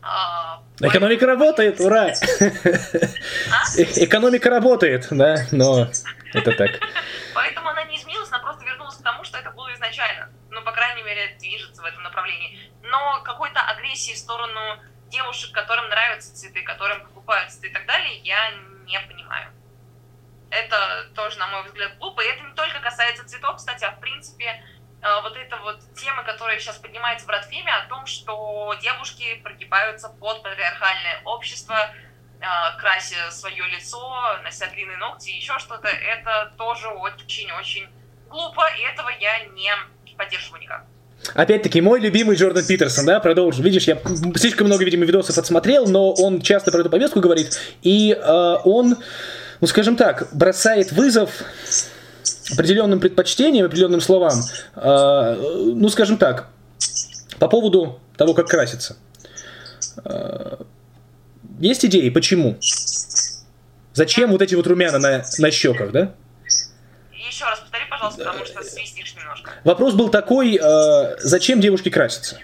А, 0.00 0.62
Экономика 0.80 1.26
работает, 1.26 1.80
ура! 1.80 2.08
А? 3.50 3.64
Экономика 3.76 4.48
работает, 4.48 5.08
да, 5.10 5.36
но 5.50 5.88
это 6.32 6.52
так. 6.52 6.70
Поэтому 7.34 7.68
она 7.70 7.84
не 7.84 7.96
изменилась, 7.96 8.28
она 8.28 8.38
просто 8.38 8.64
вернулась 8.64 8.96
к 8.96 9.02
тому, 9.02 9.24
что 9.24 9.38
это 9.38 9.50
было 9.50 9.72
изначально. 9.74 10.30
Ну, 10.50 10.62
по 10.62 10.72
крайней 10.72 11.02
мере, 11.02 11.36
движется 11.40 11.82
в 11.82 11.84
этом 11.84 12.02
направлении. 12.02 12.70
Но 12.82 13.22
какой-то 13.24 13.60
агрессии 13.60 14.12
в 14.12 14.18
сторону 14.18 14.60
девушек, 15.08 15.52
которым 15.52 15.88
нравятся 15.88 16.34
цветы, 16.34 16.62
которым 16.62 17.04
покупают 17.04 17.50
цветы 17.50 17.68
и 17.68 17.72
так 17.72 17.86
далее, 17.86 18.18
я 18.18 18.50
не 18.86 19.00
понимаю. 19.00 19.50
Это 20.50 21.10
тоже, 21.14 21.38
на 21.38 21.48
мой 21.48 21.64
взгляд, 21.64 21.98
глупо. 21.98 22.20
И 22.20 22.26
это 22.26 22.42
не 22.42 22.54
только 22.54 22.80
касается 22.80 23.26
цветов, 23.26 23.56
кстати, 23.56 23.84
а 23.84 23.90
в 23.92 24.00
принципе 24.00 24.62
Э, 24.77 24.77
вот 25.22 25.36
эта 25.36 25.56
вот 25.62 25.80
тема, 25.94 26.24
которая 26.24 26.58
сейчас 26.58 26.76
поднимается 26.76 27.26
в 27.26 27.30
Радфеме, 27.30 27.72
о 27.72 27.88
том, 27.88 28.06
что 28.06 28.74
девушки 28.82 29.40
прогибаются 29.42 30.08
под 30.08 30.42
патриархальное 30.42 31.22
общество, 31.24 31.76
э, 32.40 32.44
крася 32.80 33.30
свое 33.30 33.64
лицо, 33.68 33.98
нося 34.42 34.66
длинные 34.66 34.98
ногти, 34.98 35.30
еще 35.30 35.58
что-то, 35.58 35.88
это 35.88 36.52
тоже 36.58 36.88
очень-очень 36.88 37.88
глупо, 38.28 38.62
и 38.76 38.82
этого 38.82 39.10
я 39.20 39.44
не 39.46 39.72
поддерживаю 40.16 40.62
никак. 40.62 40.84
Опять-таки, 41.34 41.80
мой 41.80 42.00
любимый 42.00 42.36
Джордан 42.36 42.64
Питерсон, 42.64 43.06
да, 43.06 43.20
продолжу. 43.20 43.62
Видишь, 43.62 43.84
я 43.84 43.98
слишком 44.36 44.66
много, 44.66 44.84
видимо, 44.84 45.04
видосов 45.04 45.36
отсмотрел, 45.36 45.86
но 45.86 46.12
он 46.12 46.40
часто 46.40 46.70
про 46.70 46.80
эту 46.80 46.90
повестку 46.90 47.20
говорит, 47.20 47.58
и 47.82 48.12
э, 48.12 48.56
он, 48.64 48.96
ну, 49.60 49.66
скажем 49.66 49.96
так, 49.96 50.28
бросает 50.32 50.92
вызов 50.92 51.30
определенным 52.52 53.00
предпочтениям, 53.00 53.66
определенным 53.66 54.00
словам, 54.00 54.40
э, 54.76 55.34
ну, 55.74 55.88
скажем 55.88 56.16
так, 56.16 56.48
по 57.38 57.48
поводу 57.48 58.00
того, 58.16 58.34
как 58.34 58.48
краситься. 58.48 58.96
Э, 60.04 60.56
есть 61.60 61.84
идеи, 61.84 62.08
почему? 62.10 62.58
Зачем 63.92 64.30
вот 64.30 64.42
эти 64.42 64.54
вот 64.54 64.66
румяна 64.66 64.98
на, 64.98 65.24
на 65.38 65.50
щеках, 65.50 65.90
да? 65.90 66.14
Еще 67.12 67.44
раз 67.44 67.60
повтори, 67.60 67.84
пожалуйста, 67.90 68.24
потому 68.24 68.44
что 68.44 68.62
свистишь 68.62 69.14
немножко. 69.16 69.50
Вопрос 69.64 69.94
был 69.94 70.08
такой, 70.08 70.56
э, 70.56 71.16
зачем 71.18 71.60
девушки 71.60 71.88
красятся? 71.88 72.38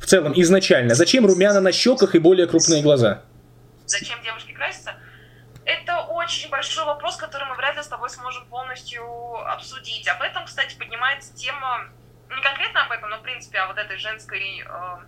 В 0.00 0.06
целом, 0.06 0.32
изначально. 0.36 0.94
Зачем 0.94 1.26
румяна 1.26 1.60
на 1.60 1.72
щеках 1.72 2.14
и 2.14 2.18
более 2.18 2.46
крупные 2.46 2.82
глаза? 2.82 3.22
Зачем 3.86 4.22
девушки 4.22 4.52
красятся? 4.52 4.94
Это 5.64 6.00
очень 6.10 6.50
большой 6.50 6.84
вопрос, 6.84 7.16
который 7.16 7.43
ли 7.74 7.82
с 7.82 7.88
тобой 7.88 8.10
сможем 8.10 8.46
полностью 8.46 9.04
обсудить. 9.48 10.06
Об 10.08 10.22
этом, 10.22 10.44
кстати, 10.46 10.76
поднимается 10.76 11.34
тема, 11.34 11.88
не 12.30 12.40
конкретно 12.42 12.84
об 12.84 12.92
этом, 12.92 13.10
но 13.10 13.18
в 13.18 13.22
принципе 13.22 13.58
о 13.60 13.66
вот 13.68 13.78
этой 13.78 13.96
женской, 13.98 14.60
э, 14.60 14.98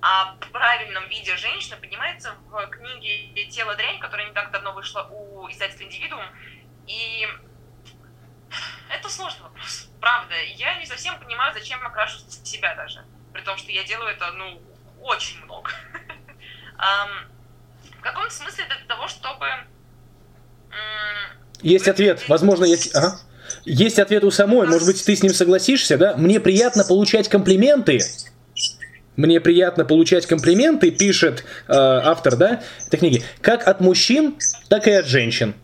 о 0.00 0.36
правильном 0.52 1.08
виде 1.08 1.36
женщины 1.36 1.76
поднимается 1.76 2.34
в 2.48 2.66
книге 2.68 3.46
«Тело 3.46 3.74
дрянь», 3.74 3.98
которая 3.98 4.26
не 4.26 4.32
так 4.32 4.50
давно 4.50 4.72
вышла 4.72 5.02
у 5.10 5.50
издательства 5.50 5.84
«Индивидуум». 5.84 6.24
И 6.86 7.28
это 8.88 9.08
сложный 9.08 9.42
вопрос, 9.42 9.90
правда. 10.00 10.34
Я 10.42 10.78
не 10.78 10.86
совсем 10.86 11.18
понимаю, 11.18 11.52
зачем 11.52 11.82
я 11.82 11.90
крашу 11.90 12.18
себя 12.44 12.74
даже, 12.74 13.04
при 13.32 13.42
том, 13.42 13.58
что 13.58 13.72
я 13.72 13.84
делаю 13.84 14.10
это, 14.10 14.30
ну, 14.32 14.62
очень 15.00 15.42
много. 15.44 15.70
В 16.78 18.00
каком-то 18.00 18.30
смысле 18.30 18.64
для 18.66 18.76
того, 18.86 19.08
чтобы... 19.08 19.46
Есть 21.62 21.88
ответ. 21.88 22.28
Возможно, 22.28 22.64
есть... 22.64 22.94
Ага. 22.94 23.20
Есть 23.64 23.98
ответ 23.98 24.24
у 24.24 24.30
самой. 24.30 24.66
Может 24.66 24.86
быть, 24.86 25.04
ты 25.04 25.16
с 25.16 25.22
ним 25.22 25.34
согласишься, 25.34 25.98
да? 25.98 26.16
Мне 26.16 26.40
приятно 26.40 26.84
получать 26.84 27.28
комплименты. 27.28 28.00
Мне 29.16 29.40
приятно 29.40 29.84
получать 29.84 30.26
комплименты, 30.26 30.92
пишет 30.92 31.40
э, 31.66 31.72
автор, 31.74 32.36
да, 32.36 32.62
этой 32.86 32.98
книги, 32.98 33.24
как 33.40 33.66
от 33.66 33.80
мужчин, 33.80 34.36
так 34.68 34.86
и 34.86 34.92
от 34.92 35.06
женщин. 35.06 35.54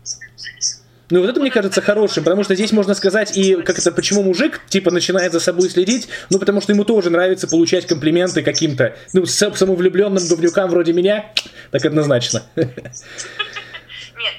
Ну, 1.09 1.21
вот 1.21 1.29
это 1.29 1.39
мне 1.39 1.51
кажется 1.51 1.81
хорошим, 1.81 2.25
потому 2.25 2.43
что 2.43 2.55
здесь 2.55 2.71
можно 2.71 2.95
сказать 2.95 3.37
и 3.37 3.61
как 3.61 3.77
это, 3.79 3.91
почему 3.91 4.23
мужик, 4.23 4.59
типа, 4.67 4.91
начинает 4.91 5.31
за 5.31 5.39
собой 5.39 5.69
следить, 5.69 6.09
ну, 6.31 6.39
потому 6.39 6.59
что 6.59 6.73
ему 6.73 6.83
тоже 6.83 7.09
нравится 7.09 7.47
получать 7.47 7.85
комплименты 7.85 8.41
каким-то, 8.41 8.95
ну, 9.13 9.25
самовлюбленным 9.25 10.27
говнюкам 10.27 10.69
вроде 10.69 10.93
меня, 10.93 11.31
так 11.71 11.85
однозначно. 11.85 12.43
Нет, 12.55 12.73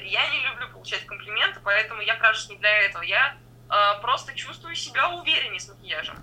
я 0.04 0.28
не 0.28 0.44
люблю 0.44 0.68
получать 0.74 1.06
комплименты, 1.06 1.55
поэтому 1.66 2.00
я 2.00 2.16
крашусь 2.16 2.48
не 2.48 2.56
для 2.56 2.70
этого. 2.86 3.02
Я 3.02 3.36
э, 3.68 4.00
просто 4.00 4.34
чувствую 4.34 4.74
себя 4.74 5.10
увереннее 5.10 5.60
с 5.60 5.68
макияжем. 5.68 6.16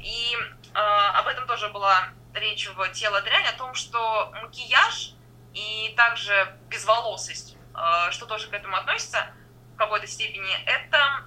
И 0.00 0.36
э, 0.74 0.78
об 0.78 1.28
этом 1.28 1.46
тоже 1.46 1.68
была 1.68 2.08
речь 2.34 2.68
в 2.68 2.88
«Тело 2.88 3.22
дрянь», 3.22 3.46
о 3.46 3.52
том, 3.52 3.74
что 3.74 4.32
макияж 4.42 5.12
и 5.54 5.94
также 5.96 6.58
безволосость, 6.68 7.56
э, 7.74 8.10
что 8.10 8.26
тоже 8.26 8.48
к 8.48 8.52
этому 8.52 8.76
относится– 8.76 9.30
в 9.76 9.78
какой-то 9.78 10.06
степени, 10.06 10.50
это 10.64 11.26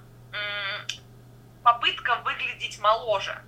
попытка 1.62 2.16
выглядеть 2.24 2.80
моложе. 2.80 3.40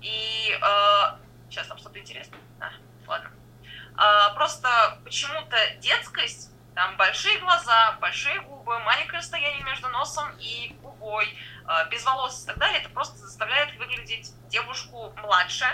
И 0.00 0.58
э, 0.58 1.18
сейчас 1.50 1.66
там 1.66 1.76
что-то 1.76 1.98
интересное. 1.98 2.40
А, 2.60 2.70
ладно. 3.06 3.30
Э, 3.98 4.34
просто 4.34 4.98
почему-то 5.04 5.56
детскость, 5.80 6.49
там 6.74 6.96
большие 6.96 7.38
глаза, 7.38 7.96
большие 8.00 8.40
губы, 8.42 8.78
маленькое 8.80 9.18
расстояние 9.18 9.64
между 9.64 9.88
носом 9.88 10.28
и 10.38 10.74
губой, 10.82 11.26
э, 11.26 11.90
без 11.90 12.04
волос 12.04 12.44
и 12.44 12.46
так 12.46 12.58
далее, 12.58 12.80
это 12.80 12.88
просто 12.90 13.18
заставляет 13.18 13.76
выглядеть 13.76 14.32
девушку 14.48 15.12
младше, 15.22 15.66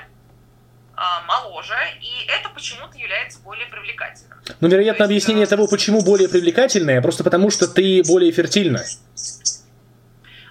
а, 0.99 1.23
моложе, 1.25 1.77
и 2.01 2.25
это 2.27 2.49
почему-то 2.49 2.97
является 2.97 3.39
более 3.41 3.67
привлекательным. 3.67 4.41
Ну, 4.61 4.69
вероятно, 4.69 5.03
есть, 5.03 5.11
объяснение 5.11 5.45
э... 5.45 5.47
того, 5.47 5.67
почему 5.67 6.03
более 6.03 6.27
привлекательное, 6.27 7.03
просто 7.03 7.23
потому 7.23 7.51
что 7.51 7.69
ты 7.69 8.03
более 8.03 8.33
фертильна. 8.33 8.83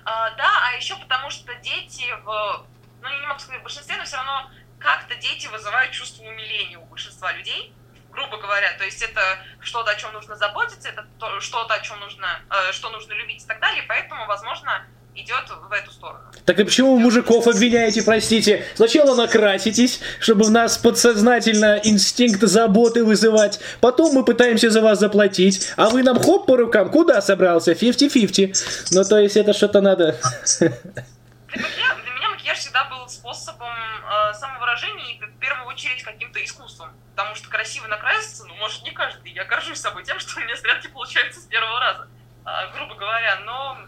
А, 0.03 0.29
да, 0.37 0.51
а 0.67 0.75
еще 0.75 0.95
потому 0.97 1.31
что 1.31 1.51
дети 1.55 2.05
в, 2.23 2.65
ну, 3.01 3.09
я 3.09 3.19
не 3.19 3.25
могу 3.25 3.39
сказать 3.39 3.61
в 3.61 3.63
большинстве, 3.63 3.97
но 3.97 4.03
все 4.03 4.17
равно 4.17 4.51
как-то 4.77 5.15
дети 5.15 5.47
вызывают 5.47 5.91
чувство 5.91 6.23
умиления 6.23 6.77
у 6.77 6.85
большинства 6.85 7.33
людей, 7.33 7.73
грубо 8.16 8.38
говоря, 8.38 8.74
то 8.78 8.86
есть 8.86 9.01
это 9.01 9.22
что-то, 9.59 9.91
о 9.91 9.95
чем 9.95 10.13
нужно 10.13 10.36
заботиться, 10.36 10.89
это 10.89 11.05
что-то, 11.39 11.74
о 11.74 11.80
чем 11.82 11.99
нужно, 11.99 12.28
э, 12.49 12.72
что 12.72 12.89
нужно 12.89 13.13
любить 13.13 13.43
и 13.43 13.47
так 13.47 13.59
далее, 13.59 13.84
поэтому, 13.88 14.26
возможно, 14.26 14.86
идет 15.16 15.45
в 15.49 15.72
эту 15.72 15.91
сторону. 15.91 16.24
Так 16.45 16.59
и 16.59 16.63
почему 16.63 16.95
вы 16.95 16.99
мужиков 16.99 17.47
обвиняете, 17.47 18.03
простите? 18.03 18.66
Сначала 18.76 19.16
накраситесь, 19.16 20.01
чтобы 20.20 20.45
в 20.45 20.51
нас 20.51 20.78
подсознательно 20.78 21.80
инстинкт 21.84 22.41
заботы 22.41 23.03
вызывать, 23.03 23.59
потом 23.82 24.13
мы 24.13 24.26
пытаемся 24.26 24.70
за 24.70 24.82
вас 24.82 24.99
заплатить, 24.99 25.74
а 25.78 25.89
вы 25.89 26.03
нам 26.03 26.22
хоп 26.22 26.45
по 26.45 26.57
рукам, 26.57 26.89
куда 26.91 27.22
собрался? 27.22 27.72
50-50. 27.72 28.91
Ну, 28.91 29.03
то 29.03 29.20
есть 29.20 29.38
это 29.38 29.53
что-то 29.53 29.82
надо... 29.82 30.20
Для 30.59 31.63
меня, 31.63 31.95
для 32.03 32.13
меня 32.13 32.30
макияж 32.32 32.57
всегда 32.57 32.84
был 32.86 33.07
способом 33.07 33.72
э, 33.72 34.34
самовыражения 34.34 35.16
и 35.16 35.20
в 35.24 35.39
первую 35.39 35.68
очередь 35.68 36.03
каким-то 36.03 36.43
искусством. 36.43 36.89
Потому 37.16 37.34
что 37.36 37.49
красиво 37.49 37.88
накраситься, 37.88 38.45
ну, 38.45 38.55
может, 38.55 38.84
не 38.84 38.91
каждый. 38.91 39.32
Я 39.32 39.45
горжусь 39.45 39.80
собой 39.80 40.03
тем, 40.03 40.20
что 40.20 40.38
у 40.38 40.43
меня 40.43 40.55
стрелки 40.57 40.89
получаются 40.89 41.39
с 41.39 41.45
первого 41.45 41.80
раза, 41.80 42.09
э, 42.45 42.74
грубо 42.76 42.95
говоря. 42.95 43.39
Но 43.45 43.80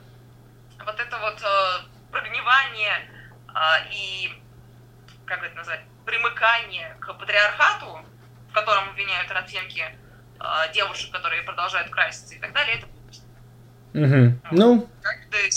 вот 0.85 0.99
это 0.99 1.17
вот 1.19 1.41
э, 1.41 2.09
прогнивание 2.09 3.11
э, 3.49 3.91
и, 3.91 4.41
как 5.25 5.43
это 5.43 5.55
назвать, 5.55 5.81
примыкание 6.05 6.95
к 7.01 7.13
патриархату, 7.13 8.05
в 8.49 8.53
котором 8.53 8.89
обвиняют 8.91 9.29
родфемки 9.29 9.83
э, 10.39 10.73
девушек, 10.73 11.11
которые 11.11 11.43
продолжают 11.43 11.89
краситься 11.89 12.35
и 12.35 12.39
так 12.39 12.53
далее, 12.53 12.77
это 12.77 12.87
глупость. 12.87 13.23
Угу. 13.93 14.39
Ну... 14.51 14.89
Каждый 15.01 15.51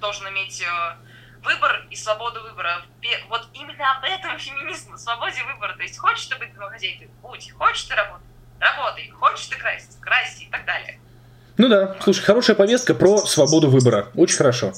должен 0.00 0.28
иметь 0.28 0.62
э, 0.62 0.96
выбор 1.42 1.86
и 1.90 1.96
свободу 1.96 2.40
выбора. 2.42 2.82
Вот 3.28 3.48
именно 3.54 3.98
об 3.98 4.04
этом 4.04 4.38
феминизм, 4.38 4.96
свободе 4.96 5.42
выбора. 5.52 5.74
То 5.76 5.82
есть 5.82 5.98
хочешь 5.98 6.26
ты 6.26 6.36
быть 6.36 6.54
домохозяйкой, 6.54 7.08
будь, 7.20 7.52
хочешь 7.52 7.84
ты 7.84 7.94
работать, 7.94 8.26
работай, 8.58 9.10
хочешь 9.10 9.46
ты 9.46 9.56
краситься, 9.56 9.98
красься 10.00 10.44
и 10.44 10.50
так 10.50 10.64
далее. 10.64 10.98
Ну 11.58 11.68
да, 11.68 11.96
слушай, 12.00 12.22
хорошая 12.22 12.56
повестка 12.56 12.94
про 12.94 13.18
свободу 13.18 13.68
выбора. 13.68 14.08
Очень 14.14 14.38
хорошо. 14.38 14.72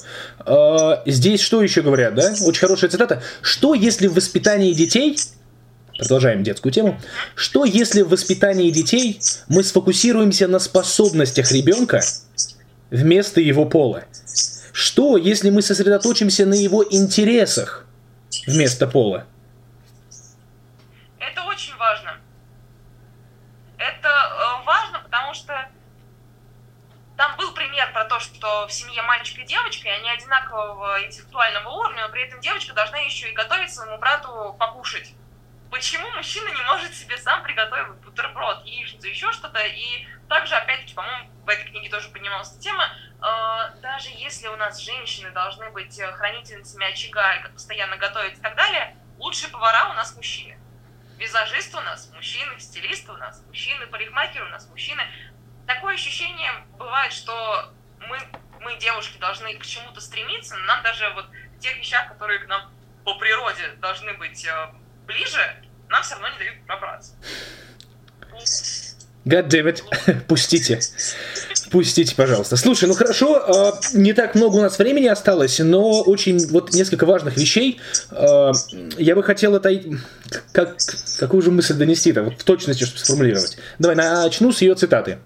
Э, 0.45 1.01
здесь 1.05 1.41
что 1.41 1.61
еще 1.61 1.81
говорят, 1.81 2.15
да? 2.15 2.33
Очень 2.45 2.59
хорошая 2.59 2.89
цитата. 2.89 3.23
Что 3.41 3.73
если 3.73 4.07
в 4.07 4.13
воспитании 4.13 4.73
детей 4.73 5.17
Продолжаем 5.97 6.43
детскую 6.43 6.73
тему. 6.73 6.99
Что 7.35 7.63
если 7.63 8.01
в 8.01 8.09
воспитании 8.09 8.69
детей 8.69 9.21
мы 9.47 9.63
сфокусируемся 9.63 10.47
на 10.47 10.59
способностях 10.59 11.51
ребенка 11.53 12.01
вместо 12.91 13.39
его 13.39 13.65
пола? 13.65 14.03
Что 14.75 15.15
если 15.15 15.51
мы 15.51 15.61
сосредоточимся 15.61 16.45
на 16.45 16.53
его 16.53 16.83
интересах 16.83 17.85
вместо 18.45 18.87
пола? 18.87 19.25
Это 21.17 21.43
очень 21.43 21.73
важно. 21.77 22.17
Это 23.77 24.09
э, 24.09 24.65
важно, 24.65 24.99
потому 24.99 25.33
что 25.33 25.69
там 27.15 27.37
был 27.37 27.53
пример 27.53 27.93
про 27.93 28.03
то, 28.03 28.19
что 28.19 28.67
в 28.67 28.73
семье 28.73 29.01
мальчик 29.03 29.39
и 29.39 29.45
девочка, 29.45 29.87
и 29.87 29.91
они 29.91 30.09
одинакового 30.09 31.05
интеллектуального 31.05 31.69
уровня, 31.69 32.07
но 32.07 32.11
при 32.11 32.27
этом 32.27 32.41
девочка 32.41 32.73
должна 32.73 32.97
еще 32.97 33.29
и 33.29 33.33
готовить 33.33 33.73
своему 33.73 33.97
брату 33.97 34.57
покушать 34.59 35.13
почему 35.75 36.09
мужчина 36.11 36.47
не 36.47 36.61
может 36.61 36.93
себе 36.95 37.17
сам 37.17 37.43
приготовить 37.43 37.95
бутерброд, 37.97 38.65
яичницу, 38.65 39.07
еще 39.07 39.31
что-то. 39.33 39.59
И 39.59 40.07
также, 40.29 40.55
опять-таки, 40.55 40.93
по-моему, 40.93 41.29
в 41.45 41.49
этой 41.49 41.65
книге 41.65 41.89
тоже 41.89 42.07
поднималась 42.09 42.57
тема, 42.59 42.89
даже 43.81 44.09
если 44.09 44.47
у 44.47 44.55
нас 44.57 44.79
женщины 44.79 45.31
должны 45.31 45.69
быть 45.71 45.97
э, 45.99 46.11
хранительницами 46.13 46.91
очага 46.91 47.49
постоянно 47.53 47.97
готовить 47.97 48.37
и 48.37 48.41
так 48.41 48.55
далее, 48.55 48.95
лучшие 49.17 49.49
повара 49.49 49.89
у 49.89 49.93
нас 49.93 50.15
мужчины. 50.15 50.59
Визажисты 51.17 51.77
у 51.77 51.81
нас 51.81 52.09
мужчины, 52.13 52.59
стилисты 52.59 53.11
у 53.11 53.17
нас 53.17 53.41
мужчины, 53.47 53.87
парикмахеры 53.87 54.45
у 54.45 54.49
нас 54.49 54.67
мужчины. 54.67 55.01
Такое 55.65 55.95
ощущение 55.95 56.51
бывает, 56.77 57.13
что 57.13 57.73
мы, 57.99 58.19
мы, 58.59 58.75
девушки, 58.77 59.17
должны 59.17 59.57
к 59.57 59.65
чему-то 59.65 60.01
стремиться, 60.01 60.55
но 60.57 60.65
нам 60.65 60.83
даже 60.83 61.09
вот 61.11 61.27
в 61.27 61.59
тех 61.59 61.77
вещах, 61.77 62.09
которые 62.09 62.39
к 62.39 62.47
нам 62.47 62.69
по 63.05 63.17
природе 63.17 63.69
должны 63.77 64.13
быть 64.15 64.45
э, 64.45 64.73
ближе, 65.05 65.63
нам 65.87 66.03
все 66.03 66.15
равно 66.15 66.29
не 66.29 66.37
дают 66.37 66.65
пробраться. 66.65 67.15
God 69.25 69.47
damn 69.47 69.67
it. 69.67 69.81
Пустите. 70.27 70.79
Пустите, 71.71 72.15
пожалуйста. 72.15 72.57
Слушай, 72.57 72.87
ну 72.87 72.93
хорошо, 72.93 73.71
э, 73.93 73.97
не 73.97 74.13
так 74.13 74.35
много 74.35 74.57
у 74.57 74.61
нас 74.61 74.77
времени 74.77 75.07
осталось, 75.07 75.57
но 75.59 76.01
очень 76.01 76.37
вот 76.47 76.73
несколько 76.73 77.07
важных 77.07 77.35
вещей. 77.35 77.79
Э, 78.11 78.51
я 78.97 79.15
бы 79.15 79.23
хотел 79.23 79.55
это... 79.55 79.71
Как, 80.51 80.77
какую 81.19 81.41
же 81.41 81.49
мысль 81.49 81.73
донести-то, 81.73 82.21
вот 82.23 82.33
в 82.39 82.43
точности, 82.43 82.83
чтобы 82.83 82.99
сформулировать. 82.99 83.57
Давай, 83.79 83.95
начну 83.95 84.51
с 84.51 84.61
ее 84.61 84.75
цитаты. 84.75 85.17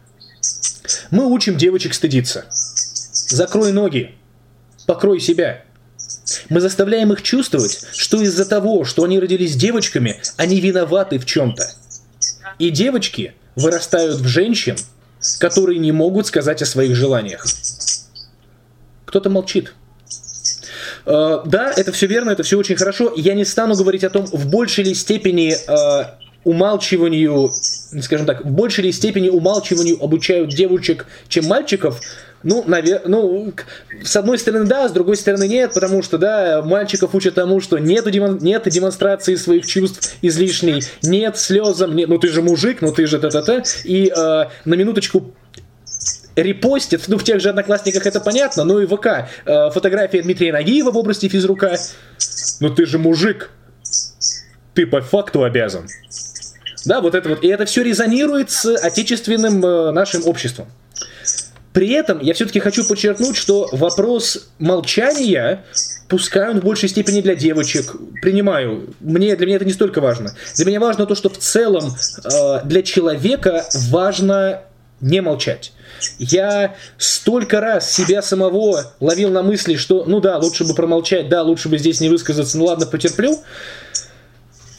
Мы 1.11 1.25
учим 1.25 1.57
девочек 1.57 1.93
стыдиться. 1.93 2.45
Закрой 2.49 3.73
ноги. 3.73 4.15
Покрой 4.87 5.19
себя. 5.19 5.65
Мы 6.49 6.61
заставляем 6.61 7.11
их 7.11 7.21
чувствовать, 7.21 7.85
что 7.93 8.21
из-за 8.21 8.45
того, 8.45 8.85
что 8.85 9.03
они 9.03 9.19
родились 9.19 9.55
девочками, 9.55 10.21
они 10.37 10.61
виноваты 10.61 11.19
в 11.19 11.25
чем-то. 11.25 11.69
И 12.59 12.69
девочки 12.69 13.33
вырастают 13.59 14.17
в 14.17 14.27
женщин, 14.27 14.75
которые 15.39 15.79
не 15.79 15.91
могут 15.91 16.27
сказать 16.27 16.61
о 16.61 16.65
своих 16.65 16.95
желаниях. 16.95 17.45
Кто-то 19.05 19.29
молчит. 19.29 19.73
Uh, 21.05 21.41
да, 21.45 21.71
это 21.75 21.91
все 21.91 22.07
верно, 22.07 22.31
это 22.31 22.43
все 22.43 22.57
очень 22.57 22.75
хорошо. 22.75 23.13
Я 23.15 23.33
не 23.33 23.45
стану 23.45 23.75
говорить 23.75 24.03
о 24.03 24.09
том, 24.09 24.25
в 24.25 24.47
большей 24.47 24.83
ли 24.83 24.93
степени 24.93 25.55
uh, 25.67 26.11
умалчиванию, 26.43 27.51
скажем 28.01 28.25
так, 28.25 28.45
в 28.45 28.51
большей 28.51 28.91
степени 28.91 29.29
умалчиванию 29.29 30.01
обучают 30.01 30.49
девочек, 30.51 31.05
чем 31.27 31.45
мальчиков, 31.45 31.99
ну, 32.43 32.63
наверное, 32.65 33.07
ну, 33.07 33.53
с 34.03 34.15
одной 34.15 34.37
стороны 34.37 34.65
да, 34.65 34.87
с 34.87 34.91
другой 34.91 35.17
стороны 35.17 35.47
нет, 35.47 35.73
потому 35.73 36.01
что, 36.01 36.17
да, 36.17 36.61
мальчиков 36.61 37.13
учат 37.13 37.35
тому, 37.35 37.59
что 37.59 37.77
нет, 37.77 38.09
демон, 38.09 38.37
нет 38.37 38.63
демонстрации 38.69 39.35
своих 39.35 39.65
чувств 39.65 40.15
излишней, 40.21 40.83
нет 41.01 41.37
слезам, 41.37 41.95
нет, 41.95 42.07
ну 42.07 42.17
ты 42.17 42.29
же 42.29 42.41
мужик, 42.41 42.81
ну 42.81 42.93
ты 42.93 43.07
же 43.07 43.19
та-та-та, 43.19 43.63
и 43.83 44.07
э, 44.07 44.45
на 44.65 44.73
минуточку 44.73 45.33
репостит, 46.37 47.01
ну 47.07 47.17
в 47.17 47.23
тех 47.25 47.41
же 47.41 47.49
одноклассниках 47.49 48.05
это 48.05 48.21
понятно, 48.21 48.63
ну 48.63 48.79
и 48.79 48.85
ВК, 48.85 49.27
э, 49.45 49.69
фотография 49.71 50.21
Дмитрия 50.21 50.53
Нагиева 50.53 50.91
в 50.91 50.97
области 50.97 51.27
физрука, 51.27 51.77
ну 52.61 52.69
ты 52.69 52.85
же 52.85 52.97
мужик, 52.97 53.51
ты 54.73 54.87
по 54.87 55.01
факту 55.01 55.43
обязан. 55.43 55.87
Да, 56.85 57.01
вот 57.01 57.15
это 57.15 57.29
вот, 57.29 57.43
и 57.43 57.47
это 57.47 57.65
все 57.65 57.83
резонирует 57.83 58.51
с 58.51 58.75
отечественным 58.75 59.65
э, 59.65 59.91
нашим 59.91 60.25
обществом. 60.27 60.67
При 61.73 61.91
этом 61.91 62.19
я 62.19 62.33
все-таки 62.33 62.59
хочу 62.59 62.87
подчеркнуть, 62.87 63.35
что 63.35 63.69
вопрос 63.71 64.49
молчания 64.57 65.63
пускай 66.07 66.49
он 66.49 66.59
в 66.59 66.63
большей 66.63 66.89
степени 66.89 67.21
для 67.21 67.35
девочек. 67.35 67.95
Принимаю. 68.21 68.93
Мне, 68.99 69.35
для 69.35 69.45
меня 69.45 69.55
это 69.57 69.65
не 69.65 69.73
столько 69.73 70.01
важно. 70.01 70.35
Для 70.55 70.65
меня 70.65 70.79
важно 70.79 71.05
то, 71.05 71.15
что 71.15 71.29
в 71.29 71.37
целом 71.37 71.93
э, 72.25 72.65
для 72.65 72.81
человека 72.81 73.65
важно 73.89 74.63
не 74.99 75.21
молчать. 75.21 75.71
Я 76.17 76.75
столько 76.97 77.59
раз 77.59 77.91
себя 77.91 78.21
самого 78.21 78.91
ловил 78.99 79.29
на 79.29 79.43
мысли, 79.43 79.75
что 79.75 80.05
ну 80.05 80.19
да, 80.19 80.37
лучше 80.37 80.65
бы 80.65 80.73
промолчать, 80.73 81.29
да, 81.29 81.43
лучше 81.43 81.69
бы 81.69 81.77
здесь 81.77 82.01
не 82.01 82.09
высказаться, 82.09 82.57
ну 82.57 82.65
ладно, 82.65 82.85
потерплю. 82.85 83.37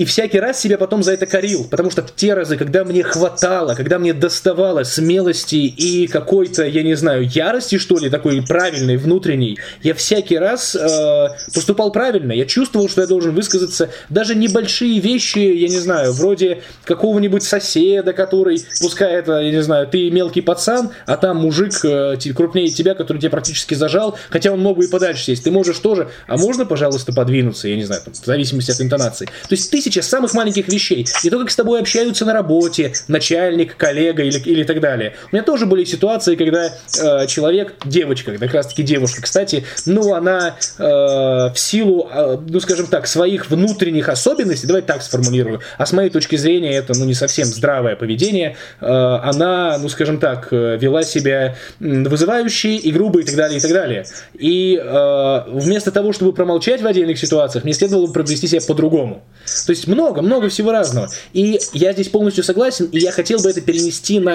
И 0.01 0.07
всякий 0.07 0.41
раз 0.41 0.59
себя 0.59 0.79
потом 0.79 1.03
за 1.03 1.13
это 1.13 1.27
корил, 1.27 1.67
потому 1.71 1.91
что 1.91 2.01
в 2.01 2.15
те 2.15 2.33
разы, 2.33 2.57
когда 2.57 2.85
мне 2.85 3.03
хватало, 3.03 3.75
когда 3.75 3.99
мне 3.99 4.15
доставало 4.15 4.83
смелости 4.83 5.57
и 5.57 6.07
какой-то, 6.07 6.65
я 6.65 6.83
не 6.83 6.95
знаю, 6.95 7.29
ярости, 7.29 7.77
что 7.77 7.99
ли, 7.99 8.09
такой 8.09 8.41
правильной, 8.41 8.97
внутренней, 8.97 9.59
я 9.83 9.93
всякий 9.93 10.39
раз 10.39 10.75
э, 10.75 11.29
поступал 11.53 11.93
правильно. 11.93 12.33
Я 12.33 12.47
чувствовал, 12.47 12.89
что 12.89 13.03
я 13.03 13.07
должен 13.07 13.35
высказаться 13.35 13.91
даже 14.09 14.35
небольшие 14.35 15.01
вещи, 15.01 15.39
я 15.39 15.69
не 15.69 15.79
знаю, 15.79 16.15
вроде 16.15 16.63
какого-нибудь 16.85 17.43
соседа, 17.43 18.15
который, 18.15 18.65
пускай 18.81 19.13
это, 19.13 19.41
я 19.41 19.51
не 19.51 19.63
знаю, 19.63 19.87
ты 19.87 20.11
мелкий 20.11 20.41
пацан, 20.41 20.93
а 21.05 21.19
там 21.19 21.37
мужик 21.37 21.75
э, 21.85 22.17
крупнее 22.35 22.71
тебя, 22.71 22.95
который 22.95 23.19
тебя 23.19 23.33
практически 23.33 23.75
зажал, 23.75 24.17
хотя 24.31 24.51
он 24.51 24.61
мог 24.61 24.79
бы 24.79 24.87
и 24.87 24.89
подальше 24.89 25.25
сесть. 25.25 25.45
Ты 25.45 25.51
можешь 25.51 25.79
тоже, 25.79 26.09
а 26.27 26.39
можно, 26.39 26.65
пожалуйста, 26.65 27.13
подвинуться, 27.13 27.69
я 27.69 27.77
не 27.77 27.85
знаю, 27.85 28.01
в 28.07 28.25
зависимости 28.25 28.71
от 28.71 28.81
интонации. 28.81 29.27
То 29.27 29.55
есть 29.55 29.71
тысячи 29.71 29.90
тысяча 29.91 30.03
самых 30.03 30.35
маленьких 30.35 30.69
вещей. 30.69 31.07
И 31.25 31.31
то, 31.31 31.39
как 31.39 31.51
с 31.51 31.57
тобой 31.57 31.81
общаются 31.81 32.25
на 32.25 32.33
работе, 32.33 32.93
начальник, 33.09 33.77
коллега 33.77 34.23
или, 34.23 34.39
или 34.39 34.63
так 34.63 34.81
далее. 34.81 35.15
У 35.31 35.35
меня 35.35 35.45
тоже 35.45 35.67
были 35.67 35.85
ситуации, 35.85 36.37
когда 36.37 36.67
э, 36.67 37.27
человек, 37.27 37.75
девочка, 37.85 38.37
как 38.39 38.55
раз 38.55 38.69
таки 38.69 38.83
девушка, 38.83 39.23
кстати, 39.23 39.65
ну, 39.87 40.15
она 40.15 40.57
э, 40.79 40.83
в 40.83 41.55
силу, 41.57 42.09
э, 42.13 42.39
ну, 42.49 42.61
скажем 42.61 42.87
так, 42.87 43.07
своих 43.07 43.51
внутренних 43.51 44.09
особенностей, 44.09 44.67
давай 44.67 44.83
так 44.83 45.03
сформулирую, 45.03 45.61
а 45.77 45.87
с 45.87 45.93
моей 45.93 46.11
точки 46.11 46.37
зрения 46.37 46.73
это, 46.73 46.97
ну, 46.97 47.05
не 47.05 47.15
совсем 47.15 47.47
здравое 47.47 47.97
поведение, 47.97 48.57
э, 48.81 48.87
она, 48.87 49.79
ну, 49.79 49.89
скажем 49.89 50.19
так, 50.19 50.49
э, 50.53 50.79
вела 50.81 51.03
себя 51.03 51.57
вызывающе 51.81 52.77
и 52.77 52.93
грубо 52.93 53.21
и 53.21 53.25
так 53.25 53.35
далее, 53.35 53.59
и 53.59 53.61
так 53.61 53.73
далее. 53.73 54.05
И 54.35 54.81
э, 54.83 55.43
вместо 55.49 55.91
того, 55.91 56.13
чтобы 56.13 56.33
промолчать 56.33 56.81
в 56.81 56.87
отдельных 56.87 57.19
ситуациях, 57.19 57.65
мне 57.65 57.73
следовало 57.73 58.07
бы 58.07 58.13
провести 58.13 58.47
себя 58.47 58.61
по-другому. 58.67 59.23
То 59.67 59.71
есть 59.71 59.80
много, 59.87 60.23
много 60.23 60.49
всего 60.49 60.73
разного. 60.73 61.11
И 61.33 61.61
я 61.73 61.93
здесь 61.93 62.09
полностью 62.09 62.45
согласен, 62.45 62.87
и 62.87 62.99
я 62.99 63.13
хотел 63.13 63.41
бы 63.41 63.51
это 63.51 63.61
перенести 63.61 64.19
на 64.19 64.35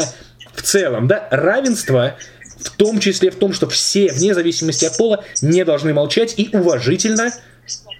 в 0.54 0.62
целом, 0.62 1.08
да, 1.08 1.28
равенство 1.32 2.16
в 2.58 2.70
том 2.78 3.00
числе 3.00 3.32
в 3.32 3.36
том, 3.36 3.54
что 3.54 3.68
все, 3.68 4.12
вне 4.12 4.34
зависимости 4.34 4.86
от 4.86 4.98
пола, 4.98 5.24
не 5.42 5.66
должны 5.66 5.94
молчать 5.94 6.34
и 6.38 6.50
уважительно 6.54 7.32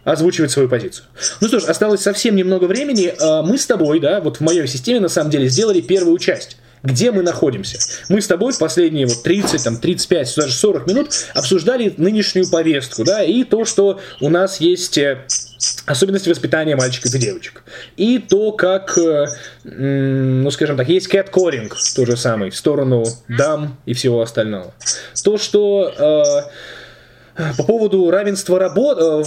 озвучивать 0.06 0.52
свою 0.52 0.70
позицию. 0.70 1.06
Ну 1.42 1.48
что 1.48 1.60
ж, 1.60 1.64
осталось 1.66 2.02
совсем 2.02 2.36
немного 2.36 2.66
времени. 2.66 3.14
А, 3.20 3.42
мы 3.42 3.58
с 3.58 3.66
тобой, 3.66 4.00
да, 4.00 4.22
вот 4.22 4.38
в 4.38 4.42
моей 4.42 4.66
системе 4.68 5.00
на 5.00 5.10
самом 5.10 5.32
деле 5.32 5.50
сделали 5.50 5.82
первую 5.82 6.18
часть 6.18 6.58
где 6.86 7.12
мы 7.12 7.24
находимся. 7.24 7.80
Мы 8.10 8.22
с 8.22 8.28
тобой 8.28 8.54
в 8.54 8.60
последние 8.60 9.08
вот 9.08 9.24
30, 9.24 9.64
там, 9.64 9.78
35, 9.78 10.36
даже 10.38 10.54
40 10.54 10.88
минут 10.88 11.10
обсуждали 11.34 11.92
нынешнюю 11.98 12.48
повестку, 12.48 13.04
да, 13.04 13.24
и 13.24 13.44
то, 13.44 13.66
что 13.66 14.00
у 14.22 14.30
нас 14.30 14.62
есть 14.62 14.98
э, 15.00 15.26
особенности 15.86 16.30
воспитания 16.30 16.76
мальчиков 16.76 17.14
и 17.14 17.20
девочек. 17.20 17.64
И 17.98 18.20
то, 18.20 18.52
как, 18.52 18.98
э, 18.98 19.26
ну, 19.64 20.50
скажем 20.52 20.78
так, 20.78 20.90
есть 20.90 21.08
кэткоринг, 21.08 21.76
то 21.96 22.06
же 22.06 22.18
самое, 22.18 22.52
в 22.52 22.56
сторону 22.56 23.06
дам 23.28 23.78
и 23.86 23.94
всего 23.94 24.22
остального. 24.22 24.74
То, 25.24 25.38
что... 25.38 25.94
Э, 25.98 26.52
По 27.36 27.64
поводу 27.64 28.10
равенства 28.12 28.58
работ, 28.58 28.98
э, 29.02 29.24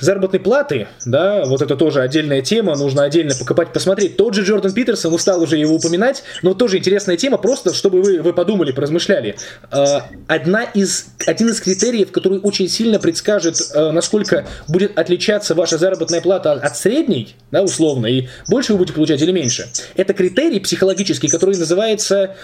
заработной 0.00 0.40
платы, 0.40 0.88
да, 1.06 1.44
вот 1.44 1.62
это 1.62 1.76
тоже 1.76 2.00
отдельная 2.00 2.42
тема, 2.42 2.76
нужно 2.76 3.04
отдельно 3.04 3.32
покопать, 3.38 3.72
посмотреть. 3.72 4.16
Тот 4.16 4.34
же 4.34 4.42
Джордан 4.42 4.72
Питерсон, 4.72 5.14
устал 5.14 5.40
уже 5.40 5.56
его 5.56 5.76
упоминать, 5.76 6.24
но 6.42 6.54
тоже 6.54 6.78
интересная 6.78 7.16
тема, 7.16 7.38
просто 7.38 7.72
чтобы 7.72 8.02
вы, 8.02 8.22
вы 8.22 8.32
подумали, 8.32 8.72
поразмышляли. 8.72 9.36
Э, 9.70 10.00
одна 10.26 10.64
из, 10.64 11.06
один 11.26 11.50
из 11.50 11.60
критериев, 11.60 12.10
который 12.10 12.40
очень 12.40 12.68
сильно 12.68 12.98
предскажет, 12.98 13.60
э, 13.72 13.92
насколько 13.92 14.44
будет 14.66 14.98
отличаться 14.98 15.54
ваша 15.54 15.78
заработная 15.78 16.20
плата 16.20 16.52
от 16.54 16.76
средней, 16.76 17.36
да, 17.52 17.62
условно, 17.62 18.06
и 18.06 18.26
больше 18.48 18.72
вы 18.72 18.78
будете 18.78 18.94
получать 18.94 19.22
или 19.22 19.30
меньше, 19.30 19.68
это 19.94 20.12
критерий 20.12 20.58
психологический, 20.58 21.28
который 21.28 21.56
называется, 21.56 22.34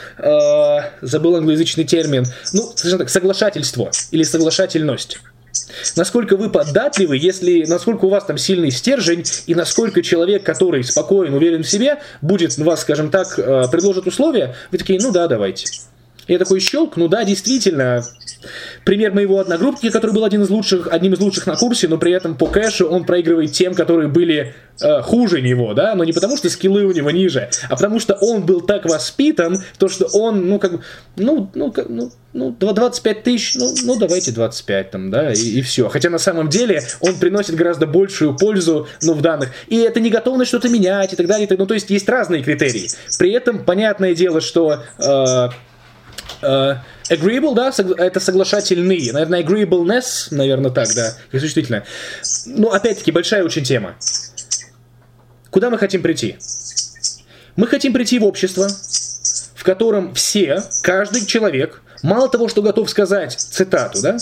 забыл 1.03 1.37
англоязычный 1.37 1.85
термин, 1.85 2.25
ну, 2.53 2.73
скажем 2.77 2.99
так, 2.99 3.11
соглашательство 3.11 3.91
или 4.13 4.23
соглашательность 4.23 4.84
стабильность. 4.85 5.19
Насколько 5.97 6.37
вы 6.37 6.51
податливы, 6.51 7.17
если, 7.17 7.65
насколько 7.65 8.05
у 8.07 8.09
вас 8.09 8.25
там 8.25 8.39
сильный 8.39 8.71
стержень, 8.71 9.25
и 9.47 9.55
насколько 9.55 10.03
человек, 10.03 10.45
который 10.45 10.83
спокоен, 10.85 11.33
уверен 11.35 11.63
в 11.63 11.69
себе, 11.69 12.01
будет 12.23 12.59
вас, 12.59 12.81
скажем 12.81 13.11
так, 13.11 13.39
э, 13.39 13.69
предложит 13.71 14.07
условия, 14.07 14.55
вы 14.71 14.79
такие, 14.79 14.99
ну 15.01 15.13
да, 15.13 15.29
давайте. 15.29 15.67
Я 16.29 16.39
такой 16.39 16.61
щелк, 16.61 16.97
ну 16.97 17.09
да, 17.09 17.25
действительно. 17.25 18.03
Пример 18.85 19.13
моего 19.13 19.39
одногруппника, 19.39 19.93
который 19.93 20.13
был 20.13 20.25
один 20.25 20.43
из 20.43 20.51
лучших, 20.51 20.89
одним 20.91 21.15
из 21.15 21.21
лучших 21.21 21.47
на 21.47 21.57
курсе, 21.57 21.89
но 21.89 21.97
при 21.99 22.13
этом 22.13 22.37
по 22.37 22.47
кэшу 22.47 22.87
он 22.89 23.05
проигрывает 23.05 23.53
тем, 23.53 23.75
которые 23.75 24.09
были 24.09 24.55
э, 24.81 25.01
хуже 25.03 25.41
него, 25.41 25.73
да, 25.73 25.95
но 25.95 26.05
не 26.05 26.13
потому 26.13 26.37
что 26.37 26.51
скиллы 26.51 26.85
у 26.85 26.93
него 26.93 27.11
ниже, 27.11 27.49
а 27.69 27.77
потому 27.77 28.01
что 28.01 28.15
он 28.15 28.45
был 28.45 28.61
так 28.61 28.85
воспитан, 28.85 29.63
то 29.79 29.89
что 29.89 30.07
он, 30.13 30.47
ну 30.49 30.59
как, 30.59 30.81
ну, 31.17 31.51
ну, 31.55 31.73
как, 31.73 31.89
ну, 31.89 32.11
ну 32.35 32.53
25 32.53 33.23
тысяч, 33.23 33.55
ну, 33.55 33.73
ну 33.85 33.97
давайте 33.97 34.33
25 34.33 34.91
там, 34.91 35.11
да, 35.11 35.33
и, 35.33 35.39
и 35.39 35.63
все. 35.63 35.89
Хотя 35.89 36.11
на 36.11 36.19
самом 36.19 36.49
деле 36.49 36.83
он 37.01 37.15
приносит 37.17 37.55
гораздо 37.55 37.87
большую 37.87 38.37
пользу, 38.37 38.89
ну, 39.03 39.15
в 39.15 39.23
данных. 39.23 39.51
И 39.69 39.79
это 39.79 40.01
не 40.01 40.11
готовность 40.11 40.49
что-то 40.49 40.69
менять 40.69 41.13
и 41.13 41.17
так 41.17 41.27
далее. 41.27 41.49
Ну, 41.57 41.67
то 41.67 41.75
есть 41.75 41.91
есть 41.91 42.09
разные 42.09 42.43
критерии. 42.43 42.89
При 43.19 43.33
этом, 43.33 43.65
понятное 43.65 44.15
дело, 44.15 44.41
что 44.41 44.83
э, 44.99 45.49
Uh, 46.45 46.79
agreeable, 47.09 47.55
да, 47.55 47.73
это 47.97 48.21
соглашательный. 48.21 49.11
Наверное, 49.13 49.43
agreeableness, 49.43 50.29
наверное, 50.31 50.71
так, 50.71 50.89
да, 50.95 51.15
как 51.31 51.41
существительное. 51.41 51.85
Ну, 52.47 52.69
опять-таки, 52.71 53.11
большая 53.13 53.45
очень 53.45 53.65
тема. 53.65 53.95
Куда 55.51 55.71
мы 55.71 55.79
хотим 55.79 56.03
прийти? 56.03 56.37
Мы 57.57 57.67
хотим 57.67 57.93
прийти 57.93 58.19
в 58.19 58.25
общество, 58.25 58.69
в 59.55 59.65
котором 59.65 60.13
все, 60.15 60.63
каждый 60.83 61.25
человек, 61.25 61.83
мало 62.03 62.29
того, 62.29 62.49
что 62.49 62.61
готов 62.61 62.91
сказать 62.91 63.33
цитату, 63.33 64.03
да, 64.03 64.19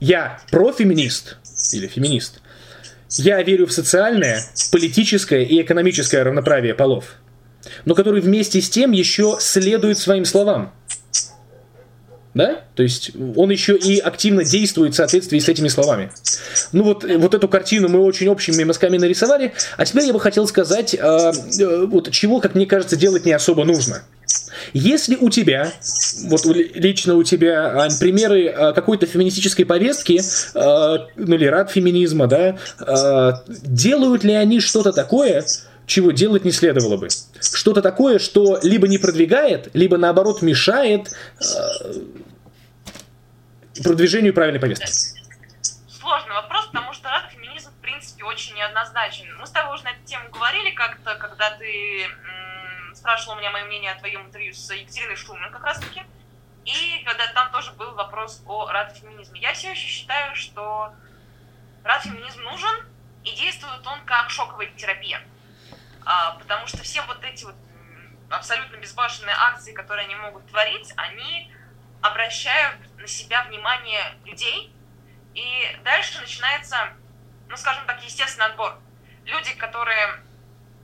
я 0.00 0.40
профеминист 0.50 1.36
или 1.72 1.86
феминист, 1.86 2.40
я 3.10 3.42
верю 3.42 3.66
в 3.66 3.72
социальное, 3.72 4.42
политическое 4.72 5.44
и 5.44 5.62
экономическое 5.62 6.22
равноправие 6.22 6.74
полов– 6.74 7.04
но 7.84 7.94
который 7.94 8.20
вместе 8.20 8.60
с 8.60 8.70
тем 8.70 8.92
еще 8.92 9.36
следует 9.40 9.98
своим 9.98 10.24
словам. 10.24 10.72
Да? 12.38 12.60
То 12.76 12.84
есть 12.84 13.10
он 13.34 13.50
еще 13.50 13.76
и 13.76 13.98
активно 13.98 14.44
действует 14.44 14.92
в 14.92 14.96
соответствии 14.96 15.40
с 15.40 15.48
этими 15.48 15.66
словами. 15.66 16.12
Ну 16.70 16.84
вот, 16.84 17.02
вот 17.02 17.34
эту 17.34 17.48
картину 17.48 17.88
мы 17.88 17.98
очень 17.98 18.28
общими 18.28 18.62
мазками 18.62 18.96
нарисовали, 18.96 19.54
а 19.76 19.84
теперь 19.84 20.04
я 20.04 20.12
бы 20.12 20.20
хотел 20.20 20.46
сказать, 20.46 20.94
э, 20.94 20.98
э, 21.00 21.86
вот 21.86 22.12
чего, 22.12 22.38
как 22.38 22.54
мне 22.54 22.64
кажется, 22.64 22.94
делать 22.94 23.26
не 23.26 23.32
особо 23.32 23.64
нужно. 23.64 24.04
Если 24.72 25.16
у 25.16 25.30
тебя, 25.30 25.72
вот 26.26 26.44
лично 26.46 27.16
у 27.16 27.24
тебя, 27.24 27.76
Ань, 27.76 27.98
примеры 27.98 28.44
э, 28.44 28.72
какой-то 28.72 29.06
феминистической 29.06 29.64
повестки, 29.64 30.20
э, 30.20 31.06
ну 31.16 31.34
или 31.34 31.46
рад 31.46 31.72
феминизма, 31.72 32.28
да, 32.28 32.56
э, 32.78 33.32
делают 33.48 34.22
ли 34.22 34.34
они 34.34 34.60
что-то 34.60 34.92
такое, 34.92 35.44
чего 35.88 36.12
делать 36.12 36.44
не 36.44 36.52
следовало 36.52 36.98
бы. 36.98 37.08
Что-то 37.40 37.82
такое, 37.82 38.18
что 38.18 38.60
либо 38.62 38.86
не 38.86 38.98
продвигает, 38.98 39.74
либо 39.74 39.96
наоборот 39.96 40.42
мешает 40.42 41.08
э, 41.40 41.42
продвижению 43.82 44.34
правильной 44.34 44.60
повестки. 44.60 44.86
Сложный 45.88 46.34
вопрос, 46.34 46.66
потому 46.66 46.92
что 46.92 47.08
раз 47.08 47.32
феминизм 47.32 47.70
в 47.70 47.80
принципе 47.80 48.24
очень 48.24 48.54
неоднозначен. 48.54 49.34
Мы 49.38 49.46
с 49.46 49.50
тобой 49.50 49.74
уже 49.74 49.84
на 49.84 49.88
эту 49.90 50.04
тему 50.04 50.28
говорили 50.30 50.70
как-то, 50.74 51.14
когда 51.16 51.50
ты 51.56 52.02
м- 52.04 52.94
спрашивал 52.94 53.36
у 53.36 53.38
меня 53.38 53.50
мое 53.50 53.64
мнение 53.64 53.92
о 53.92 53.98
твоем 53.98 54.26
интервью 54.26 54.52
с 54.52 54.70
Екатериной 54.72 55.16
Шумин 55.16 55.50
как 55.50 55.64
раз 55.64 55.78
таки. 55.78 56.02
И 56.66 57.02
когда 57.06 57.26
там 57.32 57.50
тоже 57.50 57.72
был 57.72 57.92
вопрос 57.94 58.42
о 58.46 58.70
радфеминизме. 58.70 59.40
Я 59.40 59.54
все 59.54 59.70
еще 59.70 59.86
считаю, 59.88 60.36
что 60.36 60.92
радфеминизм 61.82 62.42
нужен, 62.42 62.84
и 63.24 63.34
действует 63.34 63.86
он 63.86 64.04
как 64.04 64.28
шоковая 64.28 64.68
терапия 64.76 65.22
а, 66.04 66.32
потому 66.32 66.66
что 66.66 66.82
все 66.82 67.02
вот 67.02 67.22
эти 67.24 67.44
вот 67.44 67.54
абсолютно 68.30 68.76
безбашенные 68.76 69.34
акции, 69.34 69.72
которые 69.72 70.04
они 70.04 70.14
могут 70.16 70.46
творить, 70.48 70.92
они 70.96 71.52
обращают 72.02 72.76
на 72.98 73.06
себя 73.06 73.44
внимание 73.44 74.14
людей, 74.24 74.74
и 75.34 75.78
дальше 75.84 76.20
начинается, 76.20 76.76
ну, 77.48 77.56
скажем 77.56 77.86
так, 77.86 78.02
естественный 78.02 78.46
отбор. 78.46 78.78
Люди, 79.24 79.54
которые 79.54 80.22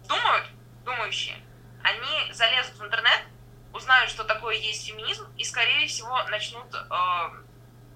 думают, 0.07 0.47
думающие, 0.85 1.37
они 1.83 2.33
залезут 2.33 2.77
в 2.77 2.85
интернет, 2.85 3.23
узнают, 3.73 4.11
что 4.11 4.25
такое 4.25 4.57
есть 4.57 4.87
феминизм, 4.87 5.27
и, 5.37 5.45
скорее 5.45 5.87
всего, 5.89 6.23
начнут 6.25 6.73
э, 6.75 6.79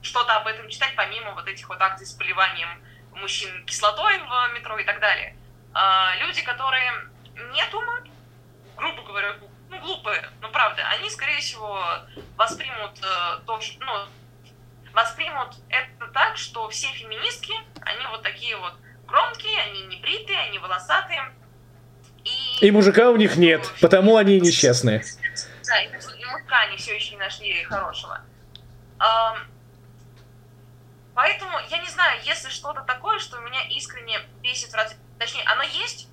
что-то 0.02 0.36
об 0.36 0.46
этом 0.46 0.68
читать, 0.68 0.94
помимо 0.96 1.34
вот 1.34 1.46
этих 1.46 1.68
вот 1.68 1.80
акций 1.80 2.06
с 2.06 2.12
поливанием 2.12 2.82
мужчин 3.12 3.64
кислотой 3.64 4.18
в 4.18 4.52
метро 4.54 4.78
и 4.78 4.84
так 4.84 5.00
далее. 5.00 5.37
Э, 5.74 6.18
люди, 6.20 6.42
которые 6.42 6.92
не 7.52 7.64
думают, 7.70 8.06
грубо 8.76 9.02
говоря, 9.02 9.36
ну, 9.70 9.78
глупые, 9.80 10.28
но 10.40 10.50
правда, 10.50 10.82
они, 10.88 11.10
скорее 11.10 11.38
всего, 11.38 11.78
воспримут 12.36 12.98
э, 13.02 13.40
то, 13.46 13.60
что, 13.60 13.84
ну, 13.84 13.92
воспримут 14.92 15.54
это 15.68 16.06
так, 16.08 16.36
что 16.36 16.68
все 16.70 16.88
феминистки, 16.88 17.52
они 17.82 18.06
вот 18.10 18.22
такие 18.22 18.56
вот 18.56 18.74
громкие, 19.06 19.60
они 19.62 19.82
не 19.86 19.96
бритые, 19.96 20.38
они 20.38 20.58
волосатые. 20.58 21.32
И, 22.24 22.66
и 22.66 22.70
мужика 22.70 23.10
у 23.10 23.16
них 23.16 23.36
нет, 23.36 23.62
ну, 23.62 23.70
потому 23.80 24.16
они 24.16 24.40
несчастные. 24.40 25.04
Да, 25.66 25.82
и, 25.82 25.86
и 25.86 26.24
мужика 26.24 26.60
они 26.60 26.76
все 26.76 26.94
еще 26.94 27.12
не 27.12 27.18
нашли 27.18 27.62
хорошего. 27.64 28.20
А, 28.98 29.36
поэтому 31.14 31.58
я 31.68 31.78
не 31.78 31.88
знаю, 31.88 32.20
если 32.24 32.48
что-то 32.48 32.82
такое, 32.82 33.18
что 33.18 33.38
меня 33.40 33.60
искренне 33.68 34.18
бесит, 34.42 34.74
точнее, 35.18 35.44
оно 35.44 35.62
есть, 35.62 36.08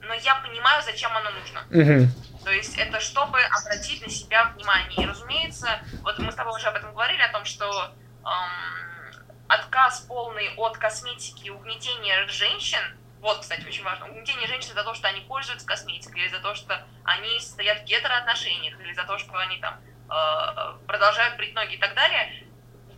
но 0.00 0.14
я 0.14 0.36
понимаю, 0.36 0.82
зачем 0.82 1.14
оно 1.16 1.30
нужно. 1.30 1.60
Угу. 1.70 2.44
То 2.44 2.50
есть 2.50 2.78
это 2.78 3.00
чтобы 3.00 3.40
обратить 3.40 4.00
на 4.02 4.10
себя 4.10 4.44
внимание. 4.56 5.02
И, 5.02 5.06
разумеется, 5.06 5.80
вот 6.02 6.18
мы 6.18 6.32
с 6.32 6.34
тобой 6.34 6.54
уже 6.56 6.68
об 6.68 6.76
этом 6.76 6.92
говорили, 6.92 7.20
о 7.20 7.32
том, 7.32 7.44
что 7.44 7.92
эм, 8.24 9.28
отказ 9.48 10.00
полный 10.00 10.54
от 10.56 10.78
косметики 10.78 11.46
и 11.46 11.50
угнетения 11.50 12.26
женщин, 12.28 12.80
вот, 13.20 13.40
кстати, 13.40 13.66
очень 13.66 13.84
важно, 13.84 14.06
угнетение 14.06 14.46
женщин 14.46 14.74
за 14.74 14.84
то, 14.84 14.94
что 14.94 15.08
они 15.08 15.20
пользуются 15.20 15.66
косметикой, 15.66 16.22
или 16.22 16.28
за 16.28 16.38
то, 16.38 16.54
что 16.54 16.86
они 17.04 17.40
стоят 17.40 17.82
в 17.82 17.84
гетероотношениях, 17.84 18.78
или 18.80 18.92
за 18.92 19.04
то, 19.04 19.18
что 19.18 19.36
они 19.36 19.58
там 19.58 19.80
э, 20.08 20.86
продолжают 20.86 21.36
брить 21.36 21.54
ноги 21.54 21.74
и 21.74 21.78
так 21.78 21.94
далее, 21.94 22.44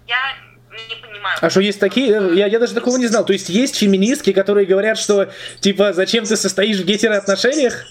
я 0.06 0.36
не 0.88 0.96
понимаю. 0.96 1.38
А 1.40 1.50
что 1.50 1.60
есть 1.60 1.80
такие? 1.80 2.08
Я, 2.36 2.46
я 2.46 2.58
даже 2.58 2.74
такого 2.74 2.96
не 2.96 3.06
знал. 3.06 3.24
То 3.24 3.32
есть 3.32 3.48
есть 3.48 3.76
феминистки, 3.76 4.32
которые 4.32 4.66
говорят, 4.66 4.98
что 4.98 5.30
типа 5.60 5.92
зачем 5.92 6.24
ты 6.24 6.36
состоишь 6.36 6.78
в 6.78 6.84
гетероотношениях? 6.84 7.86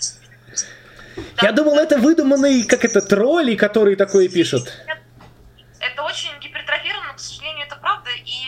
Да. 1.15 1.47
Я 1.47 1.51
думал, 1.51 1.77
это 1.77 1.97
выдуманные, 1.97 2.65
как 2.65 2.85
это, 2.85 3.01
тролли, 3.01 3.55
которые 3.55 3.95
такое 3.95 4.29
пишут. 4.29 4.71
Это 5.79 6.03
очень 6.03 6.31
гипертрофировано, 6.39 7.13
к 7.13 7.19
сожалению, 7.19 7.65
это 7.65 7.75
правда. 7.75 8.09
И, 8.11 8.41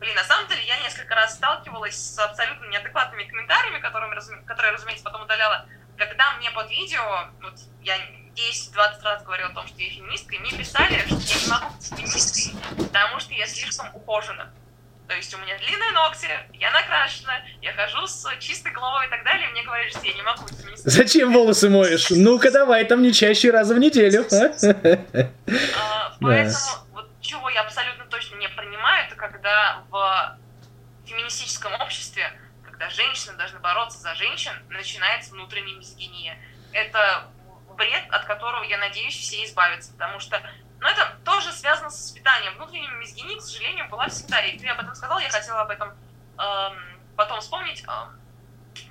блин, 0.00 0.14
на 0.14 0.24
самом 0.24 0.48
деле 0.48 0.62
я 0.66 0.80
несколько 0.82 1.14
раз 1.14 1.34
сталкивалась 1.34 1.96
с 1.96 2.18
абсолютно 2.18 2.66
неадекватными 2.66 3.24
комментариями, 3.24 3.80
которыми, 3.80 4.14
которые, 4.46 4.72
разумеется, 4.72 5.04
потом 5.04 5.22
удаляла. 5.22 5.66
Когда 5.96 6.32
мне 6.38 6.50
под 6.50 6.68
видео, 6.70 7.28
вот 7.42 7.54
я 7.82 7.96
10-20 8.34 9.02
раз 9.02 9.22
говорила 9.24 9.50
о 9.50 9.54
том, 9.54 9.66
что 9.66 9.80
я 9.80 9.90
феминистка, 9.90 10.34
и 10.34 10.38
мне 10.38 10.52
писали, 10.52 10.98
что 11.06 11.16
я 11.16 11.40
не 11.40 11.46
могу 11.50 11.74
быть 11.74 11.88
феминисткой, 11.88 12.84
потому 12.84 13.20
что 13.20 13.34
я 13.34 13.46
слишком 13.46 13.94
ухожена. 13.94 14.50
То 15.08 15.16
есть 15.16 15.34
у 15.34 15.38
меня 15.38 15.58
длинные 15.58 15.90
ногти, 15.90 16.28
я 16.54 16.70
накрашена, 16.70 17.42
я 17.60 17.74
хожу 17.74 18.06
с 18.06 18.26
чистой 18.38 18.72
головой 18.72 19.06
и 19.06 19.10
так 19.10 19.24
далее, 19.24 19.46
и 19.46 19.52
мне 19.52 19.62
говорят, 19.62 19.90
что 19.90 20.00
я 20.06 20.14
не 20.14 20.22
могу 20.22 20.44
быть 20.44 20.58
феминисткой. 20.58 20.90
Зачем 20.90 21.32
волосы 21.32 21.68
моешь? 21.68 22.08
Ну-ка 22.08 22.50
давай, 22.50 22.84
там 22.84 23.02
не 23.02 23.12
чаще 23.12 23.50
раза 23.50 23.74
в 23.74 23.78
неделю. 23.78 24.26
А, 25.76 26.16
поэтому, 26.20 26.56
вот 26.92 27.10
чего 27.20 27.50
я 27.50 27.60
абсолютно 27.60 28.06
точно 28.06 28.36
не 28.36 28.48
принимаю, 28.48 29.06
это 29.06 29.16
когда 29.16 29.82
в 29.90 30.38
феминистическом 31.04 31.74
обществе, 31.80 32.32
когда 32.64 32.88
женщины 32.88 33.36
должны 33.36 33.58
бороться 33.58 33.98
за 33.98 34.14
женщин, 34.14 34.52
начинается 34.70 35.32
внутренняя 35.32 35.76
мизогиния. 35.76 36.38
Это 36.72 37.24
бред, 37.82 38.04
от 38.10 38.24
которого, 38.24 38.62
я 38.64 38.78
надеюсь, 38.78 39.14
все 39.14 39.44
избавятся, 39.44 39.92
потому 39.92 40.20
что 40.20 40.40
но 40.80 40.88
ну, 40.88 40.94
это 40.94 41.16
тоже 41.24 41.52
связано 41.52 41.90
с 41.90 41.94
воспитанием. 41.94 42.56
Внутренняя 42.56 42.90
мизгиния, 42.98 43.38
к 43.38 43.40
сожалению, 43.40 43.88
была 43.88 44.08
всегда. 44.08 44.40
И 44.40 44.58
ты 44.58 44.66
об 44.66 44.80
этом 44.80 44.96
сказал, 44.96 45.20
я 45.20 45.30
хотела 45.30 45.60
об 45.60 45.70
этом 45.70 45.90
эм, 45.90 46.76
потом 47.14 47.40
вспомнить. 47.40 47.84
Эм, 47.84 48.18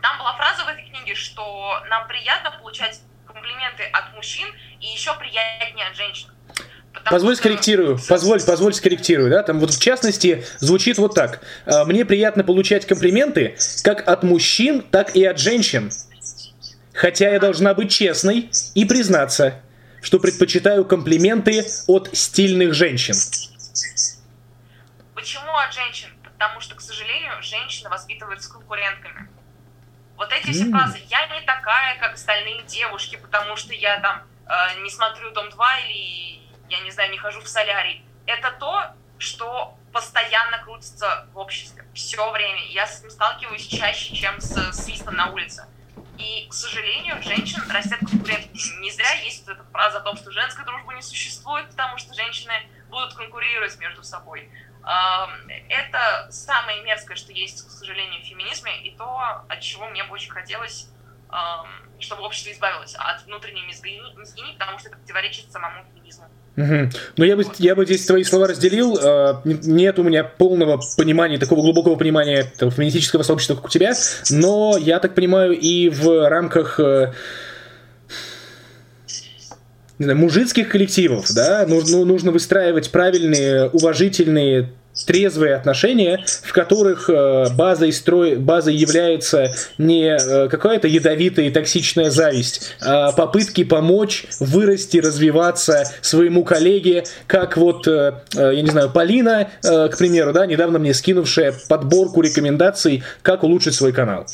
там 0.01 0.17
была 0.17 0.33
фраза 0.37 0.63
в 0.63 0.69
этой 0.69 0.85
книге, 0.85 1.15
что 1.15 1.83
нам 1.89 2.07
приятно 2.07 2.51
получать 2.51 3.01
комплименты 3.27 3.83
от 3.91 4.13
мужчин 4.13 4.47
и 4.79 4.85
еще 4.85 5.13
приятнее 5.15 5.87
от 5.87 5.97
женщин. 5.97 6.29
Позволь 7.03 7.35
что... 7.35 7.43
скорректирую, 7.43 7.99
позволь, 8.07 8.41
позволь 8.41 8.73
скорректирую, 8.73 9.29
да, 9.29 9.43
там 9.43 9.59
вот 9.59 9.71
в 9.71 9.81
частности 9.81 10.45
звучит 10.59 10.97
вот 10.97 11.13
так. 11.13 11.41
«Э, 11.65 11.83
мне 11.83 12.05
приятно 12.05 12.45
получать 12.45 12.85
комплименты 12.85 13.57
как 13.83 14.07
от 14.07 14.23
мужчин, 14.23 14.81
так 14.81 15.13
и 15.13 15.25
от 15.25 15.39
женщин. 15.39 15.91
Хотя 17.01 17.29
я 17.29 17.39
должна 17.39 17.73
быть 17.73 17.91
честной 17.91 18.51
и 18.75 18.85
признаться, 18.85 19.59
что 20.03 20.19
предпочитаю 20.19 20.85
комплименты 20.85 21.65
от 21.87 22.15
стильных 22.15 22.75
женщин. 22.75 23.15
Почему 25.15 25.51
от 25.57 25.73
женщин? 25.73 26.09
Потому 26.21 26.61
что, 26.61 26.75
к 26.75 26.81
сожалению, 26.81 27.41
женщины 27.41 27.89
воспитываются 27.89 28.51
конкурентками. 28.51 29.27
Вот 30.15 30.31
эти 30.31 30.51
все 30.51 30.69
фразы 30.69 30.99
«я 31.09 31.25
не 31.25 31.43
такая, 31.43 31.97
как 31.97 32.13
остальные 32.13 32.61
девушки, 32.67 33.15
потому 33.15 33.55
что 33.55 33.73
я 33.73 33.99
там 33.99 34.21
э, 34.45 34.83
не 34.83 34.91
смотрю 34.91 35.31
Дом 35.31 35.47
2» 35.47 35.57
или, 35.89 36.39
я 36.69 36.81
не 36.81 36.91
знаю, 36.91 37.09
не 37.09 37.17
хожу 37.17 37.41
в 37.41 37.47
солярий. 37.47 38.05
Это 38.27 38.51
то, 38.59 38.93
что 39.17 39.75
постоянно 39.91 40.59
крутится 40.63 41.25
в 41.33 41.39
обществе 41.39 41.83
все 41.95 42.31
время. 42.31 42.63
Я 42.67 42.85
с 42.85 42.99
этим 42.99 43.09
сталкиваюсь 43.09 43.65
чаще, 43.65 44.15
чем 44.15 44.39
с 44.39 44.71
свистом 44.73 45.15
на 45.15 45.31
улице. 45.31 45.65
И, 46.21 46.47
к 46.47 46.53
сожалению, 46.53 47.21
женщин 47.23 47.61
растят 47.71 47.99
конкурентки. 47.99 48.79
Не 48.79 48.91
зря 48.91 49.11
есть 49.23 49.47
вот 49.47 49.57
эта 49.57 49.63
фраза 49.71 49.97
о 49.97 50.01
том, 50.01 50.15
что 50.15 50.31
женская 50.31 50.63
дружба 50.65 50.93
не 50.93 51.01
существует, 51.01 51.69
потому 51.71 51.97
что 51.97 52.13
женщины 52.13 52.53
будут 52.89 53.15
конкурировать 53.15 53.77
между 53.79 54.03
собой. 54.03 54.51
Это 54.83 56.27
самое 56.31 56.83
мерзкое, 56.83 57.17
что 57.17 57.31
есть, 57.31 57.67
к 57.67 57.71
сожалению, 57.71 58.21
в 58.21 58.25
феминизме, 58.25 58.83
и 58.83 58.95
то, 58.95 59.43
от 59.49 59.61
чего 59.61 59.87
мне 59.87 60.03
бы 60.03 60.13
очень 60.13 60.31
хотелось, 60.31 60.89
чтобы 61.99 62.23
общество 62.23 62.51
избавилось 62.51 62.93
от 62.95 63.23
внутренней 63.23 63.65
мизгини, 63.65 64.53
потому 64.59 64.77
что 64.77 64.89
это 64.89 64.97
противоречит 64.97 65.51
самому 65.51 65.83
феминизму. 65.85 66.29
Угу. 66.61 66.89
Ну, 67.17 67.23
я 67.23 67.35
бы, 67.35 67.45
я 67.57 67.75
бы 67.75 67.85
здесь 67.85 68.05
твои 68.05 68.23
слова 68.23 68.47
разделил. 68.47 68.97
А, 69.01 69.41
нет 69.43 69.99
у 69.99 70.03
меня 70.03 70.23
полного 70.23 70.81
понимания, 70.97 71.37
такого 71.37 71.61
глубокого 71.61 71.95
понимания 71.95 72.51
феминистического 72.59 73.23
сообщества, 73.23 73.55
как 73.55 73.65
у 73.65 73.69
тебя, 73.69 73.93
но 74.29 74.77
я 74.79 74.99
так 74.99 75.15
понимаю, 75.15 75.57
и 75.57 75.89
в 75.89 76.29
рамках 76.29 76.79
э, 76.79 77.13
мужицких 79.99 80.69
коллективов, 80.69 81.27
да, 81.33 81.65
нужно, 81.67 82.05
нужно 82.05 82.31
выстраивать 82.31 82.91
правильные, 82.91 83.69
уважительные 83.69 84.69
трезвые 85.03 85.55
отношения, 85.55 86.23
в 86.43 86.53
которых 86.53 87.09
э, 87.09 87.47
базой, 87.55 87.93
строй, 87.93 88.35
базой 88.35 88.75
является 88.75 89.53
не 89.77 90.15
э, 90.15 90.47
какая-то 90.49 90.87
ядовитая 90.87 91.45
и 91.45 91.51
токсичная 91.51 92.09
зависть, 92.09 92.75
а 92.81 93.11
попытки 93.11 93.63
помочь 93.63 94.25
вырасти, 94.39 94.97
развиваться 94.97 95.85
своему 96.01 96.43
коллеге, 96.43 97.03
как 97.27 97.57
вот, 97.57 97.87
э, 97.87 98.13
я 98.33 98.61
не 98.61 98.69
знаю, 98.69 98.89
Полина, 98.89 99.49
к 99.61 99.97
примеру, 99.97 100.33
да, 100.33 100.45
недавно 100.45 100.79
мне 100.79 100.93
скинувшая 100.93 101.53
подборку 101.67 102.21
рекомендаций, 102.21 103.03
как 103.21 103.43
улучшить 103.43 103.75
свой 103.75 103.93
канал. 103.93 104.25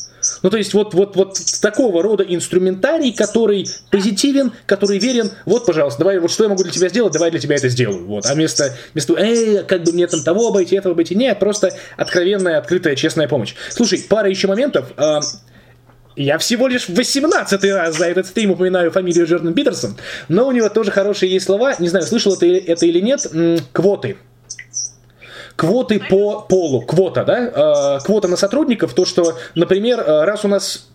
Ну, 0.43 0.49
то 0.49 0.57
есть 0.57 0.73
вот, 0.73 0.93
вот, 0.93 1.15
вот 1.15 1.37
такого 1.61 2.03
рода 2.03 2.23
инструментарий, 2.23 3.13
который 3.13 3.67
позитивен, 3.91 4.51
который 4.65 4.99
верен. 4.99 5.31
Вот, 5.45 5.65
пожалуйста, 5.65 5.99
давай, 5.99 6.19
вот 6.19 6.31
что 6.31 6.43
я 6.43 6.49
могу 6.49 6.63
для 6.63 6.71
тебя 6.71 6.89
сделать, 6.89 7.13
давай 7.13 7.31
для 7.31 7.39
тебя 7.39 7.55
это 7.55 7.69
сделаю. 7.69 8.05
Вот. 8.05 8.25
А 8.25 8.33
вместо, 8.33 8.73
вместо 8.93 9.13
эй, 9.13 9.63
как 9.63 9.83
бы 9.83 9.91
мне 9.93 10.07
там 10.07 10.23
того 10.23 10.47
обойти, 10.47 10.75
этого 10.75 10.93
обойти. 10.93 11.15
Нет, 11.15 11.39
просто 11.39 11.71
откровенная, 11.95 12.57
открытая, 12.57 12.95
честная 12.95 13.27
помощь. 13.27 13.55
Слушай, 13.69 14.05
пара 14.07 14.29
еще 14.29 14.47
моментов. 14.47 14.87
А, 14.97 15.21
я 16.15 16.37
всего 16.39 16.67
лишь 16.67 16.89
18 16.89 17.63
раз 17.65 17.97
за 17.97 18.05
этот 18.05 18.25
стрим 18.25 18.51
упоминаю 18.51 18.91
фамилию 18.91 19.27
Джордан 19.27 19.53
Питерсон, 19.53 19.97
но 20.27 20.47
у 20.47 20.51
него 20.51 20.67
тоже 20.69 20.91
хорошие 20.91 21.31
есть 21.31 21.45
слова. 21.45 21.75
Не 21.79 21.89
знаю, 21.89 22.05
слышал 22.05 22.33
это, 22.33 22.45
это 22.45 22.85
или 22.85 22.99
нет. 22.99 23.27
Квоты 23.71 24.17
квоты 25.57 25.99
по 25.99 26.41
полу, 26.41 26.83
квота, 26.83 27.25
да, 27.25 27.97
э, 27.97 27.99
квота 28.05 28.29
на 28.29 28.37
сотрудников, 28.37 28.93
то, 28.93 29.03
что, 29.03 29.37
например, 29.55 29.99
э, 29.99 30.23
раз 30.23 30.45
у 30.45 30.47
нас 30.47 30.87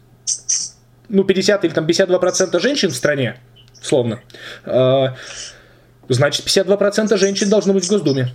ну, 1.08 1.24
50 1.24 1.64
или 1.64 1.72
там 1.72 1.84
52% 1.84 2.58
женщин 2.60 2.90
в 2.90 2.96
стране, 2.96 3.38
словно, 3.82 4.20
э, 4.64 5.06
значит, 6.08 6.46
52% 6.46 7.16
женщин 7.18 7.50
должно 7.50 7.74
быть 7.74 7.84
в 7.84 7.90
Госдуме. 7.90 8.32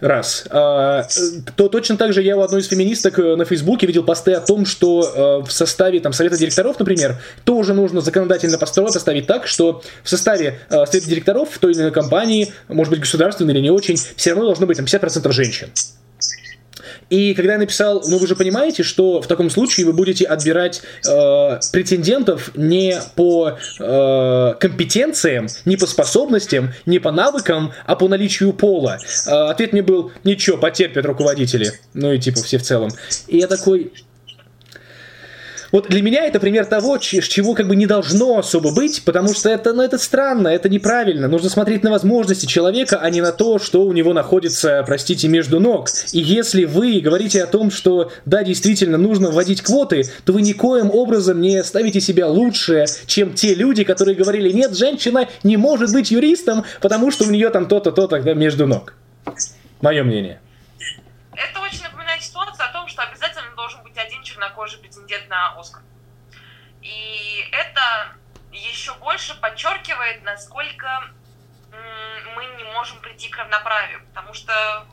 Раз. 0.00 0.44
А, 0.50 1.06
то 1.56 1.68
точно 1.68 1.96
так 1.96 2.12
же 2.12 2.22
я 2.22 2.36
у 2.36 2.42
одной 2.42 2.60
из 2.60 2.68
феминисток 2.68 3.18
э, 3.18 3.34
на 3.36 3.46
Фейсбуке 3.46 3.86
видел 3.86 4.04
посты 4.04 4.34
о 4.34 4.40
том, 4.40 4.66
что 4.66 5.40
э, 5.42 5.46
в 5.46 5.50
составе 5.50 6.00
там, 6.00 6.12
совета 6.12 6.36
директоров, 6.36 6.78
например, 6.78 7.16
тоже 7.44 7.72
нужно 7.72 8.02
законодательно 8.02 8.58
поставить 8.58 9.26
так, 9.26 9.46
что 9.46 9.82
в 10.02 10.08
составе 10.08 10.60
э, 10.68 10.84
совета 10.84 11.08
директоров 11.08 11.50
в 11.50 11.58
той 11.58 11.72
или 11.72 11.80
иной 11.80 11.92
компании, 11.92 12.52
может 12.68 12.90
быть, 12.90 13.00
государственной 13.00 13.54
или 13.54 13.60
не 13.60 13.70
очень, 13.70 13.96
все 14.16 14.30
равно 14.30 14.44
должно 14.46 14.66
быть 14.66 14.76
там 14.76 14.84
50% 14.84 15.32
женщин. 15.32 15.68
И 17.10 17.34
когда 17.34 17.52
я 17.52 17.58
написал, 17.58 18.02
ну 18.08 18.18
вы 18.18 18.26
же 18.26 18.34
понимаете, 18.34 18.82
что 18.82 19.20
в 19.22 19.26
таком 19.26 19.50
случае 19.50 19.86
вы 19.86 19.92
будете 19.92 20.24
отбирать 20.24 20.82
э, 21.06 21.60
претендентов 21.72 22.50
не 22.56 23.00
по 23.14 23.58
э, 23.78 24.54
компетенциям, 24.58 25.46
не 25.64 25.76
по 25.76 25.86
способностям, 25.86 26.72
не 26.84 26.98
по 26.98 27.12
навыкам, 27.12 27.72
а 27.84 27.94
по 27.94 28.08
наличию 28.08 28.52
пола. 28.52 28.98
Э, 29.26 29.50
ответ 29.50 29.72
мне 29.72 29.82
был, 29.82 30.12
ничего, 30.24 30.56
потерпят 30.56 31.06
руководители. 31.06 31.72
Ну 31.94 32.12
и 32.12 32.18
типа 32.18 32.40
все 32.42 32.58
в 32.58 32.62
целом. 32.62 32.90
И 33.28 33.38
я 33.38 33.46
такой, 33.46 33.92
вот 35.72 35.88
для 35.88 36.02
меня 36.02 36.24
это 36.24 36.40
пример 36.40 36.66
того, 36.66 36.98
чего 36.98 37.54
как 37.54 37.68
бы 37.68 37.76
не 37.76 37.86
должно 37.86 38.38
особо 38.38 38.74
быть, 38.74 39.02
потому 39.04 39.34
что 39.34 39.48
это, 39.48 39.72
ну, 39.72 39.82
это 39.82 39.98
странно, 39.98 40.48
это 40.48 40.68
неправильно. 40.68 41.28
Нужно 41.28 41.48
смотреть 41.48 41.82
на 41.82 41.90
возможности 41.90 42.46
человека, 42.46 42.98
а 43.00 43.10
не 43.10 43.20
на 43.20 43.32
то, 43.32 43.58
что 43.58 43.82
у 43.82 43.92
него 43.92 44.12
находится, 44.12 44.82
простите, 44.86 45.28
между 45.28 45.60
ног. 45.60 45.88
И 46.12 46.20
если 46.20 46.64
вы 46.64 47.00
говорите 47.00 47.42
о 47.42 47.46
том, 47.46 47.70
что 47.70 48.10
да, 48.24 48.42
действительно 48.42 48.98
нужно 48.98 49.30
вводить 49.30 49.62
квоты, 49.62 50.04
то 50.24 50.32
вы 50.32 50.42
никоим 50.42 50.90
образом 50.90 51.40
не 51.40 51.62
ставите 51.64 52.00
себя 52.00 52.28
лучше, 52.28 52.86
чем 53.06 53.34
те 53.34 53.54
люди, 53.54 53.84
которые 53.84 54.16
говорили, 54.16 54.52
нет, 54.52 54.76
женщина 54.76 55.28
не 55.42 55.56
может 55.56 55.92
быть 55.92 56.10
юристом, 56.10 56.64
потому 56.80 57.10
что 57.10 57.24
у 57.24 57.30
нее 57.30 57.50
там 57.50 57.66
то-то, 57.66 57.92
то-то 57.92 58.18
между 58.34 58.66
ног. 58.66 58.94
Мое 59.80 60.02
мнение. 60.04 60.40
Чернокожий 64.66 64.78
претендент 64.78 65.28
на 65.28 65.58
Оскар. 65.58 65.82
И 66.82 67.48
это 67.52 68.16
еще 68.52 68.94
больше 68.94 69.38
подчеркивает, 69.40 70.22
насколько 70.22 71.10
мы 72.34 72.46
не 72.56 72.64
можем 72.64 73.00
прийти 73.00 73.28
к 73.28 73.36
равноправию, 73.36 74.04
потому 74.08 74.32
что 74.34 74.86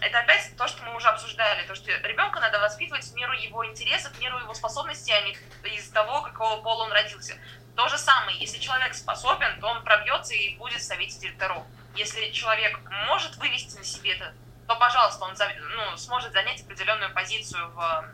это 0.00 0.18
опять 0.18 0.54
то, 0.56 0.66
что 0.66 0.82
мы 0.84 0.96
уже 0.96 1.08
обсуждали, 1.08 1.66
то, 1.66 1.74
что 1.74 1.90
ребенка 1.90 2.40
надо 2.40 2.58
воспитывать 2.58 3.04
в 3.04 3.14
меру 3.14 3.32
его 3.32 3.64
интересов, 3.64 4.12
в 4.12 4.20
меру 4.20 4.38
его 4.38 4.52
способностей, 4.54 5.12
а 5.12 5.20
не 5.22 5.36
из 5.76 5.88
того, 5.90 6.22
какого 6.22 6.62
пола 6.62 6.84
он 6.84 6.92
родился. 6.92 7.36
То 7.76 7.88
же 7.88 7.96
самое, 7.96 8.38
если 8.38 8.58
человек 8.58 8.94
способен, 8.94 9.60
то 9.60 9.68
он 9.68 9.82
пробьется 9.82 10.34
и 10.34 10.56
будет 10.56 10.80
в 10.80 10.84
совете 10.84 11.18
директоров. 11.18 11.64
Если 11.96 12.30
человек 12.30 12.78
может 13.06 13.36
вывести 13.36 13.78
на 13.78 13.84
себе 13.84 14.12
это 14.12 14.34
то, 14.66 14.76
пожалуйста, 14.76 15.24
он 15.24 15.34
ну, 15.76 15.96
сможет 15.96 16.32
занять 16.32 16.62
определенную 16.62 17.12
позицию 17.12 17.70
в, 17.70 18.04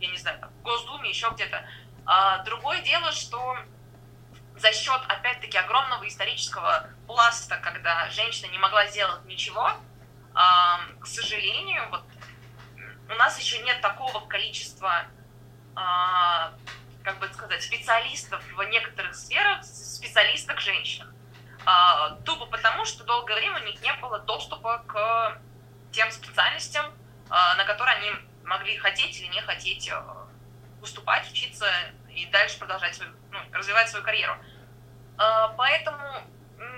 я 0.00 0.10
не 0.10 0.16
знаю, 0.16 0.40
в 0.40 0.62
Госдуме, 0.62 1.08
еще 1.08 1.30
где-то. 1.30 1.64
А, 2.06 2.38
другое 2.44 2.80
дело, 2.82 3.12
что 3.12 3.56
за 4.56 4.72
счет, 4.72 5.00
опять-таки, 5.08 5.56
огромного 5.58 6.06
исторического 6.06 6.88
пласта, 7.06 7.56
когда 7.58 8.08
женщина 8.10 8.50
не 8.50 8.58
могла 8.58 8.86
сделать 8.86 9.24
ничего, 9.24 9.70
а, 10.34 10.80
к 11.00 11.06
сожалению, 11.06 11.88
вот 11.90 12.04
у 13.08 13.14
нас 13.14 13.38
еще 13.38 13.58
нет 13.62 13.80
такого 13.80 14.26
количества, 14.26 15.04
а, 15.76 16.52
как 17.02 17.18
бы 17.18 17.28
сказать, 17.32 17.62
специалистов 17.62 18.42
в 18.52 18.62
некоторых 18.64 19.14
сферах, 19.14 19.62
специалисток 19.64 20.60
женщин. 20.60 21.12
А, 21.66 22.10
тупо 22.34 22.46
потому, 22.46 22.84
что 22.84 23.04
долгое 23.04 23.36
время 23.36 23.60
у 23.60 23.64
них 23.64 23.80
не 23.80 23.92
было 23.94 24.18
доступа 24.20 24.84
к 24.86 25.40
тем 25.92 26.10
специальностям, 26.10 26.86
а, 27.30 27.54
на 27.56 27.64
которые 27.64 27.96
они 27.96 28.10
могли 28.44 28.76
хотеть 28.76 29.20
или 29.20 29.28
не 29.28 29.40
хотеть 29.40 29.88
а, 29.90 30.26
уступать, 30.82 31.30
учиться 31.30 31.66
и 32.10 32.26
дальше 32.26 32.58
продолжать 32.58 32.94
свою, 32.94 33.12
ну, 33.30 33.38
развивать 33.52 33.88
свою 33.88 34.04
карьеру. 34.04 34.36
Поэтому, 35.56 36.22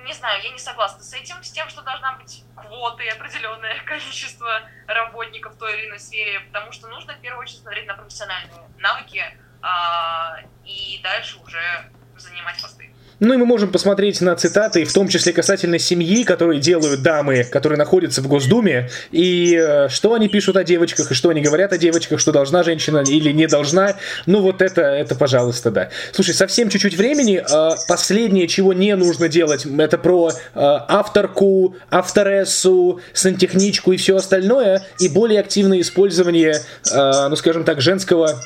не 0.05 0.13
знаю, 0.13 0.43
я 0.43 0.51
не 0.51 0.59
согласна 0.59 1.03
с 1.03 1.15
этим, 1.15 1.43
с 1.43 1.51
тем, 1.51 1.71
что 1.71 1.81
должна 1.81 2.13
быть 2.13 2.45
квоты, 2.55 3.09
определенное 3.09 3.79
количество 3.85 4.61
работников 4.87 5.55
в 5.55 5.59
той 5.59 5.79
или 5.79 5.87
иной 5.89 5.99
сфере, 5.99 6.41
потому 6.41 6.71
что 6.71 6.89
нужно 6.89 7.15
в 7.15 7.21
первую 7.21 7.43
очередь 7.43 7.63
смотреть 7.63 7.87
на 7.87 7.95
профессиональные 7.95 8.69
навыки, 8.79 9.25
а, 9.63 10.39
и 10.65 11.01
дальше 11.03 11.39
уже 11.39 11.91
занимать 12.17 12.61
посты. 12.61 12.95
Ну 13.19 13.33
и 13.33 13.39
мы 13.39 13.47
можем 13.47 13.73
посмотреть 13.73 14.21
на 14.21 14.37
цитаты, 14.37 14.85
в 14.85 14.93
том 14.93 15.09
числе 15.09 15.33
касательно 15.33 15.79
семьи, 15.79 16.23
которые 16.23 16.61
делают 16.61 17.01
дамы, 17.01 17.45
которые 17.45 17.79
находятся 17.79 18.21
в 18.21 18.29
Госдуме, 18.29 18.91
и 19.11 19.57
э, 19.59 19.89
что 19.89 20.12
они 20.12 20.29
пишут 20.29 20.59
о 20.59 20.64
девочках, 20.64 21.11
и 21.11 21.14
что 21.14 21.31
они 21.31 21.41
говорят 21.41 21.73
о 21.73 21.79
девочках, 21.79 22.21
что 22.21 22.31
должна 22.31 22.62
женщина 22.62 23.03
или 23.07 23.33
не 23.33 23.47
должна. 23.47 23.97
Ну 24.27 24.43
вот 24.43 24.61
это, 24.61 24.83
это 24.83 25.14
пожалуйста, 25.14 25.71
да. 25.71 25.89
Слушай, 26.12 26.35
совсем 26.35 26.69
чуть-чуть 26.69 26.95
времени. 26.95 27.43
Э, 27.51 27.77
последнее, 27.89 28.49
чего 28.49 28.75
не 28.75 28.95
нужно 28.97 29.29
делать, 29.29 29.64
это 29.64 29.97
про 29.97 30.29
э, 30.29 30.33
авторку, 30.55 31.75
авторессу, 31.89 33.01
сантехничку 33.14 33.93
и 33.93 33.97
все 33.97 34.17
остальное, 34.17 34.83
и 35.01 35.09
более 35.09 35.41
активное 35.41 35.81
использование, 35.81 36.61
э, 36.93 37.29
ну 37.31 37.37
скажем 37.37 37.64
так, 37.64 37.81
женского, 37.81 38.39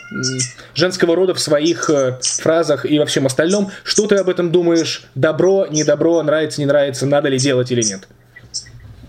женского 0.75 1.17
рода 1.17 1.35
в 1.35 1.41
своих 1.41 1.91
э, 1.91 2.21
фразах 2.23 2.87
и 2.87 3.01
во 3.01 3.07
всем 3.07 3.27
остальном. 3.27 3.73
Что 3.83 4.07
ты 4.07 4.15
об 4.15 4.29
этом 4.29 4.53
думаешь? 4.53 4.60
Думаешь, 4.61 5.05
добро, 5.15 5.67
не 5.67 5.85
добро, 5.85 6.23
нравится, 6.23 6.61
не 6.61 6.67
нравится, 6.67 7.07
надо 7.07 7.29
ли 7.29 7.39
делать 7.39 7.71
или 7.71 7.83
нет? 7.83 8.07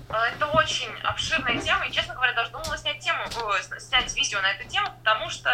А, 0.10 0.28
это 0.30 0.46
очень 0.48 0.90
обширная 1.04 1.60
тема, 1.60 1.86
и, 1.86 1.92
честно 1.92 2.16
говоря, 2.16 2.34
даже 2.34 2.52
думала 2.52 2.78
снять, 2.78 3.00
тему, 3.00 3.20
снять 3.80 4.16
видео 4.16 4.40
на 4.42 4.52
эту 4.52 4.68
тему, 4.70 4.88
потому 5.04 5.30
что 5.30 5.50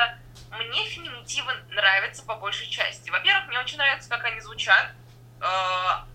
мне 0.52 0.86
феминитивы 0.86 1.52
нравятся 1.72 2.24
по 2.24 2.36
большей 2.36 2.68
части. 2.68 3.10
Во-первых, 3.10 3.48
мне 3.48 3.60
очень 3.60 3.78
нравится, 3.78 4.10
как 4.10 4.24
они 4.26 4.40
звучат. 4.42 4.92
Э, 5.40 5.46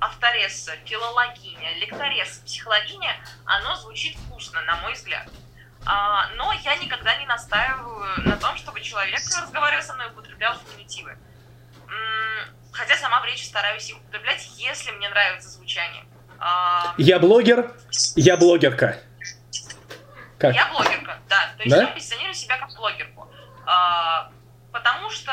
авторесса, 0.00 0.72
филологиня, 0.84 1.78
лекторесса, 1.78 2.42
психологиня, 2.44 3.16
оно 3.44 3.76
звучит 3.76 4.16
вкусно, 4.16 4.60
на 4.62 4.76
мой 4.76 4.94
взгляд. 4.94 5.28
А, 5.84 6.28
но 6.36 6.52
я 6.52 6.76
никогда 6.76 7.16
не 7.16 7.26
настаиваю 7.26 8.22
на 8.22 8.36
том, 8.36 8.56
чтобы 8.56 8.80
человек, 8.80 9.18
разговаривая 9.18 9.82
со 9.82 9.94
мной, 9.94 10.08
употреблял 10.08 10.56
феминитивы. 10.58 11.16
Хотя 12.72 12.96
сама 12.96 13.20
в 13.20 13.24
речи 13.24 13.44
стараюсь 13.44 13.88
их 13.90 13.98
употреблять, 13.98 14.46
если 14.56 14.90
мне 14.92 15.08
нравится 15.08 15.48
звучание. 15.48 16.04
А... 16.38 16.94
Я 16.96 17.18
блогер, 17.18 17.72
я 18.16 18.36
блогерка. 18.36 18.98
Как? 20.38 20.54
Я 20.54 20.72
блогерка, 20.72 21.18
да. 21.28 21.52
То 21.56 21.62
есть 21.62 21.76
да? 21.76 21.82
я 21.82 21.86
позиционирую 21.88 22.34
себя 22.34 22.58
как 22.58 22.74
блогерку. 22.74 23.30
А, 23.66 24.30
потому 24.72 25.10
что 25.10 25.32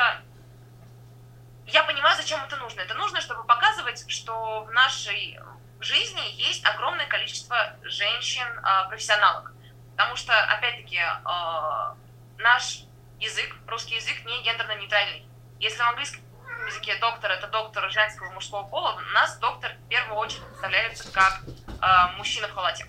я 1.66 1.84
понимаю, 1.84 2.16
зачем 2.18 2.44
это 2.44 2.58
нужно. 2.58 2.82
Это 2.82 2.94
нужно, 2.94 3.22
чтобы 3.22 3.44
показывать, 3.46 4.04
что 4.08 4.64
в 4.64 4.72
нашей 4.72 5.40
жизни 5.80 6.22
есть 6.36 6.66
огромное 6.66 7.08
количество 7.08 7.76
женщин-профессионалок. 7.84 9.54
Потому 9.96 10.16
что, 10.16 10.34
опять-таки, 10.34 11.00
а, 11.26 11.96
наш 12.38 12.82
язык, 13.20 13.56
русский 13.68 13.96
язык, 13.96 14.26
не 14.26 14.44
гендерно-нейтральный. 14.44 15.26
Если 15.60 15.78
в 15.78 15.88
английском 15.88 16.22
языке 16.70 16.96
доктор 17.00 17.32
это 17.32 17.48
доктор 17.48 17.90
женского 17.92 18.32
мужского 18.32 18.64
пола, 18.64 19.00
нас 19.14 19.38
доктор 19.40 19.72
в 19.74 19.90
первую 19.90 20.18
очередь 20.18 20.46
представляется 20.46 21.12
как 21.12 21.42
э, 21.46 22.18
мужчина 22.18 22.48
в 22.48 22.54
халате. 22.54 22.86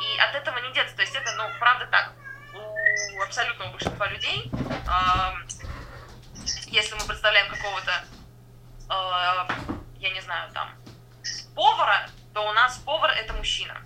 И 0.00 0.18
от 0.18 0.34
этого 0.34 0.58
не 0.58 0.72
деться. 0.72 0.96
То 0.96 1.02
есть 1.02 1.14
это, 1.14 1.32
ну, 1.36 1.44
правда 1.58 1.86
так. 1.86 2.12
У 3.16 3.22
абсолютного 3.22 3.70
большинства 3.70 4.06
людей, 4.06 4.50
э, 4.50 5.32
если 6.66 6.94
мы 6.94 7.04
представляем 7.06 7.50
какого-то, 7.54 8.04
э, 8.90 9.52
я 9.98 10.10
не 10.10 10.20
знаю, 10.20 10.50
там, 10.52 10.70
повара, 11.54 12.08
то 12.34 12.48
у 12.48 12.52
нас 12.52 12.78
повар 12.78 13.10
это 13.10 13.34
мужчина. 13.34 13.76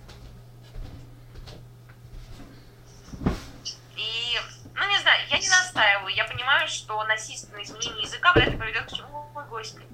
И 3.95 4.39
ну, 4.77 4.87
не 4.87 4.99
знаю, 4.99 5.27
я 5.29 5.39
не 5.39 5.49
настаиваю. 5.49 6.13
Я 6.13 6.25
понимаю, 6.25 6.67
что 6.67 7.03
насильственное 7.05 7.63
изменение 7.63 8.03
языка 8.03 8.31
вряд 8.33 8.49
ли 8.49 8.57
приведет 8.57 8.85
к 8.85 8.95
чему, 8.95 9.16
ой, 9.37 9.45
господи, 9.45 9.87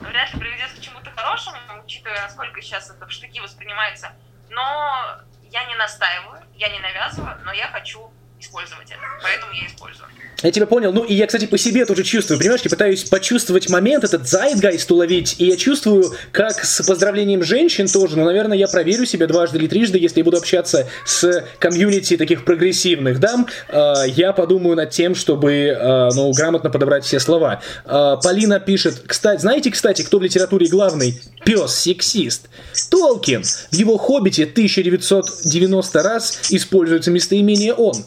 вряд 0.00 0.32
ли 0.32 0.40
приведет 0.40 0.70
к 0.70 0.80
чему-то 0.80 1.10
хорошему, 1.10 1.58
учитывая, 1.84 2.22
насколько 2.22 2.62
сейчас 2.62 2.88
это 2.90 3.06
в 3.06 3.10
штыки 3.10 3.40
воспринимается. 3.40 4.12
Но 4.50 5.20
я 5.42 5.64
не 5.64 5.74
настаиваю, 5.74 6.42
я 6.54 6.68
не 6.68 6.78
навязываю, 6.78 7.38
но 7.44 7.52
я 7.52 7.66
хочу 7.68 8.12
использовать 8.44 8.90
это. 8.90 9.00
Поэтому 9.22 9.52
я 9.52 9.66
использую. 9.66 10.08
Я 10.42 10.50
тебя 10.50 10.66
понял. 10.66 10.92
Ну, 10.92 11.04
и 11.04 11.14
я, 11.14 11.26
кстати, 11.26 11.46
по 11.46 11.56
себе 11.56 11.86
тоже 11.86 12.02
чувствую, 12.02 12.38
понимаешь, 12.38 12.60
я 12.62 12.70
пытаюсь 12.70 13.04
почувствовать 13.04 13.70
момент, 13.70 14.04
этот 14.04 14.28
зайдгайст 14.28 14.90
уловить, 14.90 15.36
и 15.38 15.46
я 15.46 15.56
чувствую, 15.56 16.12
как 16.32 16.62
с 16.62 16.82
поздравлением 16.82 17.42
женщин 17.42 17.88
тоже, 17.88 18.18
ну, 18.18 18.24
наверное, 18.24 18.58
я 18.58 18.68
проверю 18.68 19.06
себя 19.06 19.26
дважды 19.26 19.56
или 19.56 19.68
трижды, 19.68 19.98
если 19.98 20.18
я 20.18 20.24
буду 20.24 20.36
общаться 20.36 20.86
с 21.06 21.44
комьюнити 21.58 22.18
таких 22.18 22.44
прогрессивных 22.44 23.20
дам, 23.20 23.46
э, 23.68 23.94
я 24.08 24.34
подумаю 24.34 24.76
над 24.76 24.90
тем, 24.90 25.14
чтобы, 25.14 25.52
э, 25.52 26.08
ну, 26.14 26.30
грамотно 26.32 26.68
подобрать 26.68 27.04
все 27.04 27.20
слова. 27.20 27.62
Э, 27.86 28.16
Полина 28.22 28.60
пишет, 28.60 29.02
кстати, 29.06 29.40
знаете, 29.40 29.70
кстати, 29.70 30.02
кто 30.02 30.18
в 30.18 30.22
литературе 30.22 30.66
главный? 30.66 31.22
Пес-сексист. 31.46 32.48
Толкин. 32.90 33.44
В 33.44 33.74
его 33.74 33.96
«Хоббите» 33.96 34.44
1990 34.44 36.02
раз 36.02 36.40
используется 36.50 37.10
местоимение 37.10 37.72
«он». 37.72 38.04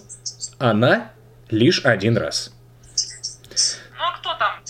Она 0.60 1.12
лишь 1.50 1.86
один 1.86 2.18
раз. 2.18 2.52
Ну 3.98 4.04
а 4.04 4.18
кто 4.18 4.34
там? 4.36 4.64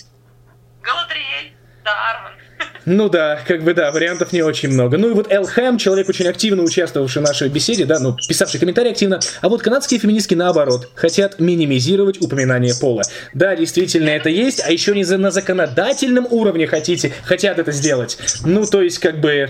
Галадриэль, 0.81 1.53
Дарвин. 1.83 2.37
Ну 2.85 3.09
да, 3.09 3.41
как 3.45 3.63
бы 3.63 3.73
да, 3.73 3.91
вариантов 3.91 4.31
не 4.31 4.41
очень 4.41 4.69
много. 4.69 4.97
Ну 4.97 5.09
и 5.09 5.13
вот 5.13 5.29
Эл 5.29 5.45
Хэм, 5.45 5.77
человек 5.77 6.07
очень 6.07 6.27
активно 6.27 6.63
участвовавший 6.63 7.21
в 7.21 7.25
нашей 7.25 7.49
беседе, 7.49 7.83
да, 7.85 7.99
ну, 7.99 8.15
писавший 8.15 8.61
комментарии 8.61 8.91
активно, 8.91 9.19
а 9.41 9.49
вот 9.49 9.61
канадские 9.61 9.99
феминистки 9.99 10.35
наоборот, 10.35 10.89
хотят 10.95 11.39
минимизировать 11.39 12.21
упоминание 12.21 12.73
пола. 12.73 13.03
Да, 13.33 13.57
действительно 13.57 14.09
это 14.09 14.29
есть, 14.29 14.63
а 14.65 14.71
еще 14.71 14.95
не 14.95 15.03
за, 15.03 15.17
на 15.17 15.31
законодательном 15.31 16.27
уровне 16.29 16.65
хотите, 16.65 17.13
хотят 17.25 17.59
это 17.59 17.73
сделать. 17.73 18.17
Ну, 18.45 18.65
то 18.65 18.81
есть, 18.81 18.99
как 18.99 19.19
бы... 19.19 19.49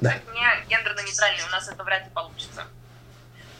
Да. 0.00 0.14
Не 0.32 0.70
гендерно-нейтральный, 0.70 1.42
у 1.48 1.50
нас 1.50 1.68
это 1.68 1.82
вряд 1.82 2.04
ли 2.04 2.10
получится. 2.14 2.27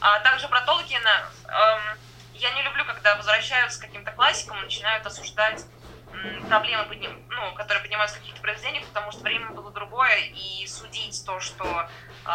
А 0.01 0.19
также 0.19 0.47
про 0.47 0.61
Толкина. 0.61 1.29
Эм, 1.47 1.97
я 2.33 2.51
не 2.51 2.63
люблю, 2.63 2.85
когда 2.85 3.15
возвращаются 3.15 3.79
к 3.79 3.83
каким-то 3.83 4.11
классикам 4.11 4.57
и 4.59 4.63
начинают 4.63 5.05
осуждать 5.05 5.65
проблемы, 6.47 6.85
подним, 6.85 7.23
ну, 7.29 7.53
которые 7.53 7.81
поднимаются 7.81 8.17
в 8.17 8.19
каких-то 8.19 8.41
произведениях, 8.41 8.85
потому 8.87 9.11
что 9.11 9.21
время 9.21 9.49
было 9.49 9.71
другое, 9.71 10.17
и 10.33 10.65
судить 10.67 11.23
то, 11.25 11.39
что 11.39 11.87
э, 12.25 12.29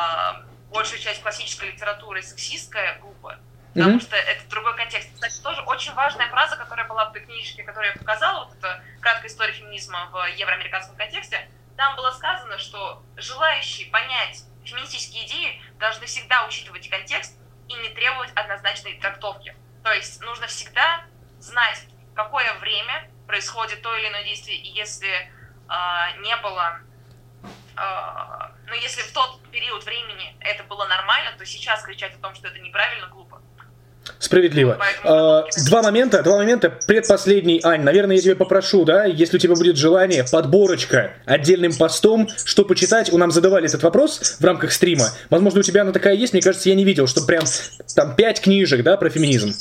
большая 0.70 1.00
часть 1.00 1.22
классической 1.22 1.70
литературы 1.70 2.22
сексистская, 2.22 2.98
глупо. 3.00 3.38
Потому 3.74 3.96
mm-hmm. 3.96 4.02
что 4.02 4.16
это 4.16 4.48
другой 4.50 4.76
контекст. 4.76 5.08
Кстати, 5.14 5.40
тоже 5.42 5.60
очень 5.62 5.92
важная 5.94 6.28
фраза, 6.28 6.56
которая 6.56 6.86
была 6.86 7.06
в 7.06 7.12
той 7.12 7.22
книжке, 7.22 7.64
которую 7.64 7.92
я 7.92 7.98
показала, 7.98 8.44
вот 8.44 8.56
эта 8.56 8.82
краткая 9.00 9.28
история 9.28 9.52
феминизма 9.52 10.08
в 10.12 10.26
евроамериканском 10.36 10.96
контексте, 10.96 11.48
там 11.76 11.96
было 11.96 12.12
сказано, 12.12 12.56
что 12.58 13.02
желающие 13.16 13.90
понять 13.90 14.44
феминистические 14.64 15.26
идеи 15.26 15.62
должны 15.78 16.06
всегда 16.06 16.46
учитывать 16.46 16.88
контекст 16.88 17.36
и 17.68 17.74
не 17.74 17.88
требовать 17.90 18.30
однозначной 18.34 18.98
трактовки. 19.00 19.54
То 19.82 19.92
есть 19.92 20.20
нужно 20.22 20.46
всегда 20.46 21.04
знать, 21.38 21.86
какое 22.14 22.52
время 22.60 23.10
происходит 23.26 23.82
то 23.82 23.94
или 23.96 24.08
иное 24.08 24.24
действие, 24.24 24.58
и 24.58 24.68
если 24.68 25.08
э, 25.08 26.20
не 26.20 26.36
было, 26.38 26.80
э, 27.76 28.50
ну 28.66 28.74
если 28.74 29.02
в 29.02 29.12
тот 29.12 29.42
период 29.50 29.84
времени 29.84 30.36
это 30.40 30.64
было 30.64 30.86
нормально, 30.86 31.36
то 31.36 31.44
сейчас 31.44 31.82
кричать 31.82 32.14
о 32.14 32.18
том, 32.18 32.34
что 32.34 32.48
это 32.48 32.58
неправильно, 32.58 33.06
глупо. 33.08 33.23
Справедливо. 34.18 34.78
А, 35.02 35.44
два 35.66 35.82
момента, 35.82 36.22
два 36.22 36.36
момента. 36.36 36.70
Предпоследний, 36.70 37.60
Ань, 37.62 37.82
наверное, 37.82 38.16
я 38.16 38.22
тебя 38.22 38.36
попрошу, 38.36 38.84
да, 38.84 39.04
если 39.04 39.36
у 39.36 39.40
тебя 39.40 39.54
будет 39.54 39.76
желание, 39.76 40.24
подборочка 40.30 41.14
отдельным 41.24 41.74
постом, 41.74 42.28
что 42.44 42.64
почитать. 42.64 43.12
У 43.12 43.18
нам 43.18 43.30
задавали 43.30 43.66
этот 43.66 43.82
вопрос 43.82 44.36
в 44.38 44.44
рамках 44.44 44.72
стрима. 44.72 45.06
Возможно, 45.30 45.60
у 45.60 45.62
тебя 45.62 45.82
она 45.82 45.92
такая 45.92 46.14
есть, 46.14 46.32
мне 46.32 46.42
кажется, 46.42 46.68
я 46.68 46.74
не 46.74 46.84
видел, 46.84 47.06
что 47.06 47.22
прям 47.22 47.44
там 47.94 48.14
пять 48.16 48.40
книжек, 48.40 48.82
да, 48.82 48.96
про 48.96 49.10
феминизм. 49.10 49.54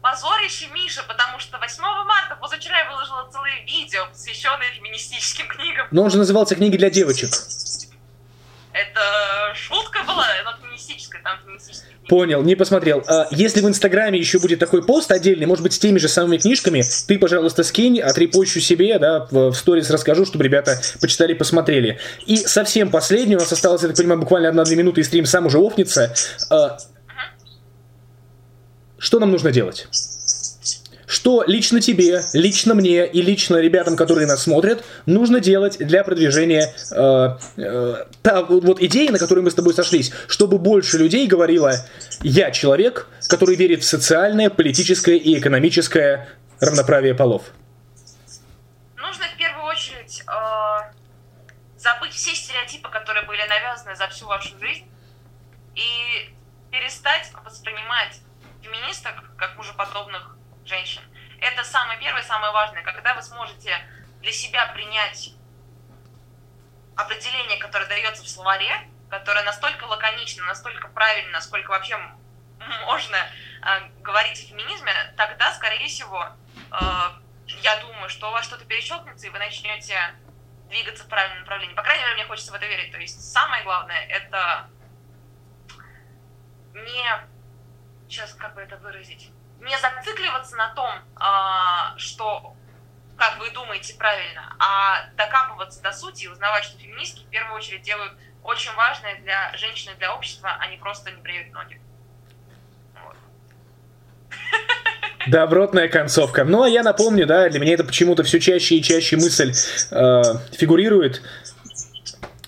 Позорище, 0.00 0.66
Миша, 0.72 1.02
потому 1.06 1.38
что 1.38 1.58
8 1.58 1.82
марта 1.82 2.36
позавчера 2.40 2.78
я 2.78 2.90
выложила 2.90 3.28
целое 3.30 3.64
видео, 3.66 4.06
посвященное 4.10 4.70
феминистическим 4.76 5.46
книгам. 5.48 5.86
Но 5.90 6.04
он 6.04 6.10
же 6.10 6.18
назывался 6.18 6.54
«Книги 6.54 6.76
для 6.76 6.88
девочек». 6.88 7.30
Это 8.72 9.54
шутка 9.54 10.04
была, 10.04 10.26
Понял, 12.08 12.42
не 12.42 12.54
посмотрел. 12.54 13.04
А, 13.06 13.28
если 13.30 13.60
в 13.60 13.68
Инстаграме 13.68 14.18
еще 14.18 14.38
будет 14.38 14.58
такой 14.58 14.82
пост 14.82 15.12
отдельный, 15.12 15.44
может 15.44 15.62
быть, 15.62 15.74
с 15.74 15.78
теми 15.78 15.98
же 15.98 16.08
самыми 16.08 16.38
книжками, 16.38 16.82
ты, 17.06 17.18
пожалуйста, 17.18 17.62
скинь, 17.62 18.00
отрепощу 18.00 18.60
себе, 18.60 18.98
да, 18.98 19.28
в, 19.30 19.52
сторис 19.52 19.90
расскажу, 19.90 20.24
чтобы 20.24 20.44
ребята 20.44 20.80
почитали, 21.02 21.34
посмотрели. 21.34 21.98
И 22.26 22.38
совсем 22.38 22.90
последний, 22.90 23.36
у 23.36 23.40
нас 23.40 23.52
осталось, 23.52 23.82
я 23.82 23.88
так 23.88 23.96
понимаю, 23.96 24.20
буквально 24.20 24.48
одна-две 24.48 24.76
минуты, 24.76 25.02
и 25.02 25.04
стрим 25.04 25.26
сам 25.26 25.46
уже 25.46 25.58
офнется. 25.58 26.14
А, 26.50 26.78
что 28.98 29.20
нам 29.20 29.30
нужно 29.30 29.52
делать? 29.52 29.86
Что 31.18 31.42
лично 31.44 31.80
тебе, 31.80 32.22
лично 32.32 32.74
мне 32.74 33.04
и 33.04 33.20
лично 33.20 33.56
ребятам, 33.56 33.96
которые 33.96 34.28
нас 34.28 34.44
смотрят, 34.44 34.84
нужно 35.04 35.40
делать 35.40 35.76
для 35.78 36.04
продвижения 36.04 36.72
э, 36.92 37.38
э, 37.56 38.04
та, 38.22 38.42
вот 38.44 38.80
идеи, 38.80 39.08
на 39.08 39.18
которой 39.18 39.40
мы 39.40 39.50
с 39.50 39.54
тобой 39.54 39.74
сошлись, 39.74 40.12
чтобы 40.28 40.58
больше 40.58 40.96
людей 40.96 41.26
говорило, 41.26 41.74
я 42.22 42.52
человек, 42.52 43.08
который 43.28 43.56
верит 43.56 43.82
в 43.82 43.86
социальное, 43.88 44.48
политическое 44.48 45.16
и 45.16 45.36
экономическое 45.36 46.28
равноправие 46.60 47.14
полов. 47.14 47.42
Нужно 48.96 49.24
в 49.34 49.36
первую 49.36 49.66
очередь 49.66 50.22
э, 50.22 50.92
забыть 51.78 52.12
все 52.12 52.32
стереотипы, 52.32 52.88
которые 52.90 53.26
были 53.26 53.42
навязаны 53.48 53.96
за 53.96 54.06
всю 54.06 54.26
вашу 54.26 54.56
жизнь, 54.60 54.84
и 55.74 56.32
перестать 56.70 57.32
воспринимать 57.44 58.20
феминисток 58.62 59.14
как 59.36 59.56
мужеподобных 59.56 60.37
женщин. 60.68 61.02
Это 61.40 61.64
самое 61.64 61.98
первое, 61.98 62.22
самое 62.22 62.52
важное. 62.52 62.82
Когда 62.82 63.14
вы 63.14 63.22
сможете 63.22 63.76
для 64.20 64.32
себя 64.32 64.66
принять 64.66 65.30
определение, 66.96 67.58
которое 67.58 67.86
дается 67.86 68.24
в 68.24 68.28
словаре, 68.28 68.88
которое 69.08 69.44
настолько 69.44 69.84
лаконично, 69.84 70.44
настолько 70.44 70.88
правильно, 70.88 71.32
насколько 71.32 71.70
вообще 71.70 71.96
можно 72.86 73.16
э, 73.16 73.88
говорить 74.00 74.38
о 74.40 74.48
феминизме, 74.48 74.92
тогда, 75.16 75.52
скорее 75.54 75.86
всего, 75.86 76.26
э, 76.72 76.84
я 77.62 77.76
думаю, 77.80 78.08
что 78.08 78.28
у 78.28 78.32
вас 78.32 78.44
что-то 78.44 78.64
перещелкнется, 78.64 79.26
и 79.26 79.30
вы 79.30 79.38
начнете 79.38 79.96
двигаться 80.68 81.04
в 81.04 81.08
правильном 81.08 81.40
направлении. 81.40 81.74
По 81.74 81.82
крайней 81.82 82.02
мере, 82.02 82.14
мне 82.16 82.24
хочется 82.24 82.52
в 82.52 82.54
это 82.54 82.66
верить. 82.66 82.92
То 82.92 82.98
есть 82.98 83.32
самое 83.32 83.62
главное— 83.64 84.00
это 84.08 84.68
не... 86.74 87.28
Сейчас 88.08 88.34
как 88.34 88.54
бы 88.54 88.62
это 88.62 88.76
выразить? 88.78 89.30
Не 89.60 89.76
зацикливаться 89.78 90.56
на 90.56 90.68
том, 90.74 90.90
а, 91.16 91.96
что 91.96 92.54
как 93.18 93.38
вы 93.40 93.50
думаете 93.50 93.94
правильно, 93.98 94.54
а 94.58 95.10
докапываться 95.16 95.82
до 95.82 95.92
сути 95.92 96.24
и 96.24 96.28
узнавать, 96.28 96.64
что 96.64 96.78
феминистки 96.78 97.24
в 97.24 97.30
первую 97.30 97.56
очередь 97.56 97.82
делают 97.82 98.12
очень 98.44 98.72
важное 98.74 99.20
для 99.20 99.54
женщины, 99.56 99.94
для 99.98 100.14
общества, 100.14 100.56
они 100.60 100.76
просто 100.76 101.10
не 101.10 101.20
бреют 101.20 101.52
ноги. 101.52 101.80
Вот. 102.94 103.16
Добротная 105.26 105.88
концовка. 105.88 106.44
Ну, 106.44 106.62
а 106.62 106.68
я 106.68 106.82
напомню, 106.82 107.26
да, 107.26 107.48
для 107.48 107.58
меня 107.58 107.74
это 107.74 107.84
почему-то 107.84 108.22
все 108.22 108.38
чаще 108.38 108.76
и 108.76 108.82
чаще 108.82 109.16
мысль 109.16 109.52
э, 109.90 110.22
фигурирует. 110.56 111.22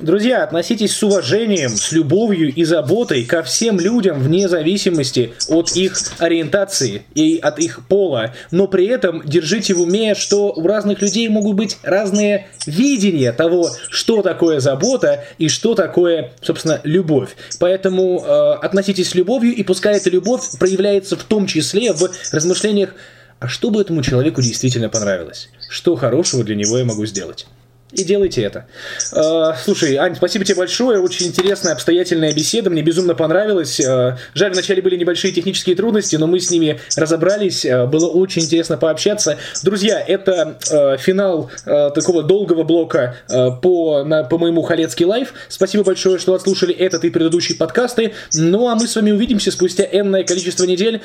Друзья, 0.01 0.45
относитесь 0.45 0.97
с 0.97 1.03
уважением, 1.03 1.77
с 1.77 1.93
любовью 1.93 2.55
и 2.55 2.65
заботой 2.65 3.23
ко 3.27 3.43
всем 3.43 3.79
людям 3.79 4.19
вне 4.19 4.49
зависимости 4.49 5.35
от 5.49 5.73
их 5.77 5.95
ориентации 6.19 7.03
и 7.15 7.39
от 7.39 7.59
их 7.59 7.87
пола. 7.87 8.35
Но 8.51 8.67
при 8.67 8.87
этом 8.87 9.23
держите 9.27 9.75
в 9.75 9.83
уме, 9.83 10.15
что 10.15 10.53
у 10.53 10.67
разных 10.67 11.03
людей 11.03 11.29
могут 11.29 11.55
быть 11.55 11.77
разные 11.83 12.49
видения 12.65 13.31
того, 13.33 13.69
что 13.91 14.23
такое 14.23 14.61
забота 14.61 15.23
и 15.37 15.49
что 15.49 15.75
такое, 15.75 16.33
собственно, 16.41 16.81
любовь. 16.83 17.37
Поэтому 17.59 18.25
э, 18.25 18.53
относитесь 18.63 19.11
с 19.11 19.15
любовью, 19.15 19.55
и 19.55 19.63
пускай 19.63 19.99
эта 19.99 20.09
любовь 20.09 20.59
проявляется 20.59 21.19
в 21.19 21.25
том 21.25 21.47
числе 21.47 21.93
в 21.93 22.11
размышлениях, 22.33 22.95
а 23.39 23.49
что 23.49 23.69
бы 23.69 23.83
этому 23.83 24.03
человеку 24.03 24.41
действительно 24.41 24.89
понравилось? 24.89 25.51
Что 25.69 25.95
хорошего 25.97 26.43
для 26.43 26.57
него 26.57 26.79
я 26.79 26.87
могу 26.87 27.05
сделать? 27.05 27.47
И 27.93 28.05
делайте 28.05 28.43
это. 28.43 28.67
Э, 29.13 29.53
слушай, 29.63 29.97
Ань, 29.97 30.15
спасибо 30.15 30.45
тебе 30.45 30.57
большое. 30.57 31.01
Очень 31.01 31.27
интересная, 31.27 31.73
обстоятельная 31.73 32.33
беседа. 32.33 32.71
Мне 32.71 32.83
безумно 32.83 33.15
понравилось. 33.15 33.81
Э, 33.81 34.17
жаль, 34.35 34.53
вначале 34.53 34.81
были 34.81 34.97
небольшие 34.97 35.33
технические 35.33 35.75
трудности, 35.75 36.15
но 36.17 36.27
мы 36.29 36.39
с 36.39 36.51
ними 36.51 36.81
разобрались. 36.97 37.65
Э, 37.65 37.87
было 37.87 38.07
очень 38.07 38.43
интересно 38.43 38.77
пообщаться. 38.77 39.39
Друзья, 39.63 40.01
это 40.01 40.59
финал 41.01 41.51
такого 41.65 42.23
долгого 42.23 42.63
блока 42.63 43.17
по, 43.63 44.05
на, 44.05 44.25
по 44.25 44.39
моему 44.39 44.63
Халецкий 44.63 45.05
лайф. 45.05 45.35
Спасибо 45.49 45.85
большое, 45.85 46.19
что 46.19 46.35
отслушали 46.35 46.75
этот 46.75 47.05
и 47.05 47.11
предыдущие 47.11 47.57
подкасты. 47.57 48.13
Ну, 48.33 48.69
а 48.69 48.75
мы 48.75 48.87
с 48.87 48.95
вами 48.95 49.11
увидимся 49.11 49.51
спустя 49.51 49.85
энное 49.91 50.25
количество 50.25 50.65
недель. 50.65 51.01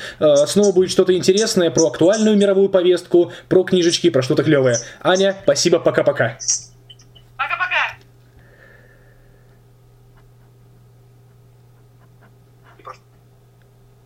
Снова 0.46 0.72
будет 0.72 0.90
что-то 0.90 1.16
интересное 1.16 1.70
про 1.70 1.88
актуальную 1.88 2.36
мировую 2.36 2.68
повестку, 2.68 3.32
про 3.48 3.64
книжечки, 3.64 4.10
про 4.10 4.22
что-то 4.22 4.42
клевое. 4.42 4.78
Аня, 5.02 5.36
спасибо, 5.44 5.78
пока-пока. 5.78 6.38